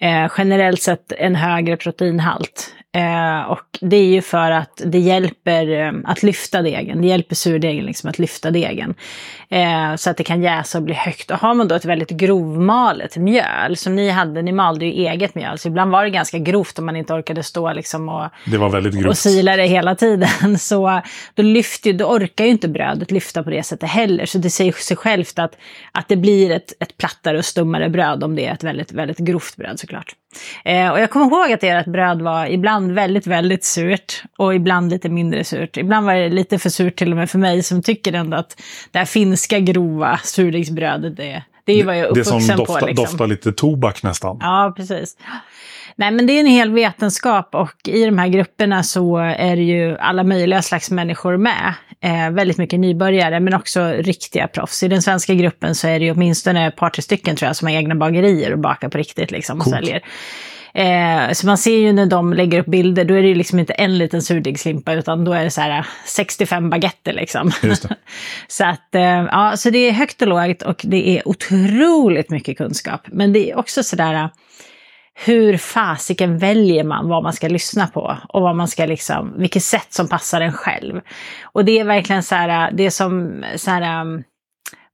eh, 0.00 0.30
generellt 0.38 0.82
sett 0.82 1.12
en 1.12 1.34
högre 1.34 1.76
proteinhalt. 1.76 2.74
Eh, 2.98 3.50
och 3.50 3.78
det 3.80 3.96
är 3.96 4.04
ju 4.04 4.22
för 4.22 4.50
att 4.50 4.82
det 4.84 4.98
hjälper 4.98 5.70
eh, 5.70 5.92
att 6.04 6.22
lyfta 6.22 6.62
degen. 6.62 7.00
Det 7.00 7.06
hjälper 7.08 7.34
surdegen 7.34 7.84
liksom 7.84 8.10
att 8.10 8.18
lyfta 8.18 8.50
degen. 8.50 8.94
Eh, 9.48 9.96
så 9.96 10.10
att 10.10 10.16
det 10.16 10.24
kan 10.24 10.42
jäsa 10.42 10.78
och 10.78 10.84
bli 10.84 10.94
högt. 10.94 11.30
Och 11.30 11.38
har 11.38 11.54
man 11.54 11.68
då 11.68 11.74
ett 11.74 11.84
väldigt 11.84 12.10
grovmalet 12.10 13.16
mjöl, 13.16 13.76
som 13.76 13.96
ni 13.96 14.10
hade, 14.10 14.42
ni 14.42 14.52
malde 14.52 14.86
ju 14.86 14.92
eget 14.92 15.34
mjöl, 15.34 15.58
så 15.58 15.68
ibland 15.68 15.90
var 15.90 16.04
det 16.04 16.10
ganska 16.10 16.38
grovt 16.38 16.78
om 16.78 16.86
man 16.86 16.96
inte 16.96 17.14
orkade 17.14 17.42
stå 17.42 17.72
liksom 17.72 18.08
och 18.08 18.28
Det 18.44 18.58
var 18.58 18.68
väldigt 18.68 18.94
och 18.94 19.00
grovt. 19.00 19.18
sila 19.18 19.56
det 19.56 19.66
hela 19.66 19.94
tiden. 19.94 20.58
Så 20.58 21.02
då, 21.34 21.42
lyfter, 21.42 21.92
då 21.92 22.04
orkar 22.04 22.44
ju 22.44 22.50
inte 22.50 22.68
brödet 22.68 23.10
lyfta 23.10 23.42
på 23.42 23.50
det 23.50 23.62
sättet 23.62 23.90
heller. 23.90 24.26
Så 24.26 24.38
det 24.38 24.50
säger 24.50 24.72
sig 24.72 24.96
självt 24.96 25.38
att, 25.38 25.56
att 25.92 26.08
det 26.08 26.16
blir 26.16 26.50
ett, 26.50 26.72
ett 26.80 26.96
plattare 26.96 27.38
och 27.38 27.44
stummare 27.44 27.88
bröd 27.88 28.24
om 28.24 28.36
det 28.36 28.46
är 28.46 28.52
ett 28.52 28.64
väldigt, 28.64 28.92
väldigt 28.92 29.18
grovt 29.18 29.56
bröd 29.56 29.80
såklart. 29.80 30.14
Eh, 30.64 30.90
och 30.90 31.00
jag 31.00 31.10
kommer 31.10 31.26
ihåg 31.26 31.52
att 31.52 31.62
ert 31.62 31.86
bröd 31.86 32.22
var 32.22 32.46
ibland 32.46 32.92
väldigt, 32.92 33.26
väldigt 33.26 33.64
surt 33.64 34.22
och 34.38 34.54
ibland 34.54 34.90
lite 34.90 35.08
mindre 35.08 35.44
surt. 35.44 35.76
Ibland 35.76 36.06
var 36.06 36.14
det 36.14 36.28
lite 36.28 36.58
för 36.58 36.70
surt 36.70 36.96
till 36.96 37.10
och 37.10 37.16
med 37.16 37.30
för 37.30 37.38
mig 37.38 37.62
som 37.62 37.82
tycker 37.82 38.12
ändå 38.12 38.36
att 38.36 38.60
det 38.90 38.98
här 38.98 39.06
finska 39.06 39.58
grova 39.58 40.20
surdegsbrödet, 40.24 41.16
det, 41.16 41.42
det 41.64 41.80
är 41.80 41.84
vad 41.84 41.98
jag 41.98 42.10
är 42.10 42.14
det 42.14 42.24
som 42.24 42.36
uppvuxen 42.36 42.56
doftar, 42.56 42.80
på. 42.80 42.86
Liksom. 42.86 43.04
doftar 43.04 43.26
lite 43.26 43.52
tobak 43.52 44.02
nästan. 44.02 44.38
Ja, 44.40 44.72
precis. 44.76 45.16
Nej, 45.98 46.10
men 46.10 46.26
det 46.26 46.32
är 46.32 46.40
en 46.40 46.46
hel 46.46 46.70
vetenskap 46.70 47.54
och 47.54 47.88
i 47.88 48.04
de 48.04 48.18
här 48.18 48.28
grupperna 48.28 48.82
så 48.82 49.16
är 49.16 49.56
det 49.56 49.62
ju 49.62 49.96
alla 49.98 50.24
möjliga 50.24 50.62
slags 50.62 50.90
människor 50.90 51.36
med. 51.36 51.74
Eh, 52.00 52.30
väldigt 52.30 52.58
mycket 52.58 52.80
nybörjare, 52.80 53.40
men 53.40 53.54
också 53.54 53.88
riktiga 53.88 54.48
proffs. 54.48 54.82
I 54.82 54.88
den 54.88 55.02
svenska 55.02 55.34
gruppen 55.34 55.74
så 55.74 55.88
är 55.88 55.98
det 55.98 56.04
ju 56.04 56.12
åtminstone 56.12 56.66
ett 56.66 56.76
par, 56.76 56.90
tre 56.90 57.02
stycken 57.02 57.36
tror 57.36 57.46
jag 57.46 57.56
som 57.56 57.68
har 57.68 57.74
egna 57.74 57.94
bagerier 57.94 58.52
och 58.52 58.58
bakar 58.58 58.88
på 58.88 58.98
riktigt 58.98 59.30
liksom 59.30 59.58
och 59.58 59.64
Coolt. 59.64 59.76
säljer. 59.76 60.02
Eh, 60.74 61.32
så 61.32 61.46
man 61.46 61.58
ser 61.58 61.78
ju 61.78 61.92
när 61.92 62.06
de 62.06 62.32
lägger 62.32 62.60
upp 62.60 62.66
bilder, 62.66 63.04
då 63.04 63.14
är 63.14 63.22
det 63.22 63.28
ju 63.28 63.34
liksom 63.34 63.58
inte 63.58 63.72
en 63.72 63.98
liten 63.98 64.22
surdegslimpa 64.22 64.92
utan 64.92 65.24
då 65.24 65.32
är 65.32 65.44
det 65.44 65.50
så 65.50 65.60
här 65.60 65.86
65 66.06 66.70
baguetter 66.70 67.12
liksom. 67.12 67.50
Så 68.48 68.64
att, 68.64 68.94
eh, 68.94 69.02
ja, 69.02 69.56
så 69.56 69.70
det 69.70 69.78
är 69.78 69.92
högt 69.92 70.22
och 70.22 70.28
lågt 70.28 70.62
och 70.62 70.80
det 70.84 71.18
är 71.18 71.28
otroligt 71.28 72.30
mycket 72.30 72.58
kunskap. 72.58 73.00
Men 73.06 73.32
det 73.32 73.50
är 73.50 73.58
också 73.58 73.82
sådär, 73.82 74.30
hur 75.24 75.56
fasiken 75.56 76.38
väljer 76.38 76.84
man 76.84 77.08
vad 77.08 77.22
man 77.22 77.32
ska 77.32 77.48
lyssna 77.48 77.86
på 77.86 78.16
och 78.28 78.42
vad 78.42 78.56
man 78.56 78.68
ska 78.68 78.86
liksom, 78.86 79.34
vilket 79.36 79.62
sätt 79.62 79.92
som 79.92 80.08
passar 80.08 80.40
en 80.40 80.52
själv. 80.52 81.00
Och 81.42 81.64
det 81.64 81.78
är 81.78 81.84
verkligen 81.84 82.22
så 82.22 82.34
här, 82.34 82.72
det 82.72 82.86
är 82.86 82.90
som 82.90 83.44
så 83.56 83.70
här, 83.70 84.00
um, 84.00 84.24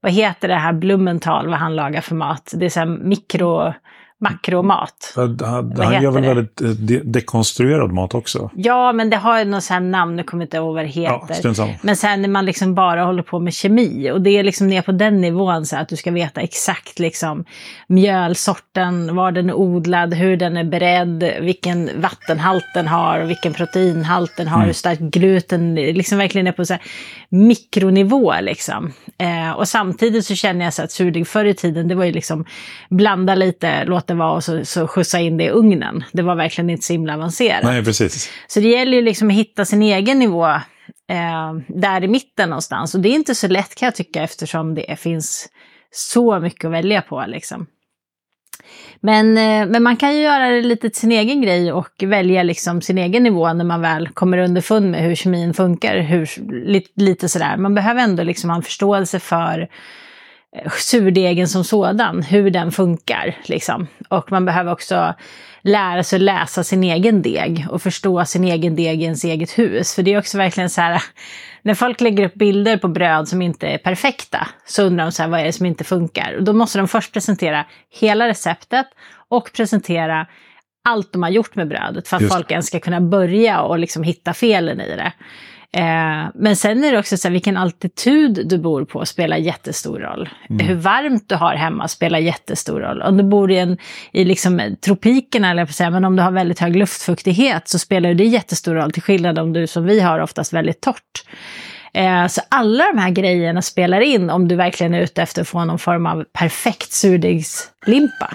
vad 0.01 0.11
heter 0.11 0.47
det 0.47 0.55
här 0.55 0.73
Blumenthal, 0.73 1.47
vad 1.47 1.59
han 1.59 1.75
lagar 1.75 2.01
för 2.01 2.15
mat? 2.15 2.53
Det 2.55 2.65
är 2.65 2.69
så 2.69 2.79
här 2.79 2.85
mikro 2.85 3.73
makromat. 4.21 5.13
Han, 5.15 5.39
han 5.77 6.03
gör 6.03 6.11
väl 6.11 6.21
det? 6.21 6.27
väldigt 6.27 6.61
eh, 6.61 6.67
de 6.69 6.99
dekonstruerad 6.99 7.91
mat 7.91 8.13
också? 8.13 8.49
Ja, 8.55 8.93
men 8.93 9.09
det 9.09 9.17
har 9.17 9.39
ju 9.39 9.45
något 9.45 9.63
sånt 9.63 9.83
namn, 9.83 10.15
nu 10.15 10.23
kommer 10.23 10.43
jag 10.43 10.45
inte 10.45 10.57
ihåg 10.57 10.75
vad 10.75 10.83
det 10.83 10.89
heter. 10.89 11.53
Ja, 11.57 11.69
men 11.81 11.95
sen 11.95 12.21
när 12.21 12.29
man 12.29 12.45
liksom 12.45 12.75
bara 12.75 13.03
håller 13.03 13.23
på 13.23 13.39
med 13.39 13.53
kemi 13.53 14.11
och 14.11 14.21
det 14.21 14.29
är 14.29 14.43
liksom 14.43 14.67
ner 14.67 14.81
på 14.81 14.91
den 14.91 15.21
nivån 15.21 15.65
så 15.65 15.77
att 15.77 15.89
du 15.89 15.95
ska 15.95 16.11
veta 16.11 16.41
exakt 16.41 16.99
liksom 16.99 17.45
mjölsorten, 17.87 19.15
var 19.15 19.31
den 19.31 19.49
är 19.49 19.53
odlad, 19.53 20.13
hur 20.13 20.37
den 20.37 20.57
är 20.57 20.63
beredd, 20.63 21.33
vilken 21.41 21.89
vattenhalt 22.01 22.65
den 22.73 22.87
har, 22.87 23.19
vilken 23.19 23.53
proteinhalt 23.53 24.37
den 24.37 24.47
har, 24.47 24.57
mm. 24.57 24.67
hur 24.67 24.73
stark 24.73 24.99
gluten, 24.99 25.75
liksom 25.75 26.17
verkligen 26.17 26.47
är 26.47 26.51
på 26.51 26.65
så 26.65 26.73
här 26.73 26.83
mikronivå 27.29 28.33
liksom. 28.41 28.93
Eh, 29.17 29.51
och 29.51 29.67
samtidigt 29.67 30.25
så 30.25 30.35
känner 30.35 30.65
jag 30.65 30.73
så 30.73 30.83
att 30.83 30.91
surdeg 30.91 31.27
förr 31.27 31.45
i 31.45 31.53
tiden, 31.53 31.87
det 31.87 31.95
var 31.95 32.05
ju 32.05 32.11
liksom 32.11 32.45
blanda 32.89 33.35
lite, 33.35 33.85
låta 34.05 34.13
det 34.13 34.19
vara 34.19 34.31
och 34.31 34.43
så, 34.43 34.65
så 34.65 34.87
skjutsa 34.87 35.19
in 35.19 35.37
det 35.37 35.43
i 35.43 35.49
ugnen. 35.49 36.03
Det 36.13 36.21
var 36.21 36.35
verkligen 36.35 36.69
inte 36.69 36.83
så 36.83 36.93
himla 36.93 37.13
avancerat. 37.13 37.63
Nej, 37.63 37.83
precis. 37.83 38.29
Så 38.47 38.59
det 38.59 38.69
gäller 38.69 38.97
ju 38.97 39.01
liksom 39.01 39.27
att 39.27 39.35
hitta 39.35 39.65
sin 39.65 39.81
egen 39.81 40.19
nivå 40.19 40.45
eh, 41.09 41.53
där 41.67 42.03
i 42.03 42.07
mitten 42.07 42.49
någonstans. 42.49 42.95
Och 42.95 43.01
det 43.01 43.09
är 43.09 43.15
inte 43.15 43.35
så 43.35 43.47
lätt 43.47 43.75
kan 43.75 43.85
jag 43.85 43.95
tycka 43.95 44.23
eftersom 44.23 44.75
det 44.75 44.99
finns 44.99 45.47
så 45.91 46.39
mycket 46.39 46.65
att 46.65 46.71
välja 46.71 47.01
på 47.01 47.23
liksom. 47.27 47.67
Men, 49.01 49.37
eh, 49.37 49.65
men 49.67 49.83
man 49.83 49.97
kan 49.97 50.15
ju 50.15 50.21
göra 50.21 50.49
det 50.49 50.61
lite 50.61 50.89
till 50.89 50.99
sin 50.99 51.11
egen 51.11 51.41
grej 51.41 51.71
och 51.71 52.03
välja 52.03 52.43
liksom 52.43 52.81
sin 52.81 52.97
egen 52.97 53.23
nivå 53.23 53.53
när 53.53 53.65
man 53.65 53.81
väl 53.81 54.07
kommer 54.07 54.37
underfund 54.37 54.91
med 54.91 55.01
hur 55.01 55.15
kemin 55.15 55.53
funkar. 55.53 55.97
Hur, 55.97 56.29
lite, 56.65 56.89
lite 56.95 57.29
sådär. 57.29 57.57
Man 57.57 57.75
behöver 57.75 58.01
ändå 58.01 58.23
liksom 58.23 58.49
ha 58.49 58.57
en 58.57 58.63
förståelse 58.63 59.19
för 59.19 59.67
surdegen 60.77 61.47
som 61.47 61.63
sådan, 61.63 62.23
hur 62.23 62.51
den 62.51 62.71
funkar. 62.71 63.37
Liksom. 63.45 63.87
Och 64.09 64.31
man 64.31 64.45
behöver 64.45 64.71
också 64.71 65.13
lära 65.61 66.03
sig 66.03 66.19
läsa 66.19 66.63
sin 66.63 66.83
egen 66.83 67.21
deg 67.21 67.65
och 67.69 67.81
förstå 67.81 68.25
sin 68.25 68.43
egen 68.43 68.75
deg 68.75 69.01
i 69.01 69.03
ens 69.03 69.23
eget 69.23 69.57
hus. 69.57 69.95
För 69.95 70.03
det 70.03 70.13
är 70.13 70.19
också 70.19 70.37
verkligen 70.37 70.69
så 70.69 70.81
här, 70.81 71.03
när 71.61 71.73
folk 71.73 72.01
lägger 72.01 72.25
upp 72.25 72.33
bilder 72.33 72.77
på 72.77 72.87
bröd 72.87 73.27
som 73.27 73.41
inte 73.41 73.67
är 73.67 73.77
perfekta 73.77 74.47
så 74.65 74.83
undrar 74.83 75.05
de 75.05 75.11
så 75.11 75.23
här, 75.23 75.29
vad 75.29 75.39
är 75.39 75.45
det 75.45 75.53
som 75.53 75.65
inte 75.65 75.83
funkar? 75.83 76.35
Och 76.37 76.43
då 76.43 76.53
måste 76.53 76.77
de 76.77 76.87
först 76.87 77.13
presentera 77.13 77.65
hela 77.99 78.27
receptet 78.27 78.85
och 79.29 79.51
presentera 79.53 80.27
allt 80.85 81.13
de 81.13 81.23
har 81.23 81.29
gjort 81.29 81.55
med 81.55 81.67
brödet 81.67 82.07
för 82.07 82.15
att 82.15 82.21
Just. 82.21 82.33
folk 82.33 82.51
ens 82.51 82.67
ska 82.67 82.79
kunna 82.79 83.01
börja 83.01 83.61
och 83.61 83.79
liksom 83.79 84.03
hitta 84.03 84.33
felen 84.33 84.81
i 84.81 84.95
det. 84.95 85.11
Eh, 85.75 86.27
men 86.33 86.55
sen 86.55 86.83
är 86.83 86.91
det 86.91 86.99
också 86.99 87.17
så 87.17 87.27
här, 87.27 87.33
vilken 87.33 87.57
altitud 87.57 88.47
du 88.47 88.57
bor 88.57 88.85
på 88.85 89.05
spelar 89.05 89.37
jättestor 89.37 89.99
roll. 89.99 90.29
Mm. 90.49 90.67
Hur 90.67 90.75
varmt 90.75 91.29
du 91.29 91.35
har 91.35 91.55
hemma 91.55 91.87
spelar 91.87 92.19
jättestor 92.19 92.79
roll. 92.79 93.01
Om 93.01 93.17
du 93.17 93.23
bor 93.23 93.51
i, 93.51 93.57
en, 93.57 93.77
i 94.11 94.25
liksom 94.25 94.75
tropikerna, 94.81 95.51
eller 95.51 95.65
säga, 95.65 95.89
men 95.89 96.05
om 96.05 96.15
du 96.15 96.23
har 96.23 96.31
väldigt 96.31 96.59
hög 96.59 96.75
luftfuktighet 96.75 97.67
så 97.67 97.79
spelar 97.79 98.13
det 98.13 98.23
jättestor 98.23 98.75
roll, 98.75 98.91
till 98.91 99.01
skillnad 99.01 99.39
om 99.39 99.53
du 99.53 99.67
som 99.67 99.85
vi 99.85 99.99
har 99.99 100.19
oftast 100.19 100.53
väldigt 100.53 100.81
torrt. 100.81 101.23
Eh, 101.93 102.27
så 102.27 102.41
alla 102.49 102.83
de 102.93 102.97
här 102.97 103.09
grejerna 103.09 103.61
spelar 103.61 104.01
in 104.01 104.29
om 104.29 104.47
du 104.47 104.55
verkligen 104.55 104.93
är 104.93 105.01
ute 105.01 105.21
efter 105.21 105.41
att 105.41 105.47
få 105.47 105.65
någon 105.65 105.79
form 105.79 106.05
av 106.05 106.25
perfekt 106.33 106.91
surdegslimpa. 106.91 108.33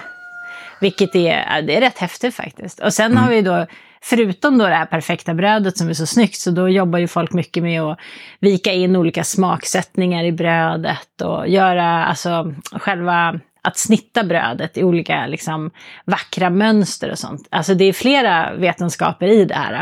Vilket 0.81 1.15
är, 1.15 1.61
det 1.61 1.77
är 1.77 1.81
rätt 1.81 1.97
häftigt 1.97 2.35
faktiskt. 2.35 2.79
Och 2.79 2.93
sen 2.93 3.11
mm. 3.11 3.23
har 3.23 3.29
vi 3.29 3.41
då 3.41 3.65
förutom 4.03 4.57
då 4.57 4.67
det 4.67 4.75
här 4.75 4.85
perfekta 4.85 5.33
brödet 5.33 5.77
som 5.77 5.89
är 5.89 5.93
så 5.93 6.05
snyggt, 6.05 6.35
så 6.35 6.51
då 6.51 6.69
jobbar 6.69 6.99
ju 6.99 7.07
folk 7.07 7.33
mycket 7.33 7.63
med 7.63 7.81
att 7.81 7.99
vika 8.39 8.71
in 8.73 8.95
olika 8.95 9.23
smaksättningar 9.23 10.23
i 10.23 10.31
brödet 10.31 11.21
och 11.21 11.47
göra 11.47 12.05
alltså 12.05 12.53
själva 12.71 13.39
att 13.61 13.77
snitta 13.77 14.23
brödet 14.23 14.77
i 14.77 14.83
olika 14.83 15.27
liksom, 15.27 15.71
vackra 16.05 16.49
mönster 16.49 17.11
och 17.11 17.19
sånt. 17.19 17.47
Alltså 17.51 17.73
det 17.73 17.85
är 17.85 17.93
flera 17.93 18.55
vetenskaper 18.55 19.27
i 19.27 19.45
det 19.45 19.55
här. 19.55 19.73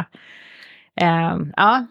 Uh, 1.01 1.47
ja. 1.55 1.85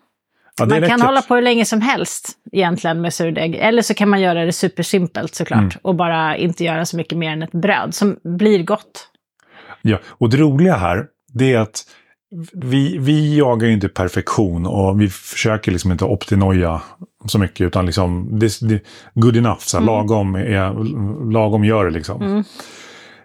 ja 0.59 0.67
man 0.67 0.89
kan 0.89 1.01
hålla 1.01 1.23
på 1.23 1.35
hur 1.35 1.43
länge 1.43 1.65
som 1.65 1.81
helst 1.81 2.33
egentligen 2.53 3.01
med 3.01 3.15
surdeg. 3.15 3.55
Eller 3.55 3.83
så 3.83 3.95
kan 3.95 4.09
man 4.09 4.21
göra 4.21 4.45
det 4.45 4.53
supersimpelt 4.53 5.35
såklart 5.35 5.61
mm. 5.61 5.79
och 5.83 5.95
bara 5.95 6.37
inte 6.37 6.65
göra 6.65 6.85
så 6.85 6.97
mycket 6.97 7.19
mer 7.19 7.33
än 7.33 7.43
ett 7.43 7.53
bröd 7.53 7.95
som 7.95 8.19
blir 8.23 8.63
gott. 8.63 9.09
Ja, 9.83 9.99
och 10.07 10.31
det 10.31 10.37
roliga 10.37 10.77
här, 10.77 11.07
det 11.35 11.53
är 11.53 11.59
att 11.59 11.85
vi, 12.53 12.99
vi 12.99 13.39
jagar 13.39 13.67
ju 13.67 13.73
inte 13.73 13.89
perfektion 13.89 14.67
och 14.67 15.01
vi 15.01 15.09
försöker 15.09 15.73
liksom 15.73 15.93
inte 15.93 16.05
optinoja 16.05 16.83
så 17.27 17.39
mycket 17.39 17.67
utan 17.67 17.87
liksom 17.87 18.39
det, 18.39 18.61
det, 18.61 18.83
good 19.15 19.37
enough, 19.37 19.59
så 19.59 19.77
här, 19.77 19.83
mm. 19.83 19.95
lagom, 19.95 20.35
är, 20.35 21.33
lagom 21.33 21.65
gör 21.65 21.85
det 21.85 21.91
liksom. 21.91 22.23
Mm. 22.23 22.45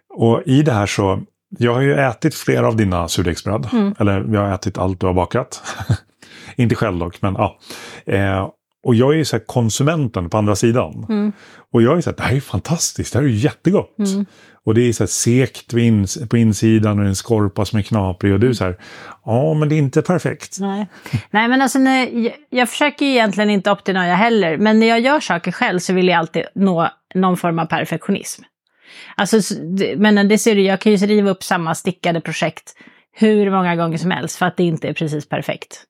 Och 0.10 0.42
i 0.46 0.62
det 0.62 0.72
här 0.72 0.86
så, 0.86 1.22
jag 1.50 1.74
har 1.74 1.82
ju 1.82 1.94
ätit 1.94 2.36
flera 2.36 2.68
av 2.68 2.76
dina 2.76 3.08
surdegsbröd. 3.08 3.70
Mm. 3.74 3.96
Eller 4.00 4.34
jag 4.34 4.42
har 4.42 4.56
ätit 4.56 4.78
allt 4.78 5.00
du 5.00 5.06
har 5.06 5.14
bakat. 5.14 5.64
inte 6.56 6.76
själv 6.76 7.00
dock, 7.00 7.22
men 7.22 7.34
ja. 7.34 7.60
Eh, 8.06 8.50
och 8.84 8.96
jag 8.96 9.14
är 9.14 9.18
ju 9.18 9.26
så 9.26 9.40
konsumenten 9.40 10.30
på 10.30 10.38
andra 10.38 10.56
sidan. 10.56 11.06
Mm. 11.10 11.32
Och 11.72 11.82
jag 11.82 11.98
är 11.98 12.02
så 12.02 12.10
här, 12.10 12.18
det 12.18 12.24
här 12.24 12.36
är 12.36 12.42
fantastiskt, 12.42 13.14
det 13.14 13.20
här 13.20 13.26
är 13.26 13.30
jättegott. 13.30 13.98
Och 14.66 14.74
det 14.74 14.82
är 14.82 14.94
så 14.94 15.04
här 15.04 15.08
sekt 15.08 15.72
på 16.30 16.38
insidan 16.38 17.00
och 17.00 17.06
en 17.06 17.16
skorpa 17.16 17.66
som 17.66 17.80
är 17.80 17.84
knaprig. 17.84 18.34
Och 18.34 18.40
du 18.40 18.50
är 18.50 18.54
så 18.54 18.64
här, 18.64 18.78
ja 19.26 19.54
men 19.54 19.70
det 19.70 19.76
är 19.76 19.78
inte 19.78 20.02
perfekt. 20.02 20.58
Nej, 20.60 20.88
Nej 21.32 21.48
men 21.48 21.62
alltså 21.62 21.80
nej, 21.80 22.36
jag, 22.50 22.70
försöker 22.70 23.06
egentligen 23.06 23.50
inte 23.50 23.72
optimera 23.72 24.16
heller. 24.16 24.58
Men 24.58 24.80
när 24.80 24.88
jag 24.88 25.00
gör 25.00 25.20
saker 25.20 25.52
själv 25.52 25.80
så 25.80 25.94
vill 25.94 26.08
jag 26.08 26.18
alltid 26.18 26.44
nå 26.56 26.90
någon 27.16 27.38
form 27.38 27.60
av 27.60 27.66
perfektionism. 27.66 28.44
Alltså, 29.16 29.56
men 29.98 30.28
det 30.28 30.38
ser 30.38 30.56
du, 30.56 30.62
jag 30.62 30.80
kan 30.80 30.92
ju 30.92 30.98
riva 31.08 31.30
upp 31.30 31.44
samma 31.44 31.76
stickade 31.76 32.22
projekt 32.22 32.74
hur 33.12 33.52
många 33.52 33.76
gånger 33.76 33.98
som 33.98 34.12
helst 34.12 34.38
för 34.38 34.46
att 34.46 34.58
det 34.58 34.64
inte 34.64 34.88
är 34.88 34.94
precis 34.94 35.30
perfekt. 35.30 35.84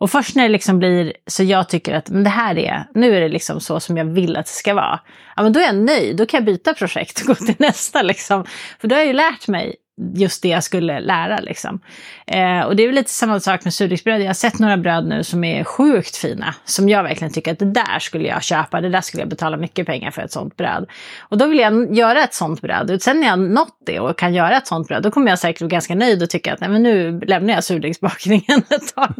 Och 0.00 0.10
först 0.10 0.36
när 0.36 0.42
det 0.42 0.48
liksom 0.48 0.78
blir 0.78 1.12
så 1.26 1.42
jag 1.42 1.68
tycker 1.68 1.94
att 1.94 2.10
men 2.10 2.24
det 2.24 2.30
här 2.30 2.58
är, 2.58 2.84
nu 2.94 3.16
är 3.16 3.20
det 3.20 3.28
liksom 3.28 3.60
så 3.60 3.80
som 3.80 3.96
jag 3.96 4.04
vill 4.04 4.36
att 4.36 4.46
det 4.46 4.52
ska 4.52 4.74
vara. 4.74 5.00
Ja 5.36 5.42
men 5.42 5.52
då 5.52 5.60
är 5.60 5.64
jag 5.64 5.76
nöjd, 5.76 6.16
då 6.16 6.26
kan 6.26 6.38
jag 6.38 6.44
byta 6.44 6.74
projekt 6.74 7.20
och 7.20 7.26
gå 7.26 7.34
till 7.34 7.54
nästa 7.58 8.02
liksom. 8.02 8.44
För 8.78 8.88
då 8.88 8.94
har 8.94 9.00
jag 9.00 9.06
ju 9.06 9.12
lärt 9.12 9.48
mig 9.48 9.76
just 10.14 10.42
det 10.42 10.48
jag 10.48 10.64
skulle 10.64 11.00
lära 11.00 11.38
liksom. 11.38 11.80
Eh, 12.26 12.60
och 12.60 12.76
det 12.76 12.82
är 12.82 12.86
väl 12.86 12.94
lite 12.94 13.10
samma 13.10 13.40
sak 13.40 13.64
med 13.64 13.74
surdegsbröd. 13.74 14.20
Jag 14.20 14.26
har 14.26 14.34
sett 14.34 14.58
några 14.58 14.76
bröd 14.76 15.06
nu 15.06 15.24
som 15.24 15.44
är 15.44 15.64
sjukt 15.64 16.16
fina. 16.16 16.54
Som 16.64 16.88
jag 16.88 17.02
verkligen 17.02 17.32
tycker 17.32 17.52
att 17.52 17.58
det 17.58 17.72
där 17.72 17.98
skulle 17.98 18.28
jag 18.28 18.42
köpa, 18.42 18.80
det 18.80 18.88
där 18.88 19.00
skulle 19.00 19.22
jag 19.22 19.28
betala 19.28 19.56
mycket 19.56 19.86
pengar 19.86 20.10
för 20.10 20.22
ett 20.22 20.32
sånt 20.32 20.56
bröd. 20.56 20.86
Och 21.18 21.38
då 21.38 21.46
vill 21.46 21.58
jag 21.58 21.96
göra 21.96 22.24
ett 22.24 22.34
sånt 22.34 22.60
bröd. 22.60 22.90
Och 22.90 23.02
sen 23.02 23.20
när 23.20 23.26
jag 23.26 23.38
nått 23.38 23.78
det 23.86 24.00
och 24.00 24.18
kan 24.18 24.34
göra 24.34 24.56
ett 24.56 24.66
sånt 24.66 24.88
bröd, 24.88 25.02
då 25.02 25.10
kommer 25.10 25.30
jag 25.30 25.38
säkert 25.38 25.60
vara 25.60 25.68
ganska 25.68 25.94
nöjd 25.94 26.22
och 26.22 26.30
tycka 26.30 26.52
att 26.52 26.60
nej, 26.60 26.70
men 26.70 26.82
nu 26.82 27.20
lämnar 27.20 27.54
jag 27.54 27.64
surdegsbakningen 27.64 28.62
ett 28.70 28.94
tag. 28.94 29.14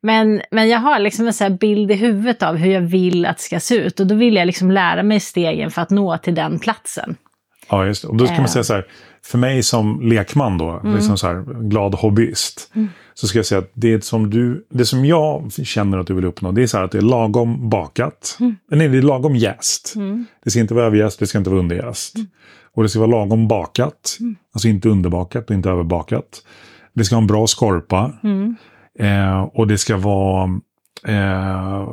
Men, 0.00 0.42
men 0.50 0.68
jag 0.68 0.78
har 0.78 0.98
liksom 0.98 1.26
en 1.26 1.32
sån 1.32 1.56
bild 1.56 1.90
i 1.90 1.94
huvudet 1.94 2.42
av 2.42 2.56
hur 2.56 2.72
jag 2.72 2.80
vill 2.80 3.26
att 3.26 3.36
det 3.36 3.42
ska 3.42 3.60
se 3.60 3.74
ut. 3.74 4.00
Och 4.00 4.06
då 4.06 4.14
vill 4.14 4.34
jag 4.34 4.46
liksom 4.46 4.70
lära 4.70 5.02
mig 5.02 5.20
stegen 5.20 5.70
för 5.70 5.82
att 5.82 5.90
nå 5.90 6.18
till 6.18 6.34
den 6.34 6.58
platsen. 6.58 7.16
Ja, 7.68 7.86
just 7.86 8.02
det. 8.02 8.08
Och 8.08 8.16
då 8.16 8.26
ska 8.26 8.36
man 8.36 8.48
säga 8.48 8.64
så 8.64 8.74
här, 8.74 8.86
för 9.24 9.38
mig 9.38 9.62
som 9.62 10.00
lekman 10.00 10.58
då, 10.58 10.70
mm. 10.70 10.94
liksom 10.94 11.18
så 11.18 11.26
här, 11.26 11.68
glad 11.68 11.94
hobbyist, 11.94 12.70
mm. 12.74 12.88
så 13.14 13.26
ska 13.26 13.38
jag 13.38 13.46
säga 13.46 13.58
att 13.58 13.70
det 13.74 14.04
som, 14.04 14.30
du, 14.30 14.66
det 14.68 14.86
som 14.86 15.04
jag 15.04 15.52
känner 15.52 15.98
att 15.98 16.06
du 16.06 16.14
vill 16.14 16.24
uppnå, 16.24 16.52
det 16.52 16.62
är 16.62 16.66
så 16.66 16.76
här 16.76 16.84
att 16.84 16.92
det 16.92 16.98
är 16.98 17.02
lagom 17.02 17.68
bakat. 17.68 18.36
Mm. 18.40 18.56
Nej, 18.70 18.88
det 18.88 18.98
är 18.98 19.02
lagom 19.02 19.36
jäst. 19.36 19.92
Mm. 19.96 20.26
Det 20.44 20.50
ska 20.50 20.60
inte 20.60 20.74
vara 20.74 20.86
överjäst, 20.86 21.18
det 21.18 21.26
ska 21.26 21.38
inte 21.38 21.50
vara 21.50 21.60
underjäst. 21.60 22.16
Mm. 22.16 22.28
Och 22.74 22.82
det 22.82 22.88
ska 22.88 22.98
vara 22.98 23.10
lagom 23.10 23.48
bakat, 23.48 24.16
mm. 24.20 24.36
alltså 24.52 24.68
inte 24.68 24.88
underbakat 24.88 25.50
och 25.50 25.54
inte 25.56 25.70
överbakat. 25.70 26.42
Det 26.92 27.04
ska 27.04 27.14
ha 27.14 27.20
en 27.20 27.26
bra 27.26 27.46
skorpa. 27.46 28.12
Eh, 28.98 29.42
och 29.42 29.66
det 29.66 29.78
ska 29.78 29.96
vara 29.96 30.60
eh, 31.06 31.88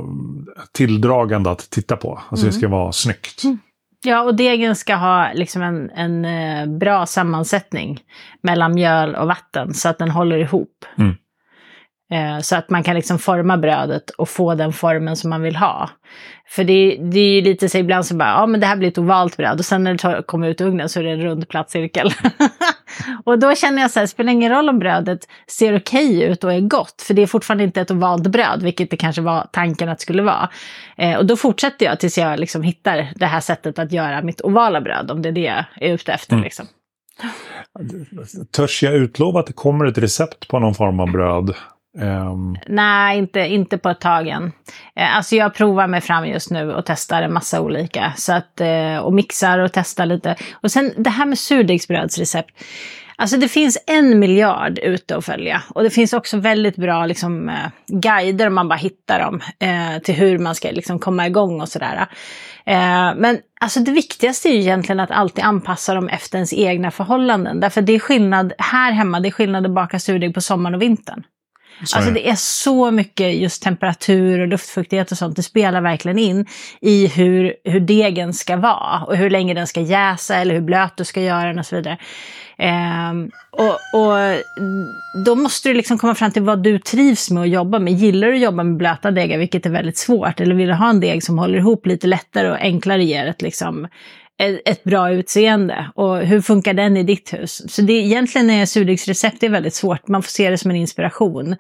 tilldragande 0.73 1.51
att 1.51 1.69
titta 1.69 1.97
på. 1.97 2.21
Alltså 2.29 2.45
mm. 2.45 2.53
det 2.53 2.57
ska 2.57 2.67
vara 2.67 2.91
snyggt. 2.91 3.43
Mm. 3.43 3.59
Ja, 4.05 4.21
och 4.21 4.35
degen 4.35 4.75
ska 4.75 4.95
ha 4.95 5.33
liksom 5.33 5.61
en, 5.61 5.89
en 5.89 6.25
eh, 6.25 6.77
bra 6.77 7.05
sammansättning 7.05 7.99
mellan 8.43 8.73
mjöl 8.73 9.15
och 9.15 9.27
vatten 9.27 9.73
så 9.73 9.89
att 9.89 9.97
den 9.97 10.11
håller 10.11 10.37
ihop. 10.37 10.85
Mm. 10.97 11.15
Eh, 12.11 12.41
så 12.41 12.55
att 12.55 12.69
man 12.69 12.83
kan 12.83 12.95
liksom 12.95 13.19
forma 13.19 13.57
brödet 13.57 14.09
och 14.09 14.29
få 14.29 14.55
den 14.55 14.73
formen 14.73 15.15
som 15.15 15.29
man 15.29 15.41
vill 15.41 15.55
ha. 15.55 15.89
För 16.47 16.63
det, 16.63 16.99
det 17.11 17.19
är 17.19 17.35
ju 17.35 17.41
lite 17.41 17.69
så 17.69 17.77
ibland 17.77 18.05
så 18.05 18.15
bara, 18.15 18.29
ja 18.29 18.45
men 18.45 18.59
det 18.59 18.65
här 18.65 18.75
blir 18.75 18.89
ett 18.89 18.97
ovalt 18.97 19.37
bröd 19.37 19.59
och 19.59 19.65
sen 19.65 19.83
när 19.83 19.93
det 19.93 20.23
kommer 20.23 20.47
ut 20.47 20.61
ur 20.61 20.65
ugnen 20.65 20.89
så 20.89 20.99
är 20.99 21.03
det 21.03 21.11
en 21.11 21.21
rund 21.21 21.49
platt 21.49 21.71
cirkel. 21.71 22.11
och 23.23 23.39
då 23.39 23.55
känner 23.55 23.81
jag 23.81 23.91
så 23.91 23.99
här, 23.99 24.03
det 24.03 24.07
spelar 24.07 24.33
ingen 24.33 24.51
roll 24.51 24.69
om 24.69 24.79
brödet 24.79 25.27
ser 25.47 25.77
okej 25.77 26.17
okay 26.17 26.31
ut 26.31 26.43
och 26.43 26.53
är 26.53 26.59
gott, 26.59 27.01
för 27.01 27.13
det 27.13 27.21
är 27.21 27.27
fortfarande 27.27 27.63
inte 27.63 27.81
ett 27.81 27.91
ovalt 27.91 28.27
bröd, 28.27 28.63
vilket 28.63 28.91
det 28.91 28.97
kanske 28.97 29.21
var 29.21 29.47
tanken 29.51 29.89
att 29.89 29.97
det 29.97 30.01
skulle 30.01 30.23
vara. 30.23 30.49
Eh, 30.97 31.17
och 31.17 31.25
då 31.25 31.35
fortsätter 31.35 31.85
jag 31.85 31.99
tills 31.99 32.17
jag 32.17 32.39
liksom 32.39 32.63
hittar 32.63 33.13
det 33.15 33.25
här 33.25 33.41
sättet 33.41 33.79
att 33.79 33.91
göra 33.91 34.21
mitt 34.21 34.41
ovala 34.41 34.81
bröd, 34.81 35.11
om 35.11 35.21
det 35.21 35.29
är 35.29 35.33
det 35.33 35.41
jag 35.41 35.65
är 35.75 35.93
ute 35.93 36.13
efter. 36.13 36.33
Mm. 36.33 36.43
Liksom. 36.43 36.65
Törs 38.51 38.83
jag 38.83 38.93
utlova 38.93 39.39
att 39.39 39.47
det 39.47 39.53
kommer 39.53 39.85
ett 39.85 39.97
recept 39.97 40.47
på 40.47 40.59
någon 40.59 40.75
form 40.75 40.99
av 40.99 41.11
bröd? 41.11 41.55
Um... 41.97 42.57
Nej, 42.67 43.17
inte, 43.17 43.39
inte 43.39 43.77
på 43.77 43.89
ett 43.89 44.01
tag 44.01 44.27
än. 44.27 44.51
Eh, 44.95 45.15
alltså 45.15 45.35
jag 45.35 45.53
provar 45.53 45.87
mig 45.87 46.01
fram 46.01 46.25
just 46.25 46.51
nu 46.51 46.73
och 46.73 46.85
testar 46.85 47.21
en 47.21 47.33
massa 47.33 47.61
olika. 47.61 48.13
Så 48.17 48.33
att, 48.33 48.61
eh, 48.61 48.97
och 48.97 49.13
mixar 49.13 49.59
och 49.59 49.71
testar 49.73 50.05
lite. 50.05 50.35
Och 50.51 50.71
sen 50.71 50.93
det 50.97 51.09
här 51.09 51.25
med 51.25 51.39
surdegsbrödsrecept. 51.39 52.63
Alltså 53.15 53.37
det 53.37 53.47
finns 53.47 53.83
en 53.87 54.19
miljard 54.19 54.79
ute 54.79 55.17
att 55.17 55.25
följa. 55.25 55.63
Och 55.69 55.83
det 55.83 55.89
finns 55.89 56.13
också 56.13 56.37
väldigt 56.37 56.75
bra 56.75 57.05
liksom, 57.05 57.49
eh, 57.49 57.55
guider 57.87 58.47
om 58.47 58.53
man 58.53 58.67
bara 58.67 58.75
hittar 58.75 59.19
dem. 59.19 59.41
Eh, 59.59 60.01
till 60.01 60.15
hur 60.15 60.39
man 60.39 60.55
ska 60.55 60.71
liksom, 60.71 60.99
komma 60.99 61.27
igång 61.27 61.61
och 61.61 61.69
sådär. 61.69 62.07
Eh, 62.65 63.15
men 63.15 63.37
alltså 63.61 63.79
det 63.79 63.91
viktigaste 63.91 64.49
är 64.49 64.53
ju 64.53 64.59
egentligen 64.59 64.99
att 64.99 65.11
alltid 65.11 65.43
anpassa 65.43 65.93
dem 65.93 66.09
efter 66.09 66.37
ens 66.37 66.53
egna 66.53 66.91
förhållanden. 66.91 67.59
Därför 67.59 67.81
det 67.81 67.95
är 67.95 67.99
skillnad 67.99 68.53
här 68.57 68.91
hemma, 68.91 69.19
det 69.19 69.29
är 69.29 69.31
skillnad 69.31 69.65
att 69.65 69.71
baka 69.71 69.99
surdeg 69.99 70.33
på 70.33 70.41
sommaren 70.41 70.75
och 70.75 70.81
vintern. 70.81 71.23
Alltså 71.95 72.11
det 72.11 72.29
är 72.29 72.35
så 72.35 72.91
mycket 72.91 73.35
just 73.35 73.63
temperatur 73.63 74.39
och 74.39 74.47
luftfuktighet 74.47 75.11
och 75.11 75.17
sånt. 75.17 75.35
Det 75.35 75.43
spelar 75.43 75.81
verkligen 75.81 76.19
in 76.19 76.45
i 76.81 77.07
hur, 77.07 77.53
hur 77.63 77.79
degen 77.79 78.33
ska 78.33 78.57
vara 78.57 79.03
och 79.03 79.15
hur 79.15 79.29
länge 79.29 79.53
den 79.53 79.67
ska 79.67 79.81
jäsa 79.81 80.35
eller 80.35 80.53
hur 80.53 80.61
blöt 80.61 80.97
du 80.97 81.05
ska 81.05 81.21
göra 81.21 81.47
den 81.47 81.59
och 81.59 81.65
så 81.65 81.75
vidare. 81.75 81.97
Um, 83.11 83.31
och, 83.51 84.01
och, 84.01 84.17
då 85.25 85.35
måste 85.35 85.69
du 85.69 85.75
liksom 85.75 85.97
komma 85.97 86.15
fram 86.15 86.31
till 86.31 86.41
vad 86.41 86.63
du 86.63 86.79
trivs 86.79 87.29
med 87.31 87.43
att 87.43 87.49
jobba 87.49 87.79
med. 87.79 87.93
Gillar 87.93 88.27
du 88.27 88.35
att 88.35 88.41
jobba 88.41 88.63
med 88.63 88.77
blöta 88.77 89.11
degar, 89.11 89.37
vilket 89.37 89.65
är 89.65 89.69
väldigt 89.69 89.97
svårt, 89.97 90.39
eller 90.39 90.55
vill 90.55 90.67
du 90.67 90.73
ha 90.73 90.89
en 90.89 90.99
deg 90.99 91.23
som 91.23 91.39
håller 91.39 91.57
ihop 91.57 91.85
lite 91.85 92.07
lättare 92.07 92.49
och 92.49 92.57
enklare 92.59 93.03
ger 93.03 93.25
ett, 93.25 93.41
liksom, 93.41 93.87
ett 94.39 94.83
bra 94.83 95.11
utseende? 95.11 95.91
Och 95.95 96.17
hur 96.17 96.41
funkar 96.41 96.73
den 96.73 96.97
i 96.97 97.03
ditt 97.03 97.33
hus? 97.33 97.73
Så 97.73 97.81
det, 97.81 97.93
egentligen 97.93 98.49
är 98.49 98.65
surdegsrecept 98.65 99.43
väldigt 99.43 99.73
svårt, 99.73 100.07
man 100.07 100.23
får 100.23 100.29
se 100.29 100.49
det 100.49 100.57
som 100.57 100.71
en 100.71 100.77
inspiration. 100.77 101.55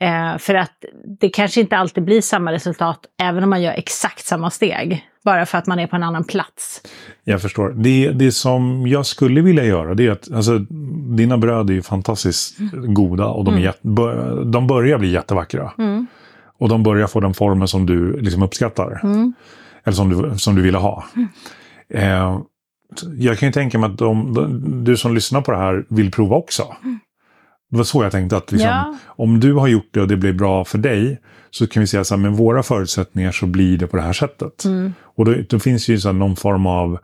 Eh, 0.00 0.38
för 0.38 0.54
att 0.54 0.84
det 1.20 1.28
kanske 1.28 1.60
inte 1.60 1.76
alltid 1.76 2.04
blir 2.04 2.20
samma 2.20 2.52
resultat 2.52 3.00
även 3.22 3.42
om 3.42 3.50
man 3.50 3.62
gör 3.62 3.72
exakt 3.72 4.26
samma 4.26 4.50
steg. 4.50 5.08
Bara 5.24 5.46
för 5.46 5.58
att 5.58 5.66
man 5.66 5.78
är 5.78 5.86
på 5.86 5.96
en 5.96 6.02
annan 6.02 6.24
plats. 6.24 6.80
Jag 7.24 7.42
förstår. 7.42 7.74
Det, 7.76 8.10
det 8.10 8.32
som 8.32 8.86
jag 8.86 9.06
skulle 9.06 9.40
vilja 9.40 9.64
göra 9.64 9.94
det 9.94 10.06
är 10.06 10.10
att 10.10 10.32
alltså, 10.32 10.58
dina 11.16 11.38
bröd 11.38 11.70
är 11.70 11.74
ju 11.74 11.82
fantastiskt 11.82 12.58
mm. 12.58 12.94
goda 12.94 13.26
och 13.26 13.44
de, 13.44 13.54
mm. 13.54 14.50
de 14.50 14.66
börjar 14.66 14.98
bli 14.98 15.12
jättevackra. 15.12 15.72
Mm. 15.78 16.06
Och 16.58 16.68
de 16.68 16.82
börjar 16.82 17.06
få 17.06 17.20
den 17.20 17.34
formen 17.34 17.68
som 17.68 17.86
du 17.86 18.20
liksom 18.20 18.42
uppskattar. 18.42 19.00
Mm. 19.02 19.34
Eller 19.84 19.94
som 19.94 20.10
du, 20.10 20.38
som 20.38 20.54
du 20.54 20.62
ville 20.62 20.78
ha. 20.78 21.04
Eh, 21.94 22.40
jag 23.18 23.38
kan 23.38 23.48
ju 23.48 23.52
tänka 23.52 23.78
mig 23.78 23.90
att 23.90 23.98
de, 23.98 24.84
du 24.84 24.96
som 24.96 25.14
lyssnar 25.14 25.40
på 25.40 25.50
det 25.50 25.58
här 25.58 25.84
vill 25.88 26.10
prova 26.10 26.36
också. 26.36 26.76
Mm. 26.82 26.98
Det 27.70 27.76
var 27.76 27.84
så 27.84 28.02
jag 28.02 28.12
tänkte 28.12 28.36
att 28.36 28.52
liksom, 28.52 28.70
ja. 28.70 28.98
om 29.06 29.40
du 29.40 29.52
har 29.52 29.66
gjort 29.68 29.88
det 29.90 30.00
och 30.00 30.08
det 30.08 30.16
blir 30.16 30.32
bra 30.32 30.64
för 30.64 30.78
dig 30.78 31.20
så 31.50 31.66
kan 31.66 31.80
vi 31.80 31.86
säga 31.86 32.04
så 32.04 32.14
här, 32.14 32.22
med 32.22 32.32
våra 32.32 32.62
förutsättningar 32.62 33.32
så 33.32 33.46
blir 33.46 33.78
det 33.78 33.86
på 33.86 33.96
det 33.96 34.02
här 34.02 34.12
sättet. 34.12 34.64
Mm. 34.64 34.92
Och 35.00 35.24
då, 35.24 35.34
då, 35.48 35.58
finns 35.58 35.88
ju 35.88 36.00
så 36.00 36.12
någon 36.12 36.36
form 36.36 36.66
av 36.66 36.98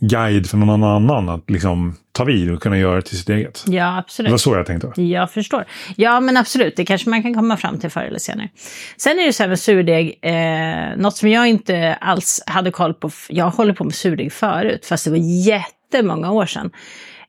guide 0.00 0.46
för 0.46 0.56
någon 0.56 0.84
annan 0.84 1.28
att 1.28 1.50
liksom 1.50 1.96
ta 2.12 2.24
vid 2.24 2.50
och 2.52 2.62
kunna 2.62 2.78
göra 2.78 2.96
det 2.96 3.02
till 3.02 3.18
sitt 3.18 3.28
eget. 3.28 3.64
Ja, 3.66 3.98
absolut. 3.98 4.28
Det 4.28 4.30
var 4.30 4.38
så 4.38 4.54
jag 4.56 4.66
tänkte. 4.66 5.02
Jag 5.02 5.30
förstår. 5.30 5.64
Ja, 5.96 6.20
men 6.20 6.36
absolut. 6.36 6.76
Det 6.76 6.84
kanske 6.84 7.10
man 7.10 7.22
kan 7.22 7.34
komma 7.34 7.56
fram 7.56 7.78
till 7.78 7.90
förr 7.90 8.02
eller 8.02 8.18
senare. 8.18 8.48
Sen 8.96 9.18
är 9.18 9.26
det 9.26 9.32
så 9.32 9.42
här 9.42 9.48
med 9.48 9.60
surdeg, 9.60 10.18
eh, 10.22 10.96
något 10.96 11.16
som 11.16 11.28
jag 11.28 11.48
inte 11.48 11.94
alls 12.00 12.42
hade 12.46 12.70
koll 12.70 12.94
på. 12.94 13.10
Jag 13.28 13.50
håller 13.50 13.72
på 13.72 13.84
med 13.84 13.94
surdeg 13.94 14.32
förut, 14.32 14.86
fast 14.86 15.04
det 15.04 15.10
var 15.10 15.46
jättemånga 15.46 16.30
år 16.30 16.46
sedan. 16.46 16.70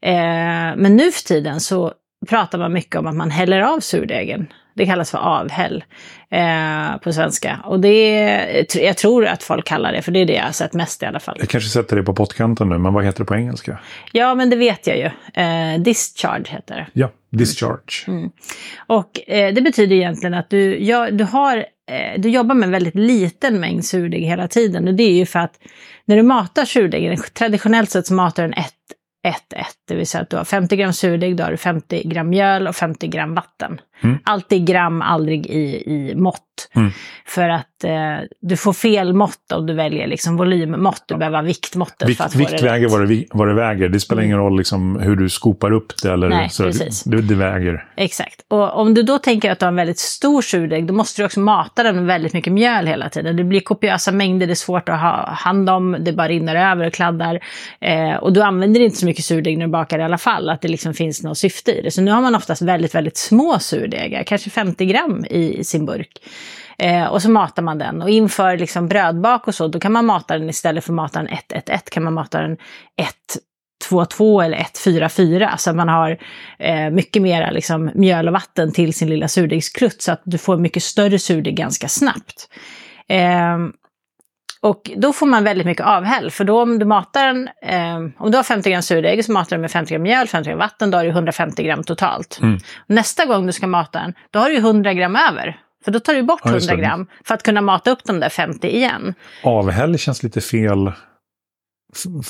Eh, 0.02 0.76
men 0.78 0.96
nu 0.96 1.12
för 1.12 1.24
tiden 1.24 1.60
så 1.60 1.94
pratar 2.30 2.58
man 2.58 2.74
mycket 2.74 2.96
om 2.96 3.08
att 3.08 3.16
man 3.16 3.32
häller 3.32 3.62
av 3.62 3.80
surdegen. 3.80 4.48
Det 4.76 4.86
kallas 4.86 5.12
för 5.12 5.18
avhäll 5.18 5.84
eh, 6.30 6.98
på 7.04 7.14
svenska. 7.14 7.60
Och 7.64 7.80
det 7.80 7.88
är, 7.88 8.66
jag 8.78 8.98
tror 8.98 9.26
att 9.26 9.44
folk 9.44 9.66
kallar 9.66 9.92
det, 9.92 10.02
för 10.02 10.12
det 10.12 10.20
är 10.20 10.26
det 10.26 10.34
jag 10.34 10.44
har 10.44 10.52
sett 10.52 10.74
mest 10.74 11.04
i 11.04 11.06
alla 11.06 11.20
fall. 11.20 11.36
Jag 11.40 11.50
kanske 11.50 11.70
sätter 11.70 11.96
det 11.96 12.04
på 12.04 12.14
pottkanten 12.14 12.70
nu, 12.70 12.78
men 12.78 12.94
vad 12.94 13.06
heter 13.06 13.20
det 13.20 13.26
på 13.26 13.36
engelska? 13.36 13.80
Ja, 14.12 14.36
men 14.36 14.50
det 14.50 14.56
vet 14.56 14.88
jag 14.88 14.98
ju. 14.98 15.06
Eh, 15.44 15.80
discharge 15.80 16.46
heter 16.50 16.76
det. 16.76 16.88
Ja, 16.94 17.12
discharge. 17.30 18.08
Mm. 18.08 18.20
Mm. 18.20 18.32
Och 18.88 19.30
eh, 19.30 19.54
det 19.54 19.62
betyder 19.62 19.96
egentligen 19.96 20.34
att 20.34 20.50
du, 20.50 20.84
ja, 20.84 21.12
du, 21.12 21.24
har, 21.24 21.58
eh, 21.58 22.22
du 22.22 22.30
jobbar 22.30 22.56
med 22.56 22.66
en 22.66 22.72
väldigt 22.72 22.96
liten 22.96 23.60
mängd 23.60 23.86
surdeg 23.86 24.24
hela 24.24 24.48
tiden. 24.48 24.88
Och 24.88 24.94
det 24.94 25.04
är 25.04 25.18
ju 25.18 25.26
för 25.26 25.40
att 25.40 25.60
när 26.06 26.16
du 26.16 26.24
matar 26.24 26.66
surdegen, 26.66 27.18
traditionellt 27.34 27.90
sett 27.90 28.08
så 28.08 28.14
matar 28.14 28.44
den 28.44 28.54
ett 28.54 28.74
1-1, 29.26 29.64
det 29.88 29.96
vill 29.96 30.08
säga 30.08 30.22
att 30.22 30.30
du 30.30 30.38
har 30.38 30.46
50 30.46 30.76
gram 30.76 30.94
surdeg, 30.94 31.36
då 31.36 31.44
har 31.44 31.52
du 31.52 31.58
50 31.58 32.04
gram 32.08 32.30
mjöl 32.30 32.68
och 32.68 32.76
50 32.76 33.08
gram 33.08 33.36
vatten. 33.36 33.82
Mm. 34.02 34.18
Alltid 34.24 34.68
gram, 34.68 35.02
aldrig 35.02 35.46
i, 35.46 35.84
i 35.92 36.16
mått. 36.16 36.42
Mm. 36.76 36.92
För 37.26 37.50
att 37.50 37.84
eh, 37.84 37.92
du 38.42 38.58
får 38.58 38.74
fel 38.74 39.14
mått 39.14 39.52
om 39.54 39.66
du 39.66 39.74
väljer 39.74 40.08
liksom 40.08 40.38
volymmått. 40.38 41.04
Du 41.08 41.18
behöver 41.18 41.44
viktmåttet 41.44 42.10
Vikt, 42.10 42.18
för 42.18 42.26
att 42.26 42.34
få 42.34 42.40
vikt 42.40 42.52
det 42.52 42.66
väger 42.66 42.90
vad 42.90 43.10
det, 43.10 43.26
vad 43.32 43.48
det 43.48 43.54
väger. 43.54 43.90
Det 43.90 44.00
spelar 44.00 44.22
mm. 44.22 44.26
ingen 44.26 44.38
roll 44.38 44.58
liksom 44.58 45.00
hur 45.00 45.16
du 45.16 45.30
skopar 45.30 45.72
upp 45.72 45.94
det. 46.04 46.12
Eller 46.12 46.30
Nej, 46.30 46.50
så, 46.50 46.64
precis. 46.64 47.04
Det, 47.04 47.22
det, 47.22 47.36
väger. 47.36 47.86
Exakt. 47.98 48.42
Och 48.48 48.80
om 48.80 48.94
du 48.94 49.04
då 49.04 49.18
tänker 49.18 49.52
att 49.52 49.60
du 49.60 49.66
har 49.66 49.72
en 49.72 49.76
väldigt 49.76 50.00
stor 50.00 50.42
surdeg, 50.42 50.88
då 50.88 50.94
måste 50.94 51.22
du 51.22 51.26
också 51.26 51.40
mata 51.40 51.84
den 51.84 51.96
med 51.96 52.06
väldigt 52.06 52.34
mycket 52.34 52.54
mjöl 52.54 52.88
hela 52.88 53.10
tiden. 53.10 53.36
Det 53.36 53.44
blir 53.44 53.60
kopiösa 53.60 54.12
mängder, 54.12 54.48
det 54.48 54.54
är 54.54 54.56
svårt 54.56 54.90
att 54.90 55.00
ha 55.00 55.30
hand 55.32 55.70
om, 55.70 55.98
det 56.00 56.14
bara 56.14 56.28
rinner 56.28 56.72
över 56.72 56.88
och 56.88 56.94
kladdar. 56.94 57.40
Eh, 57.82 58.16
och 58.16 58.34
du 58.34 58.42
använder 58.42 58.80
inte 58.80 58.98
så 58.98 59.06
mycket 59.06 59.26
surdeg 59.26 59.58
när 59.58 59.66
du 59.66 59.72
bakar 59.72 60.00
i 60.00 60.04
alla 60.04 60.18
fall, 60.18 60.50
att 60.50 60.62
det 60.62 60.68
liksom 60.68 60.94
finns 60.94 61.24
något 61.24 61.38
syfte 61.38 61.72
i 61.72 61.82
det. 61.82 61.92
Så 61.92 62.02
nu 62.02 62.12
har 62.12 62.22
man 62.22 62.36
oftast 62.36 62.62
väldigt, 62.62 62.96
väldigt 62.96 63.18
små 63.18 63.60
surdegar, 63.86 64.24
kanske 64.24 64.50
50 64.50 64.86
gram 64.86 65.26
i, 65.30 65.58
i 65.60 65.64
sin 65.64 65.86
burk. 65.86 66.20
Eh, 66.78 67.06
och 67.06 67.22
så 67.22 67.32
matar 67.32 67.64
man 67.64 67.78
den. 67.78 68.02
Och 68.02 68.10
inför 68.10 68.58
liksom 68.58 68.88
brödbak 68.88 69.48
och 69.48 69.56
så, 69.56 69.68
då 69.68 69.80
kan 69.80 69.92
man 69.92 70.06
mata 70.06 70.38
den 70.38 70.50
istället 70.50 70.84
för 70.84 70.92
att 70.92 70.96
mata 70.96 71.20
den 71.20 71.28
1-1-1 71.28 71.80
kan 71.92 72.04
man 72.04 72.14
mata 72.14 72.42
den 72.42 72.58
1-2-2 73.92 74.44
eller 74.44 74.58
1-4-4. 74.58 75.58
Så 75.58 75.74
man 75.74 75.90
har 75.90 76.18
eh, 76.60 76.90
mycket 76.90 77.22
mera 77.22 77.52
liksom, 77.52 77.92
mjöl 77.96 78.28
och 78.28 78.34
vatten 78.34 78.72
till 78.72 78.94
sin 78.94 79.10
lilla 79.10 79.28
surdegskrutt 79.28 80.02
så 80.02 80.12
att 80.12 80.22
du 80.26 80.38
får 80.38 80.58
mycket 80.58 80.84
större 80.84 81.20
surdeg 81.20 81.56
ganska 81.56 81.88
snabbt. 81.88 82.50
Eh, 83.08 83.58
och 84.66 84.92
då 84.96 85.14
får 85.14 85.26
man 85.26 85.44
väldigt 85.44 85.66
mycket 85.66 85.86
avhäll, 85.86 86.32
för 86.32 86.44
då 86.44 86.62
om 86.62 86.80
du 86.80 86.86
matar 86.86 87.26
den, 87.26 87.50
eh, 87.62 87.96
om 88.18 88.32
du 88.32 88.38
har 88.38 88.44
50 88.44 88.70
gram 88.70 88.82
surdeg 88.82 89.26
så 89.26 89.32
matar 89.32 89.56
du 89.56 89.62
med 89.62 89.72
50 89.72 89.94
gram 89.94 90.02
mjöl, 90.02 90.28
50 90.28 90.50
gram 90.50 90.60
vatten, 90.60 90.92
då 90.92 90.98
har 90.98 91.04
du 91.04 91.10
150 91.10 91.64
gram 91.64 91.84
totalt. 91.84 92.40
Mm. 92.42 92.60
Nästa 92.88 93.26
gång 93.26 93.48
du 93.48 93.54
ska 93.54 93.68
mata 93.68 94.00
den, 94.00 94.14
då 94.32 94.40
har 94.40 94.50
du 94.50 94.58
100 94.58 94.94
gram 94.94 95.16
över. 95.16 95.60
För 95.86 95.92
då 95.92 96.00
tar 96.00 96.14
du 96.14 96.24
bort 96.24 96.46
100 96.46 96.76
gram 96.76 97.08
för 97.26 97.34
att 97.34 97.44
kunna 97.44 97.62
mata 97.62 97.92
upp 97.92 98.04
de 98.04 98.20
där 98.20 98.30
50 98.30 98.68
igen. 98.68 99.14
Avhäll 99.44 99.98
känns 99.98 100.24
lite 100.24 100.42
fel, 100.42 100.92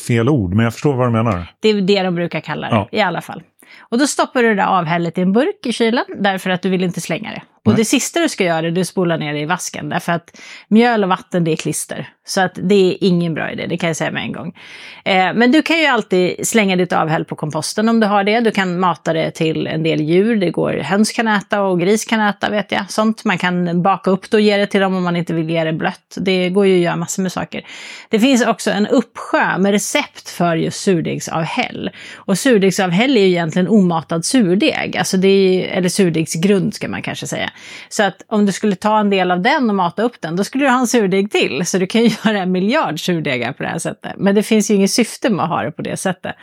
fel 0.07 0.29
ord, 0.29 0.53
men 0.53 0.63
jag 0.63 0.73
förstår 0.73 0.95
vad 0.95 1.07
du 1.07 1.11
menar. 1.11 1.45
Det 1.59 1.69
är 1.69 1.81
det 1.81 2.03
de 2.03 2.15
brukar 2.15 2.39
kalla 2.39 2.69
det, 2.69 2.75
ja. 2.75 2.89
i 2.91 3.01
alla 3.01 3.21
fall. 3.21 3.43
Och 3.79 3.97
då 3.97 4.07
stoppar 4.07 4.43
du 4.43 4.49
det 4.49 4.55
där 4.55 4.79
avhället 4.79 5.17
i 5.17 5.21
en 5.21 5.33
burk 5.33 5.65
i 5.65 5.73
kylen, 5.73 6.05
därför 6.17 6.49
att 6.49 6.61
du 6.61 6.69
vill 6.69 6.83
inte 6.83 7.01
slänga 7.01 7.31
det. 7.31 7.41
Och 7.65 7.75
det 7.75 7.85
sista 7.85 8.19
du 8.19 8.29
ska 8.29 8.43
göra 8.43 8.67
är 8.67 8.79
att 8.79 8.87
spola 8.87 9.17
ner 9.17 9.33
det 9.33 9.39
i 9.39 9.45
vasken. 9.45 9.89
Därför 9.89 10.11
att 10.11 10.41
mjöl 10.67 11.03
och 11.03 11.09
vatten 11.09 11.43
det 11.43 11.51
är 11.51 11.55
klister. 11.55 12.09
Så 12.27 12.41
att 12.41 12.59
det 12.63 12.75
är 12.75 12.97
ingen 13.01 13.33
bra 13.33 13.51
idé, 13.51 13.65
det 13.69 13.77
kan 13.77 13.87
jag 13.87 13.97
säga 13.97 14.11
med 14.11 14.23
en 14.23 14.31
gång. 14.31 14.57
Eh, 15.05 15.33
men 15.33 15.51
du 15.51 15.61
kan 15.61 15.79
ju 15.79 15.85
alltid 15.85 16.47
slänga 16.47 16.75
ditt 16.75 16.93
avhäll 16.93 17.25
på 17.25 17.35
komposten 17.35 17.89
om 17.89 17.99
du 17.99 18.07
har 18.07 18.23
det. 18.23 18.39
Du 18.39 18.51
kan 18.51 18.79
mata 18.79 19.13
det 19.13 19.31
till 19.31 19.67
en 19.67 19.83
del 19.83 20.01
djur. 20.01 20.35
Det 20.35 20.49
går 20.49 20.73
höns 20.73 21.11
kan 21.11 21.27
äta 21.27 21.61
och 21.61 21.79
gris 21.79 22.05
kan 22.05 22.21
äta 22.21 22.49
vet 22.49 22.71
jag. 22.71 22.91
Sånt. 22.91 23.25
Man 23.25 23.37
kan 23.37 23.81
baka 23.81 24.11
upp 24.11 24.31
det 24.31 24.37
och 24.37 24.41
ge 24.41 24.57
det 24.57 24.67
till 24.67 24.81
dem 24.81 24.95
om 24.95 25.03
man 25.03 25.15
inte 25.15 25.33
vill 25.33 25.49
ge 25.49 25.63
det 25.63 25.73
blött. 25.73 26.17
Det 26.17 26.49
går 26.49 26.65
ju 26.65 26.75
att 26.75 26.81
göra 26.81 26.95
massor 26.95 27.23
med 27.23 27.31
saker. 27.31 27.65
Det 28.09 28.19
finns 28.19 28.45
också 28.45 28.71
en 28.71 28.87
uppsjö 28.87 29.57
med 29.57 29.71
recept 29.71 30.29
för 30.29 30.55
just 30.55 30.81
surdegsavhäll. 30.81 31.89
Och 32.15 32.37
surdegsavhäll 32.37 33.17
är 33.17 33.21
ju 33.21 33.27
egentligen 33.27 33.67
omatad 33.67 34.25
surdeg. 34.25 34.97
Alltså 34.97 35.17
det 35.17 35.27
är, 35.27 35.77
eller 35.77 35.89
surdegsgrund 35.89 36.73
ska 36.73 36.87
man 36.87 37.01
kanske 37.01 37.27
säga. 37.27 37.49
Så 37.89 38.03
att 38.03 38.21
om 38.27 38.45
du 38.45 38.51
skulle 38.51 38.75
ta 38.75 38.99
en 38.99 39.09
del 39.09 39.31
av 39.31 39.41
den 39.41 39.69
och 39.69 39.75
mata 39.75 40.03
upp 40.03 40.21
den, 40.21 40.35
då 40.35 40.43
skulle 40.43 40.65
du 40.65 40.69
ha 40.69 40.79
en 40.79 40.87
surdeg 40.87 41.31
till. 41.31 41.65
Så 41.65 41.77
du 41.77 41.87
kan 41.87 42.01
ju 42.01 42.07
göra 42.25 42.39
en 42.39 42.51
miljard 42.51 43.05
surdegar 43.05 43.53
på 43.53 43.63
det 43.63 43.69
här 43.69 43.79
sättet. 43.79 44.13
Men 44.17 44.35
det 44.35 44.43
finns 44.43 44.71
ju 44.71 44.75
inget 44.75 44.91
syfte 44.91 45.29
med 45.29 45.43
att 45.43 45.49
ha 45.49 45.63
det 45.63 45.71
på 45.71 45.81
det 45.81 45.97
sättet. 45.97 46.35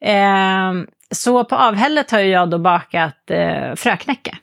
Eh, 0.00 0.72
så 1.14 1.44
på 1.44 1.56
avhället 1.56 2.10
har 2.10 2.18
jag 2.18 2.50
då 2.50 2.58
bakat 2.58 3.30
eh, 3.30 3.74
fröknäcke. 3.74 4.38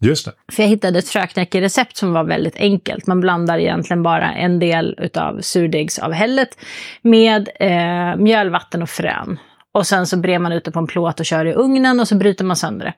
Just 0.00 0.24
det. 0.24 0.32
För 0.52 0.62
jag 0.62 0.70
hittade 0.70 0.98
ett 0.98 1.08
fröknäckerecept 1.08 1.96
som 1.96 2.12
var 2.12 2.24
väldigt 2.24 2.56
enkelt. 2.56 3.06
Man 3.06 3.20
blandar 3.20 3.58
egentligen 3.58 4.02
bara 4.02 4.34
en 4.34 4.58
del 4.58 4.94
utav 4.98 5.40
surdegsavhället 5.40 6.58
med 7.02 7.48
eh, 7.60 8.16
mjöl, 8.16 8.50
vatten 8.50 8.82
och 8.82 8.90
frön. 8.90 9.38
Och 9.78 9.86
sen 9.86 10.06
så 10.06 10.16
brer 10.16 10.38
man 10.38 10.52
ut 10.52 10.64
det 10.64 10.70
på 10.70 10.78
en 10.78 10.86
plåt 10.86 11.20
och 11.20 11.26
kör 11.26 11.44
i 11.44 11.54
ugnen 11.54 12.00
och 12.00 12.08
så 12.08 12.16
bryter 12.16 12.44
man 12.44 12.56
sönder 12.56 12.94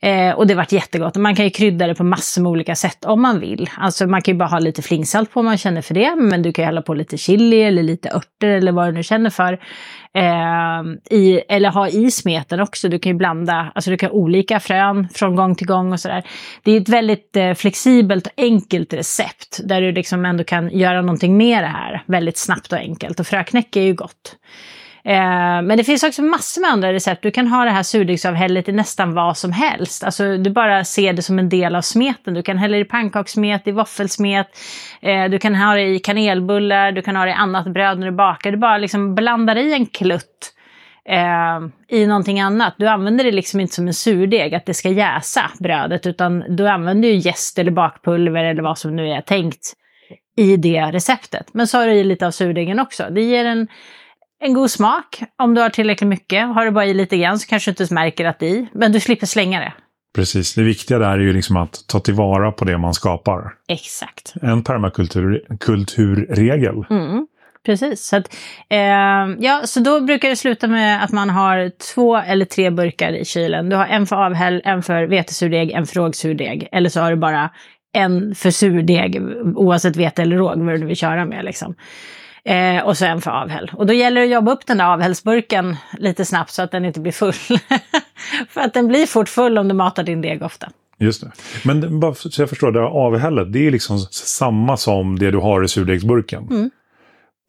det. 0.00 0.08
Eh, 0.08 0.34
och 0.34 0.46
det 0.46 0.54
vart 0.54 0.72
jättegott. 0.72 1.16
Man 1.16 1.36
kan 1.36 1.44
ju 1.44 1.50
krydda 1.50 1.86
det 1.86 1.94
på 1.94 2.04
massor 2.04 2.42
med 2.42 2.50
olika 2.50 2.74
sätt 2.74 3.04
om 3.04 3.22
man 3.22 3.40
vill. 3.40 3.70
Alltså 3.76 4.06
man 4.06 4.22
kan 4.22 4.34
ju 4.34 4.38
bara 4.38 4.48
ha 4.48 4.58
lite 4.58 4.82
flingsalt 4.82 5.32
på 5.32 5.40
om 5.40 5.46
man 5.46 5.58
känner 5.58 5.82
för 5.82 5.94
det. 5.94 6.16
Men 6.16 6.42
du 6.42 6.52
kan 6.52 6.62
ju 6.62 6.66
hälla 6.66 6.82
på 6.82 6.94
lite 6.94 7.18
chili 7.18 7.62
eller 7.62 7.82
lite 7.82 8.10
örter 8.10 8.48
eller 8.48 8.72
vad 8.72 8.88
du 8.88 8.92
nu 8.92 9.02
känner 9.02 9.30
för. 9.30 9.52
Eh, 10.14 11.18
i, 11.18 11.42
eller 11.48 11.70
ha 11.70 11.88
i 11.88 12.10
smeten 12.10 12.60
också. 12.60 12.88
Du 12.88 12.98
kan 12.98 13.12
ju 13.12 13.18
blanda, 13.18 13.72
alltså 13.74 13.90
du 13.90 13.96
kan 13.96 14.10
ha 14.10 14.16
olika 14.16 14.60
frön 14.60 15.08
från 15.14 15.36
gång 15.36 15.54
till 15.54 15.66
gång 15.66 15.92
och 15.92 16.00
sådär. 16.00 16.22
Det 16.62 16.72
är 16.72 16.80
ett 16.80 16.88
väldigt 16.88 17.36
eh, 17.36 17.54
flexibelt 17.54 18.26
och 18.26 18.32
enkelt 18.36 18.92
recept. 18.92 19.60
Där 19.64 19.80
du 19.80 19.92
liksom 19.92 20.24
ändå 20.24 20.44
kan 20.44 20.70
göra 20.70 21.00
någonting 21.02 21.36
med 21.36 21.62
det 21.62 21.68
här 21.68 22.02
väldigt 22.06 22.38
snabbt 22.38 22.72
och 22.72 22.78
enkelt. 22.78 23.20
Och 23.20 23.26
fröknäcke 23.26 23.80
är 23.80 23.84
ju 23.84 23.94
gott. 23.94 24.36
Eh, 25.04 25.62
men 25.62 25.76
det 25.76 25.84
finns 25.84 26.02
också 26.02 26.22
massor 26.22 26.60
med 26.60 26.70
andra 26.70 26.92
recept. 26.92 27.22
Du 27.22 27.30
kan 27.30 27.48
ha 27.48 27.64
det 27.64 27.70
här 27.70 27.82
surdegsavhället 27.82 28.68
i 28.68 28.72
nästan 28.72 29.14
vad 29.14 29.36
som 29.36 29.52
helst. 29.52 30.04
Alltså 30.04 30.36
du 30.36 30.50
bara 30.50 30.84
ser 30.84 31.12
det 31.12 31.22
som 31.22 31.38
en 31.38 31.48
del 31.48 31.74
av 31.74 31.80
smeten. 31.80 32.34
Du 32.34 32.42
kan 32.42 32.58
hälla 32.58 32.76
det 32.76 32.82
i 32.82 32.84
pannkakssmet, 32.84 33.68
i 33.68 33.72
våffelsmet. 33.72 34.46
Eh, 35.02 35.24
du 35.24 35.38
kan 35.38 35.54
ha 35.54 35.74
det 35.74 35.82
i 35.82 35.98
kanelbullar, 35.98 36.92
du 36.92 37.02
kan 37.02 37.16
ha 37.16 37.24
det 37.24 37.30
i 37.30 37.34
annat 37.34 37.66
bröd 37.66 37.98
när 37.98 38.06
du 38.06 38.12
bakar. 38.12 38.50
Du 38.50 38.56
bara 38.56 38.78
liksom 38.78 39.14
blandar 39.14 39.56
i 39.56 39.72
en 39.72 39.86
klutt 39.86 40.52
eh, 41.08 41.98
i 41.98 42.06
någonting 42.06 42.40
annat. 42.40 42.74
Du 42.78 42.86
använder 42.88 43.24
det 43.24 43.32
liksom 43.32 43.60
inte 43.60 43.74
som 43.74 43.86
en 43.86 43.94
surdeg, 43.94 44.54
att 44.54 44.66
det 44.66 44.74
ska 44.74 44.88
jäsa 44.88 45.50
brödet. 45.58 46.06
Utan 46.06 46.56
du 46.56 46.68
använder 46.68 47.08
ju 47.08 47.14
jäst 47.14 47.58
eller 47.58 47.70
bakpulver 47.70 48.44
eller 48.44 48.62
vad 48.62 48.78
som 48.78 48.96
nu 48.96 49.08
är 49.08 49.20
tänkt 49.20 49.72
i 50.36 50.56
det 50.56 50.90
receptet. 50.92 51.54
Men 51.54 51.66
så 51.66 51.78
har 51.78 51.86
du 51.86 51.92
i 51.92 52.04
lite 52.04 52.26
av 52.26 52.30
surdegen 52.30 52.80
också. 52.80 53.06
Det 53.10 53.22
ger 53.22 53.44
en 53.44 53.68
en 54.42 54.54
god 54.54 54.70
smak 54.70 55.22
om 55.38 55.54
du 55.54 55.60
har 55.60 55.70
tillräckligt 55.70 56.08
mycket. 56.08 56.54
Har 56.54 56.64
du 56.64 56.70
bara 56.70 56.86
i 56.86 56.94
lite 56.94 57.16
grann 57.16 57.38
så 57.38 57.48
kanske 57.48 57.72
du 57.72 57.84
inte 57.84 57.94
märker 57.94 58.24
att 58.24 58.38
det 58.38 58.46
är 58.46 58.54
i, 58.54 58.68
men 58.72 58.92
du 58.92 59.00
slipper 59.00 59.26
slänga 59.26 59.60
det. 59.60 59.72
Precis, 60.14 60.54
det 60.54 60.62
viktiga 60.62 60.98
där 60.98 61.10
är 61.10 61.18
ju 61.18 61.32
liksom 61.32 61.56
att 61.56 61.84
ta 61.88 62.00
tillvara 62.00 62.52
på 62.52 62.64
det 62.64 62.78
man 62.78 62.94
skapar. 62.94 63.52
Exakt. 63.68 64.34
En 64.42 64.64
permakulturregel. 64.64 66.84
Mm, 66.90 67.26
precis, 67.66 68.06
så, 68.06 68.16
att, 68.16 68.34
eh, 68.68 68.78
ja, 69.38 69.60
så 69.64 69.80
då 69.80 70.00
brukar 70.00 70.28
det 70.28 70.36
sluta 70.36 70.66
med 70.66 71.04
att 71.04 71.12
man 71.12 71.30
har 71.30 71.70
två 71.94 72.16
eller 72.16 72.44
tre 72.44 72.70
burkar 72.70 73.12
i 73.12 73.24
kylen. 73.24 73.68
Du 73.68 73.76
har 73.76 73.86
en 73.86 74.06
för 74.06 74.16
avhäll, 74.16 74.62
en 74.64 74.82
för 74.82 75.06
vetesurdeg, 75.06 75.70
en 75.70 75.86
för 75.86 75.94
rågsurdeg. 75.94 76.68
Eller 76.72 76.90
så 76.90 77.00
har 77.00 77.10
du 77.10 77.16
bara 77.16 77.50
en 77.92 78.34
för 78.34 78.50
surdeg, 78.50 79.22
oavsett 79.56 79.96
vete 79.96 80.22
eller 80.22 80.36
råg, 80.36 80.58
vad 80.58 80.80
du 80.80 80.86
vill 80.86 80.96
köra 80.96 81.24
med. 81.24 81.44
Liksom. 81.44 81.74
Eh, 82.44 82.84
och 82.84 82.98
så 82.98 83.04
en 83.04 83.20
för 83.20 83.30
avhäll. 83.30 83.70
Och 83.74 83.86
då 83.86 83.92
gäller 83.92 84.20
det 84.20 84.26
att 84.26 84.32
jobba 84.32 84.52
upp 84.52 84.66
den 84.66 84.78
där 84.78 84.84
avhällsburken 84.84 85.76
lite 85.98 86.24
snabbt 86.24 86.50
så 86.50 86.62
att 86.62 86.70
den 86.70 86.84
inte 86.84 87.00
blir 87.00 87.12
full. 87.12 87.32
för 88.48 88.60
att 88.60 88.74
den 88.74 88.88
blir 88.88 89.06
fort 89.06 89.28
full 89.28 89.58
om 89.58 89.68
du 89.68 89.74
matar 89.74 90.02
din 90.02 90.20
deg 90.20 90.42
ofta. 90.42 90.70
Just 90.98 91.20
det. 91.20 91.32
Men 91.64 92.00
bara 92.00 92.14
så 92.14 92.42
jag 92.42 92.48
förstår, 92.48 92.72
det 92.72 92.80
här 92.80 92.86
avhället, 92.86 93.52
det 93.52 93.66
är 93.66 93.70
liksom 93.70 93.98
samma 94.10 94.76
som 94.76 95.18
det 95.18 95.30
du 95.30 95.38
har 95.38 95.64
i 95.64 95.68
surdegsburken? 95.68 96.48
Mm. 96.50 96.70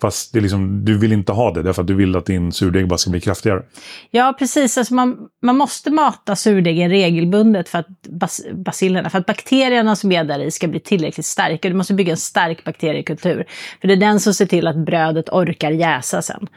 Fast 0.03 0.33
det 0.33 0.39
är 0.39 0.41
liksom, 0.41 0.85
du 0.85 0.97
vill 0.97 1.13
inte 1.13 1.31
ha 1.31 1.53
det 1.53 1.63
därför 1.63 1.81
att 1.81 1.87
du 1.87 1.93
vill 1.93 2.15
att 2.15 2.25
din 2.25 2.51
surdeg 2.51 2.87
bara 2.87 2.97
ska 2.97 3.11
bli 3.11 3.21
kraftigare. 3.21 3.63
Ja, 4.11 4.35
precis. 4.39 4.77
Alltså 4.77 4.93
man, 4.93 5.17
man 5.41 5.57
måste 5.57 5.91
mata 5.91 6.35
surdegen 6.35 6.89
regelbundet 6.89 7.69
för 7.69 7.79
att 7.79 7.87
bas, 8.09 8.41
basilerna, 8.53 9.09
för 9.09 9.19
att 9.19 9.25
bakterierna 9.25 9.95
som 9.95 10.11
är 10.11 10.23
där 10.23 10.39
i 10.39 10.51
ska 10.51 10.67
bli 10.67 10.79
tillräckligt 10.79 11.25
starka. 11.25 11.69
Du 11.69 11.75
måste 11.75 11.93
bygga 11.93 12.11
en 12.11 12.17
stark 12.17 12.63
bakteriekultur. 12.63 13.45
För 13.81 13.87
det 13.87 13.93
är 13.93 13.97
den 13.97 14.19
som 14.19 14.33
ser 14.33 14.45
till 14.45 14.67
att 14.67 14.85
brödet 14.85 15.29
orkar 15.29 15.71
jäsa 15.71 16.21
sen. 16.21 16.47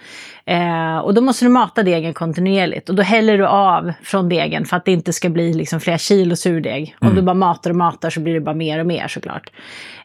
Eh, 0.47 0.99
och 0.99 1.15
då 1.15 1.21
måste 1.21 1.45
du 1.45 1.49
mata 1.49 1.83
degen 1.83 2.15
kontinuerligt. 2.15 2.89
Och 2.89 2.95
då 2.95 3.03
häller 3.03 3.39
du 3.39 3.47
av 3.47 3.93
från 4.03 4.29
degen 4.29 4.65
för 4.65 4.77
att 4.77 4.85
det 4.85 4.93
inte 4.93 5.13
ska 5.13 5.29
bli 5.29 5.53
liksom 5.53 5.81
flera 5.81 5.99
kilo 5.99 6.37
surdeg. 6.37 6.97
Om 7.01 7.07
mm. 7.07 7.17
du 7.17 7.23
bara 7.23 7.35
matar 7.35 7.71
och 7.71 7.77
matar 7.77 8.11
så 8.11 8.21
blir 8.21 8.35
det 8.35 8.41
bara 8.41 8.55
mer 8.55 8.79
och 8.79 8.87
mer 8.87 9.09
såklart. 9.09 9.51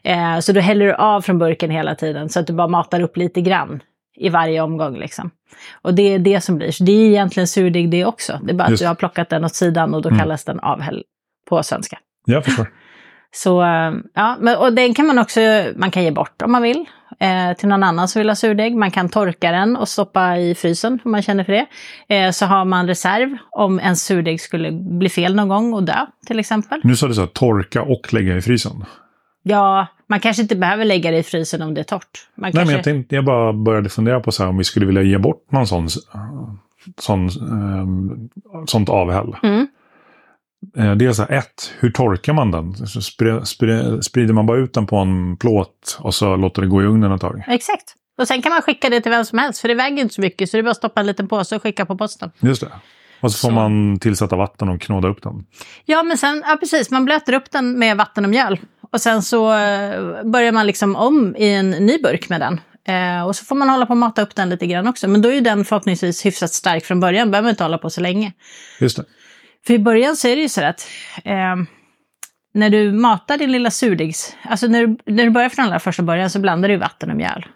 Eh, 0.02 0.38
så 0.38 0.52
då 0.52 0.60
häller 0.60 0.86
du 0.86 0.94
av 0.94 1.20
från 1.20 1.38
burken 1.38 1.70
hela 1.70 1.94
tiden 1.94 2.28
så 2.28 2.40
att 2.40 2.46
du 2.46 2.52
bara 2.52 2.68
matar 2.68 3.00
upp 3.00 3.16
lite 3.16 3.40
grann 3.40 3.82
i 4.16 4.28
varje 4.28 4.60
omgång. 4.60 4.98
Liksom. 4.98 5.30
Och 5.82 5.94
det 5.94 6.02
är 6.02 6.18
det 6.18 6.40
som 6.40 6.56
blir. 6.56 6.70
Så 6.70 6.84
det 6.84 6.92
är 6.92 7.06
egentligen 7.06 7.46
surdeg 7.46 7.90
det 7.90 8.04
också. 8.04 8.40
Det 8.42 8.52
är 8.52 8.56
bara 8.56 8.70
Just. 8.70 8.82
att 8.82 8.84
du 8.84 8.88
har 8.88 8.94
plockat 8.94 9.28
den 9.28 9.44
åt 9.44 9.54
sidan 9.54 9.94
och 9.94 10.02
då 10.02 10.08
mm. 10.08 10.18
kallas 10.18 10.44
den 10.44 10.60
avhäll 10.60 11.02
på 11.48 11.62
svenska. 11.62 11.98
Jag 12.26 12.44
förstår. 12.44 12.66
Så 13.34 13.62
eh, 13.62 13.92
ja, 14.14 14.56
och 14.58 14.72
den 14.72 14.94
kan 14.94 15.06
man 15.06 15.18
också 15.18 15.40
man 15.76 15.90
kan 15.90 16.04
ge 16.04 16.10
bort 16.10 16.42
om 16.42 16.52
man 16.52 16.62
vill 16.62 16.86
eh, 17.20 17.56
till 17.56 17.68
någon 17.68 17.82
annan 17.82 18.08
som 18.08 18.20
vill 18.20 18.28
ha 18.28 18.36
surdeg. 18.36 18.76
Man 18.76 18.90
kan 18.90 19.08
torka 19.08 19.52
den 19.52 19.76
och 19.76 19.88
stoppa 19.88 20.38
i 20.38 20.54
frysen 20.54 20.98
om 21.04 21.10
man 21.10 21.22
känner 21.22 21.44
för 21.44 21.52
det. 21.52 21.66
Eh, 22.16 22.30
så 22.30 22.46
har 22.46 22.64
man 22.64 22.86
reserv 22.86 23.36
om 23.50 23.78
en 23.78 23.96
surdeg 23.96 24.40
skulle 24.40 24.72
bli 24.72 25.08
fel 25.08 25.34
någon 25.34 25.48
gång 25.48 25.74
och 25.74 25.82
dö 25.82 26.06
till 26.26 26.38
exempel. 26.38 26.80
Nu 26.84 26.96
sa 26.96 27.08
du 27.08 27.14
så, 27.14 27.26
torka 27.26 27.82
och 27.82 28.12
lägga 28.12 28.36
i 28.36 28.42
frysen. 28.42 28.84
Ja, 29.42 29.86
man 30.06 30.20
kanske 30.20 30.42
inte 30.42 30.56
behöver 30.56 30.84
lägga 30.84 31.10
det 31.10 31.18
i 31.18 31.22
frysen 31.22 31.62
om 31.62 31.74
det 31.74 31.80
är 31.80 31.84
torrt. 31.84 32.28
Man 32.34 32.42
Nej, 32.42 32.52
kanske... 32.52 32.66
men 32.66 32.74
jag, 32.74 32.84
tänkte, 32.84 33.14
jag 33.14 33.24
bara 33.24 33.52
började 33.52 33.88
fundera 33.88 34.20
på 34.20 34.32
så 34.32 34.42
här, 34.42 34.50
om 34.50 34.58
vi 34.58 34.64
skulle 34.64 34.86
vilja 34.86 35.02
ge 35.02 35.18
bort 35.18 35.46
någon 35.52 35.66
sån, 35.66 35.88
sån, 36.98 37.28
um, 37.40 38.30
sånt 38.66 38.88
avhäll. 38.88 39.36
Mm. 39.42 39.66
Eh, 40.76 40.94
det 40.94 41.06
är 41.06 41.12
så 41.12 41.22
här, 41.22 41.38
ett, 41.38 41.72
hur 41.78 41.90
torkar 41.90 42.32
man 42.32 42.50
den? 42.50 42.74
Spr, 42.86 43.44
spr, 43.44 44.00
sprider 44.00 44.34
man 44.34 44.46
bara 44.46 44.58
ut 44.58 44.74
den 44.74 44.86
på 44.86 44.96
en 44.96 45.36
plåt 45.36 45.98
och 46.00 46.14
så 46.14 46.36
låter 46.36 46.62
det 46.62 46.68
gå 46.68 46.82
i 46.82 46.84
ugnen 46.84 47.12
ett 47.12 47.20
tag? 47.20 47.44
Exakt. 47.46 47.94
Och 48.18 48.28
sen 48.28 48.42
kan 48.42 48.52
man 48.52 48.62
skicka 48.62 48.90
det 48.90 49.00
till 49.00 49.10
vem 49.10 49.24
som 49.24 49.38
helst, 49.38 49.60
för 49.60 49.68
det 49.68 49.74
väger 49.74 50.02
inte 50.02 50.14
så 50.14 50.20
mycket. 50.20 50.50
Så 50.50 50.56
det 50.56 50.60
är 50.60 50.62
bara 50.62 50.70
att 50.70 50.76
stoppa 50.76 51.00
en 51.00 51.06
liten 51.06 51.28
påse 51.28 51.56
och 51.56 51.62
skicka 51.62 51.86
på 51.86 51.98
posten. 51.98 52.30
Just 52.40 52.60
det. 52.60 52.68
Och 53.20 53.32
så 53.32 53.38
får 53.38 53.48
så. 53.48 53.54
man 53.54 53.98
tillsätta 53.98 54.36
vatten 54.36 54.68
och 54.68 54.80
knåda 54.80 55.08
upp 55.08 55.22
den. 55.22 55.46
Ja, 55.84 56.02
men 56.02 56.18
sen, 56.18 56.42
ja 56.46 56.56
precis, 56.60 56.90
man 56.90 57.04
blöter 57.04 57.32
upp 57.32 57.50
den 57.50 57.78
med 57.78 57.96
vatten 57.96 58.24
och 58.24 58.30
mjöl. 58.30 58.58
Och 58.92 59.00
sen 59.00 59.22
så 59.22 59.52
eh, 59.52 60.22
börjar 60.24 60.52
man 60.52 60.66
liksom 60.66 60.96
om 60.96 61.36
i 61.36 61.48
en 61.48 61.70
ny 61.70 61.98
burk 61.98 62.28
med 62.28 62.40
den. 62.40 62.60
Eh, 62.84 63.26
och 63.26 63.36
så 63.36 63.44
får 63.44 63.54
man 63.54 63.68
hålla 63.68 63.86
på 63.86 63.90
och 63.90 63.96
mata 63.96 64.22
upp 64.22 64.34
den 64.34 64.50
lite 64.50 64.66
grann 64.66 64.88
också. 64.88 65.08
Men 65.08 65.22
då 65.22 65.28
är 65.28 65.34
ju 65.34 65.40
den 65.40 65.64
förhoppningsvis 65.64 66.26
hyfsat 66.26 66.52
stark 66.52 66.84
från 66.84 67.00
början, 67.00 67.30
behöver 67.30 67.46
man 67.46 67.50
inte 67.50 67.64
hålla 67.64 67.78
på 67.78 67.90
så 67.90 68.00
länge. 68.00 68.32
Just 68.80 68.96
det. 68.96 69.04
För 69.66 69.74
i 69.74 69.78
början 69.78 70.16
så 70.16 70.28
är 70.28 70.36
det 70.36 70.42
ju 70.42 70.48
så 70.48 70.64
att 70.64 70.88
eh, 71.24 71.56
när 72.54 72.70
du 72.70 72.92
matar 72.92 73.38
din 73.38 73.52
lilla 73.52 73.70
surdegs, 73.70 74.36
alltså 74.44 74.66
när 74.66 74.86
du, 74.86 74.98
när 75.06 75.24
du 75.24 75.30
börjar 75.30 75.48
från 75.48 75.64
allra 75.64 75.78
första 75.78 76.02
början 76.02 76.30
så 76.30 76.38
blandar 76.38 76.68
du 76.68 76.76
vatten 76.76 77.10
och 77.10 77.16
mjöl. 77.16 77.46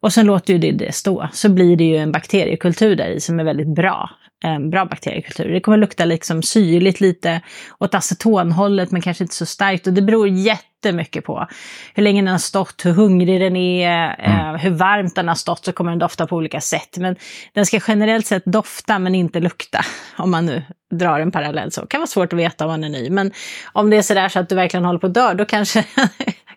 Och 0.00 0.12
sen 0.12 0.26
låter 0.26 0.54
ju 0.54 0.72
det, 0.72 0.94
stå, 0.94 1.28
så 1.32 1.48
blir 1.48 1.76
det 1.76 1.84
ju 1.84 1.96
en 1.96 2.12
bakteriekultur 2.12 2.96
där 2.96 3.08
i 3.08 3.20
som 3.20 3.40
är 3.40 3.44
väldigt 3.44 3.74
bra 3.74 4.10
en 4.44 4.70
bra 4.70 4.84
bakteriekultur. 4.84 5.52
Det 5.52 5.60
kommer 5.60 5.78
lukta 5.78 6.04
liksom 6.04 6.42
syrligt 6.42 7.00
lite 7.00 7.40
åt 7.78 7.94
acetonhållet 7.94 8.90
men 8.90 9.02
kanske 9.02 9.24
inte 9.24 9.34
så 9.34 9.46
starkt. 9.46 9.86
Och 9.86 9.92
det 9.92 10.02
beror 10.02 10.28
jättemycket 10.28 11.24
på 11.24 11.46
hur 11.94 12.02
länge 12.02 12.22
den 12.22 12.28
har 12.28 12.38
stått, 12.38 12.84
hur 12.84 12.92
hungrig 12.92 13.40
den 13.40 13.56
är, 13.56 14.14
mm. 14.18 14.54
eh, 14.54 14.60
hur 14.60 14.70
varmt 14.70 15.14
den 15.14 15.28
har 15.28 15.34
stått 15.34 15.64
så 15.64 15.72
kommer 15.72 15.90
den 15.90 15.98
dofta 15.98 16.26
på 16.26 16.36
olika 16.36 16.60
sätt. 16.60 16.96
Men 16.98 17.16
den 17.52 17.66
ska 17.66 17.80
generellt 17.88 18.26
sett 18.26 18.44
dofta 18.44 18.98
men 18.98 19.14
inte 19.14 19.40
lukta. 19.40 19.80
Om 20.16 20.30
man 20.30 20.46
nu 20.46 20.62
drar 20.90 21.20
en 21.20 21.32
parallell 21.32 21.72
så. 21.72 21.80
Det 21.80 21.86
kan 21.86 22.00
vara 22.00 22.06
svårt 22.06 22.32
att 22.32 22.38
veta 22.38 22.64
om 22.64 22.70
man 22.70 22.84
är 22.84 22.88
ny. 22.88 23.10
Men 23.10 23.32
om 23.72 23.90
det 23.90 23.96
är 23.96 24.02
sådär 24.02 24.28
så 24.28 24.38
att 24.38 24.48
du 24.48 24.54
verkligen 24.54 24.84
håller 24.84 24.98
på 24.98 25.06
att 25.06 25.14
dö, 25.14 25.34
då 25.34 25.44
kanske 25.44 25.84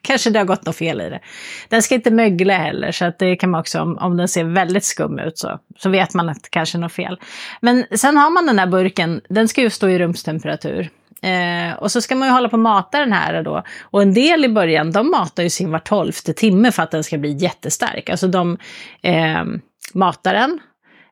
kanske 0.03 0.29
det 0.29 0.39
har 0.39 0.45
gått 0.45 0.65
något 0.65 0.75
fel 0.75 1.01
i 1.01 1.09
det. 1.09 1.19
Den 1.69 1.81
ska 1.81 1.95
inte 1.95 2.11
mögla 2.11 2.53
heller, 2.53 2.91
så 2.91 3.05
att 3.05 3.19
det 3.19 3.35
kan 3.35 3.49
man 3.49 3.59
också, 3.59 3.81
om, 3.81 3.97
om 3.97 4.17
den 4.17 4.27
ser 4.27 4.43
väldigt 4.43 4.83
skum 4.83 5.19
ut 5.19 5.37
så, 5.37 5.59
så 5.77 5.89
vet 5.89 6.13
man 6.13 6.29
att 6.29 6.43
det 6.43 6.49
kanske 6.49 6.77
är 6.77 6.79
något 6.79 6.93
fel. 6.93 7.19
Men 7.61 7.85
sen 7.91 8.17
har 8.17 8.29
man 8.29 8.45
den 8.45 8.59
här 8.59 8.67
burken, 8.67 9.21
den 9.29 9.47
ska 9.47 9.61
ju 9.61 9.69
stå 9.69 9.89
i 9.89 9.99
rumstemperatur. 9.99 10.89
Eh, 11.21 11.73
och 11.73 11.91
så 11.91 12.01
ska 12.01 12.15
man 12.15 12.27
ju 12.27 12.33
hålla 12.33 12.49
på 12.49 12.55
att 12.55 12.61
mata 12.61 12.99
den 12.99 13.13
här 13.13 13.43
då. 13.43 13.63
Och 13.81 14.01
en 14.01 14.13
del 14.13 14.45
i 14.45 14.49
början, 14.49 14.91
de 14.91 15.11
matar 15.11 15.43
ju 15.43 15.49
sin 15.49 15.71
var 15.71 15.79
tolfte 15.79 16.33
timme 16.33 16.71
för 16.71 16.83
att 16.83 16.91
den 16.91 17.03
ska 17.03 17.17
bli 17.17 17.31
jättestark. 17.31 18.09
Alltså 18.09 18.27
de 18.27 18.57
eh, 19.01 19.43
matar 19.93 20.33
den 20.33 20.59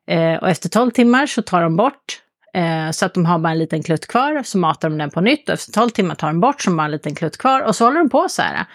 eh, 0.06 0.38
och 0.38 0.48
efter 0.48 0.68
12 0.68 0.90
timmar 0.90 1.26
så 1.26 1.42
tar 1.42 1.62
de 1.62 1.76
bort 1.76 2.22
Eh, 2.54 2.90
så 2.90 3.06
att 3.06 3.14
de 3.14 3.26
har 3.26 3.38
bara 3.38 3.52
en 3.52 3.58
liten 3.58 3.82
klutt 3.82 4.06
kvar, 4.06 4.42
så 4.42 4.58
matar 4.58 4.88
de 4.88 4.98
den 4.98 5.10
på 5.10 5.20
nytt 5.20 5.48
och 5.48 5.54
efter 5.54 5.72
12 5.72 5.90
timmar 5.90 6.14
tar 6.14 6.26
de 6.26 6.40
bort 6.40 6.62
så 6.62 6.70
bara 6.70 6.84
en 6.84 6.90
liten 6.90 7.14
klutt 7.14 7.38
kvar 7.38 7.60
och 7.60 7.76
så 7.76 7.84
håller 7.84 7.98
de 7.98 8.10
på 8.10 8.26
så 8.28 8.42
här. 8.42 8.66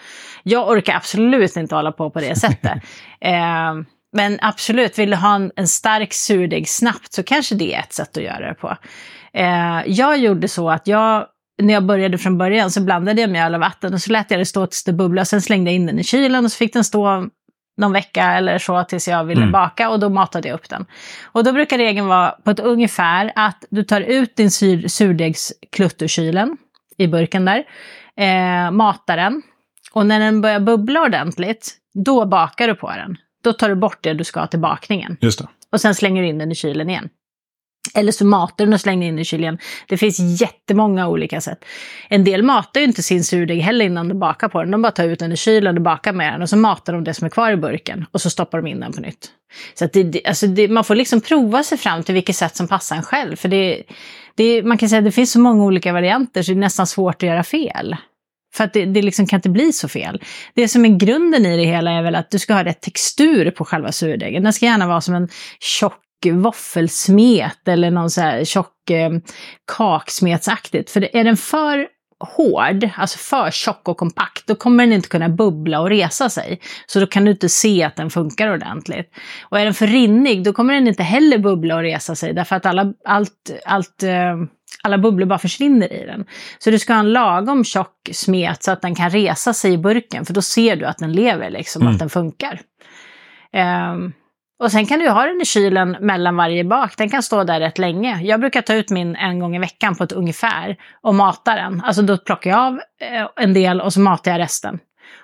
Jag 0.42 0.68
orkar 0.68 0.96
absolut 0.96 1.56
inte 1.56 1.74
hålla 1.74 1.92
på 1.92 2.10
på 2.10 2.20
det 2.20 2.36
sättet. 2.40 2.82
eh, 3.20 3.74
men 4.12 4.38
absolut, 4.40 4.98
vill 4.98 5.10
du 5.10 5.16
ha 5.16 5.34
en, 5.34 5.52
en 5.56 5.68
stark 5.68 6.12
surdeg 6.14 6.68
snabbt 6.68 7.12
så 7.12 7.22
kanske 7.22 7.54
det 7.54 7.74
är 7.74 7.80
ett 7.80 7.92
sätt 7.92 8.16
att 8.16 8.22
göra 8.22 8.48
det 8.48 8.54
på. 8.54 8.76
Eh, 9.32 9.82
jag 9.86 10.18
gjorde 10.18 10.48
så 10.48 10.70
att 10.70 10.86
jag 10.86 11.26
när 11.62 11.74
jag 11.74 11.86
började 11.86 12.18
från 12.18 12.38
början 12.38 12.70
så 12.70 12.80
blandade 12.80 13.20
jag 13.20 13.30
mjöl 13.30 13.54
och 13.54 13.60
vatten 13.60 13.94
och 13.94 14.00
så 14.00 14.12
lät 14.12 14.30
jag 14.30 14.40
det 14.40 14.44
stå 14.44 14.66
tills 14.66 14.84
det 14.84 14.92
bubblade. 14.92 15.26
Sen 15.26 15.42
slängde 15.42 15.70
jag 15.70 15.76
in 15.76 15.86
den 15.86 15.98
i 15.98 16.04
kylen 16.04 16.44
och 16.44 16.52
så 16.52 16.56
fick 16.56 16.72
den 16.72 16.84
stå 16.84 17.28
någon 17.78 17.92
vecka 17.92 18.24
eller 18.24 18.58
så 18.58 18.84
tills 18.84 19.08
jag 19.08 19.24
ville 19.24 19.40
mm. 19.42 19.52
baka 19.52 19.90
och 19.90 20.00
då 20.00 20.08
matade 20.08 20.48
jag 20.48 20.54
upp 20.54 20.68
den. 20.68 20.86
Och 21.24 21.44
då 21.44 21.52
brukar 21.52 21.78
regeln 21.78 22.06
vara 22.06 22.30
på 22.30 22.50
ett 22.50 22.60
ungefär 22.60 23.32
att 23.34 23.64
du 23.70 23.84
tar 23.84 24.00
ut 24.00 24.36
din 24.36 24.50
sur 24.50 24.88
surdegsklutt 24.88 26.02
ur 26.02 26.08
kylen 26.08 26.56
i 26.96 27.06
burken 27.06 27.44
där, 27.44 27.64
eh, 28.16 28.70
matar 28.70 29.16
den 29.16 29.42
och 29.92 30.06
när 30.06 30.20
den 30.20 30.40
börjar 30.40 30.60
bubbla 30.60 31.02
ordentligt, 31.02 31.76
då 31.94 32.26
bakar 32.26 32.68
du 32.68 32.74
på 32.74 32.90
den. 32.90 33.16
Då 33.44 33.52
tar 33.52 33.68
du 33.68 33.74
bort 33.74 33.98
det 34.00 34.14
du 34.14 34.24
ska 34.24 34.46
till 34.46 34.60
bakningen. 34.60 35.16
Just 35.20 35.38
det. 35.38 35.48
Och 35.72 35.80
sen 35.80 35.94
slänger 35.94 36.22
du 36.22 36.28
in 36.28 36.38
den 36.38 36.52
i 36.52 36.54
kylen 36.54 36.90
igen. 36.90 37.08
Eller 37.94 38.12
så 38.12 38.26
matar 38.26 38.54
du 38.56 38.64
den 38.64 38.74
och 38.74 38.80
slänger 38.80 39.08
in 39.08 39.18
i 39.18 39.24
kylen. 39.24 39.58
Det 39.88 39.96
finns 39.96 40.40
jättemånga 40.40 41.08
olika 41.08 41.40
sätt. 41.40 41.64
En 42.08 42.24
del 42.24 42.42
matar 42.42 42.80
ju 42.80 42.86
inte 42.86 43.02
sin 43.02 43.24
surdeg 43.24 43.60
heller 43.60 43.84
innan 43.84 44.08
de 44.08 44.18
bakar 44.18 44.48
på 44.48 44.62
den. 44.62 44.70
De 44.70 44.82
bara 44.82 44.92
tar 44.92 45.04
ut 45.04 45.18
den 45.18 45.32
i 45.32 45.36
kylen 45.36 45.76
och 45.76 45.82
bakar 45.82 46.12
med 46.12 46.32
den 46.32 46.42
och 46.42 46.48
så 46.48 46.56
matar 46.56 46.92
de 46.92 47.04
det 47.04 47.14
som 47.14 47.24
är 47.24 47.30
kvar 47.30 47.52
i 47.52 47.56
burken 47.56 48.06
och 48.12 48.20
så 48.20 48.30
stoppar 48.30 48.58
de 48.58 48.66
in 48.66 48.80
den 48.80 48.92
på 48.92 49.00
nytt. 49.00 49.30
Så 49.74 49.84
att 49.84 49.92
det, 49.92 50.26
alltså 50.26 50.46
det, 50.46 50.68
man 50.68 50.84
får 50.84 50.94
liksom 50.94 51.20
prova 51.20 51.62
sig 51.62 51.78
fram 51.78 52.02
till 52.02 52.14
vilket 52.14 52.36
sätt 52.36 52.56
som 52.56 52.68
passar 52.68 52.96
en 52.96 53.02
själv. 53.02 53.36
För 53.36 53.48
det, 53.48 53.82
det, 54.34 54.62
man 54.62 54.78
kan 54.78 54.88
säga 54.88 54.98
att 54.98 55.04
det 55.04 55.12
finns 55.12 55.32
så 55.32 55.40
många 55.40 55.64
olika 55.64 55.92
varianter 55.92 56.42
så 56.42 56.52
det 56.52 56.58
är 56.58 56.60
nästan 56.60 56.86
svårt 56.86 57.22
att 57.22 57.28
göra 57.28 57.44
fel. 57.44 57.96
För 58.54 58.64
att 58.64 58.72
det, 58.72 58.84
det 58.84 59.02
liksom 59.02 59.26
kan 59.26 59.36
inte 59.36 59.48
bli 59.48 59.72
så 59.72 59.88
fel. 59.88 60.22
Det 60.54 60.68
som 60.68 60.84
är 60.84 60.88
grunden 60.88 61.46
i 61.46 61.56
det 61.56 61.64
hela 61.64 61.90
är 61.90 62.02
väl 62.02 62.14
att 62.14 62.30
du 62.30 62.38
ska 62.38 62.54
ha 62.54 62.64
rätt 62.64 62.80
textur 62.80 63.50
på 63.50 63.64
själva 63.64 63.92
surdegen. 63.92 64.42
Den 64.42 64.52
ska 64.52 64.66
gärna 64.66 64.86
vara 64.86 65.00
som 65.00 65.14
en 65.14 65.28
tjock 65.60 66.00
våffelsmet 66.26 67.68
eller 67.68 67.90
någon 67.90 68.10
så 68.10 68.20
här 68.20 68.44
tjock 68.44 68.90
eh, 68.90 69.10
kaksmetsaktigt. 69.76 70.90
För 70.90 71.16
är 71.16 71.24
den 71.24 71.36
för 71.36 71.88
hård, 72.20 72.90
alltså 72.96 73.18
för 73.18 73.50
tjock 73.50 73.88
och 73.88 73.96
kompakt, 73.96 74.46
då 74.46 74.54
kommer 74.54 74.84
den 74.84 74.92
inte 74.92 75.08
kunna 75.08 75.28
bubbla 75.28 75.80
och 75.80 75.88
resa 75.88 76.30
sig. 76.30 76.60
Så 76.86 77.00
då 77.00 77.06
kan 77.06 77.24
du 77.24 77.30
inte 77.30 77.48
se 77.48 77.82
att 77.82 77.96
den 77.96 78.10
funkar 78.10 78.52
ordentligt. 78.52 79.10
Och 79.42 79.60
är 79.60 79.64
den 79.64 79.74
för 79.74 79.86
rinnig, 79.86 80.44
då 80.44 80.52
kommer 80.52 80.74
den 80.74 80.88
inte 80.88 81.02
heller 81.02 81.38
bubbla 81.38 81.76
och 81.76 81.82
resa 81.82 82.14
sig, 82.14 82.32
därför 82.32 82.56
att 82.56 82.66
alla, 82.66 82.92
allt, 83.04 83.50
allt, 83.64 84.02
eh, 84.02 84.36
alla 84.82 84.98
bubblor 84.98 85.26
bara 85.26 85.38
försvinner 85.38 85.92
i 85.92 86.06
den. 86.06 86.24
Så 86.58 86.70
du 86.70 86.78
ska 86.78 86.92
ha 86.92 87.00
en 87.00 87.12
lagom 87.12 87.64
tjock 87.64 88.08
smet 88.12 88.62
så 88.62 88.70
att 88.70 88.82
den 88.82 88.94
kan 88.94 89.10
resa 89.10 89.54
sig 89.54 89.72
i 89.72 89.78
burken, 89.78 90.24
för 90.24 90.34
då 90.34 90.42
ser 90.42 90.76
du 90.76 90.84
att 90.84 90.98
den 90.98 91.12
lever, 91.12 91.50
liksom, 91.50 91.82
mm. 91.82 91.94
att 91.94 91.98
den 91.98 92.10
funkar. 92.10 92.60
Um, 93.92 94.12
och 94.58 94.72
sen 94.72 94.86
kan 94.86 94.98
du 94.98 95.08
ha 95.08 95.26
den 95.26 95.40
i 95.40 95.44
kylen 95.44 95.96
mellan 96.00 96.36
varje 96.36 96.64
bak. 96.64 96.96
Den 96.96 97.10
kan 97.10 97.22
stå 97.22 97.44
där 97.44 97.60
rätt 97.60 97.78
länge. 97.78 98.20
Jag 98.22 98.40
brukar 98.40 98.62
ta 98.62 98.74
ut 98.74 98.90
min 98.90 99.16
en 99.16 99.38
gång 99.38 99.56
i 99.56 99.58
veckan 99.58 99.94
på 99.94 100.04
ett 100.04 100.12
ungefär 100.12 100.76
och 101.00 101.14
mata 101.14 101.54
den. 101.54 101.82
Alltså 101.84 102.02
då 102.02 102.18
plockar 102.18 102.50
jag 102.50 102.60
av 102.60 102.80
eh, 103.00 103.28
en 103.36 103.54
del 103.54 103.80
och 103.80 103.92
så 103.92 104.00
matar 104.00 104.30
jag 104.30 104.38
resten. 104.38 104.78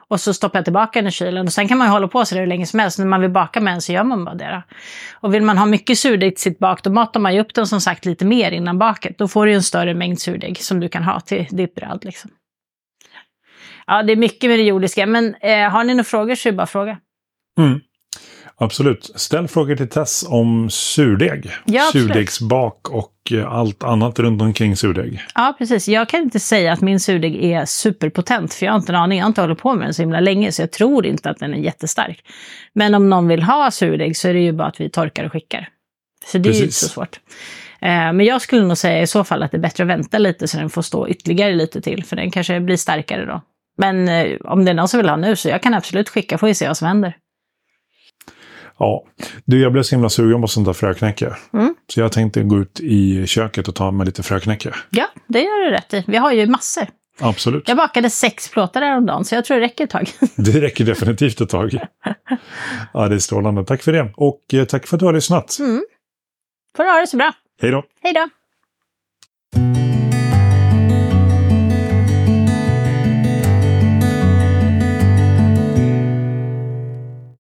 Och 0.09 0.21
så 0.21 0.35
stoppar 0.35 0.59
jag 0.59 0.65
tillbaka 0.65 1.01
den 1.01 1.09
i 1.09 1.11
kylen. 1.11 1.47
Och 1.47 1.53
sen 1.53 1.69
kan 1.69 1.79
man 1.79 1.87
ju 1.87 1.91
hålla 1.91 2.09
på 2.09 2.25
så 2.25 2.37
hur 2.37 2.47
länge 2.47 2.67
som 2.67 2.81
helst. 2.81 2.99
När 2.99 3.07
man 3.07 3.21
vill 3.21 3.31
baka 3.31 3.61
med 3.61 3.75
en 3.75 3.81
så 3.81 3.93
gör 3.93 4.05
man 4.05 4.25
bara 4.25 4.35
det. 4.35 4.63
Och 5.13 5.35
vill 5.35 5.43
man 5.43 5.59
ha 5.59 5.67
mycket 5.67 5.99
surdeg 5.99 6.37
till 6.37 6.43
sitt 6.43 6.59
bak, 6.59 6.83
då 6.83 6.91
matar 6.91 7.21
man 7.21 7.35
ju 7.35 7.41
upp 7.41 7.55
den 7.55 7.67
som 7.67 7.81
sagt 7.81 8.05
lite 8.05 8.25
mer 8.25 8.53
innan 8.53 8.79
baket. 8.79 9.19
Då 9.19 9.29
får 9.29 9.47
du 9.47 9.55
en 9.55 9.63
större 9.63 9.95
mängd 9.95 10.21
surdeg 10.21 10.59
som 10.59 10.81
du 10.81 10.89
kan 10.89 11.03
ha 11.03 11.21
till 11.21 11.47
ditt 11.51 11.75
bröd. 11.75 12.05
Liksom. 12.05 12.31
Ja, 13.87 14.03
det 14.03 14.13
är 14.13 14.17
mycket 14.17 14.51
med 14.51 14.59
det 14.59 14.63
jordiska. 14.63 15.07
Men 15.07 15.35
eh, 15.35 15.71
har 15.71 15.85
ni 15.85 15.95
några 15.95 16.05
frågor 16.05 16.35
så 16.35 16.49
är 16.49 16.53
det 16.53 16.57
bara 16.57 16.63
att 16.63 16.71
fråga. 16.71 16.99
Mm. 17.59 17.81
Absolut. 18.57 19.11
Ställ 19.15 19.49
frågor 19.49 19.77
till 19.77 19.89
Tess 19.89 20.25
om 20.29 20.71
surdeg. 20.71 21.51
Ja, 21.65 21.83
Surdegsbak 21.93 22.91
och 22.91 23.13
eh, 23.33 23.53
allt 23.53 23.85
annat 23.85 24.19
runt 24.19 24.43
omkring 24.43 24.77
surdeg. 24.77 25.23
Ja, 25.35 25.55
precis. 25.59 25.89
Jag 25.89 26.09
kan 26.09 26.21
inte 26.21 26.41
säga 26.41 26.73
att 26.73 26.81
min 26.81 27.01
surdeg 27.01 27.45
är 27.45 27.65
superpotent, 27.65 28.55
för 28.55 28.67
jag 28.67 28.73
har 28.73 28.79
inte 28.79 28.93
en 28.93 28.97
aning. 28.97 29.19
Jag 29.19 29.25
har 29.25 29.29
inte 29.29 29.41
hållit 29.41 29.59
på 29.59 29.75
med 29.75 29.87
den 29.87 29.95
så 29.95 30.03
himla 30.03 30.21
länge, 30.21 30.53
så 30.53 30.63
jag 30.63 30.71
tror 30.71 31.07
inte 31.07 31.31
att 31.31 31.39
den 31.39 31.55
är 31.55 31.59
jättestark. 31.59 32.25
Men 32.73 32.95
om 32.95 33.11
någon 33.11 33.29
vill 33.29 33.43
ha 33.43 33.71
surdeg 33.71 34.17
så 34.17 34.29
är 34.29 34.35
det 34.35 34.41
ju 34.41 34.53
bara 34.53 34.69
att 34.69 34.81
vi 34.81 34.91
torkar 34.91 35.25
och 35.25 35.33
skickar. 35.33 35.69
Så 36.27 36.39
det 36.39 36.45
precis. 36.45 36.61
är 36.61 36.63
ju 36.63 36.67
inte 36.67 36.77
så 36.77 36.89
svårt. 36.89 37.21
Eh, 37.81 37.89
men 37.89 38.21
jag 38.21 38.43
skulle 38.43 38.67
nog 38.67 38.79
säga 38.79 39.03
i 39.03 39.07
så 39.07 39.25
fall 39.25 39.43
att 39.43 39.51
det 39.51 39.57
är 39.57 39.61
bättre 39.61 39.85
att 39.85 39.91
vänta 39.91 40.19
lite 40.19 40.49
så 40.49 40.59
den 40.59 40.71
får 40.71 40.83
stå 40.83 41.09
ytterligare 41.09 41.55
lite 41.55 41.81
till, 41.81 42.05
för 42.05 42.17
den 42.17 42.31
kanske 42.31 42.61
blir 42.61 42.77
starkare 42.77 43.27
då. 43.27 43.41
Men 43.79 44.09
eh, 44.09 44.37
om 44.45 44.65
det 44.65 44.71
är 44.71 44.75
någon 44.75 44.89
som 44.89 44.99
vill 44.99 45.09
ha 45.09 45.17
nu 45.17 45.37
så 45.37 45.49
jag 45.49 45.63
kan 45.63 45.75
absolut 45.75 46.09
skicka, 46.09 46.39
får 46.39 46.47
vi 46.47 46.55
se 46.55 46.67
vad 46.67 46.77
som 46.77 46.89
händer. 46.89 47.17
Ja, 48.79 49.05
du 49.45 49.61
jag 49.63 49.73
blev 49.73 49.83
så 49.83 49.95
himla 49.95 50.09
sugen 50.09 50.41
på 50.41 50.49
sånt 50.49 50.67
där 50.67 50.73
fröknäcke. 50.73 51.37
Mm. 51.53 51.75
Så 51.93 52.01
jag 52.01 52.13
tänkte 52.13 52.43
gå 52.43 52.59
ut 52.59 52.81
i 52.81 53.27
köket 53.27 53.69
och 53.69 53.75
ta 53.75 53.91
med 53.91 54.07
lite 54.07 54.23
fröknäcke. 54.23 54.75
Ja, 54.91 55.07
det 55.27 55.41
gör 55.41 55.65
du 55.65 55.71
rätt 55.71 55.95
i. 55.95 56.05
Vi 56.07 56.17
har 56.17 56.33
ju 56.33 56.47
massor. 56.47 56.87
Absolut. 57.21 57.69
Jag 57.69 57.77
bakade 57.77 58.11
sex 58.11 58.51
plåtar 58.51 58.83
häromdagen, 58.83 59.25
så 59.25 59.35
jag 59.35 59.45
tror 59.45 59.57
det 59.57 59.65
räcker 59.65 59.85
ett 59.85 59.91
tag. 59.91 60.09
det 60.37 60.61
räcker 60.61 60.85
definitivt 60.85 61.41
ett 61.41 61.49
tag. 61.49 61.79
Ja, 62.93 63.09
det 63.09 63.15
är 63.15 63.19
strålande. 63.19 63.65
Tack 63.65 63.83
för 63.83 63.93
det. 63.93 64.13
Och 64.17 64.55
eh, 64.55 64.65
tack 64.65 64.87
för 64.87 64.97
att 64.97 65.01
du 65.01 65.07
har 65.07 65.13
lyssnat. 65.13 65.59
Mm. 65.59 65.85
Får 66.77 66.85
du 66.85 66.91
ha 66.91 67.01
det 67.01 67.07
så 67.07 67.17
bra. 67.17 67.33
Hej 67.63 67.71
då. 67.71 67.85
Hej 68.03 68.13
då. 68.13 68.29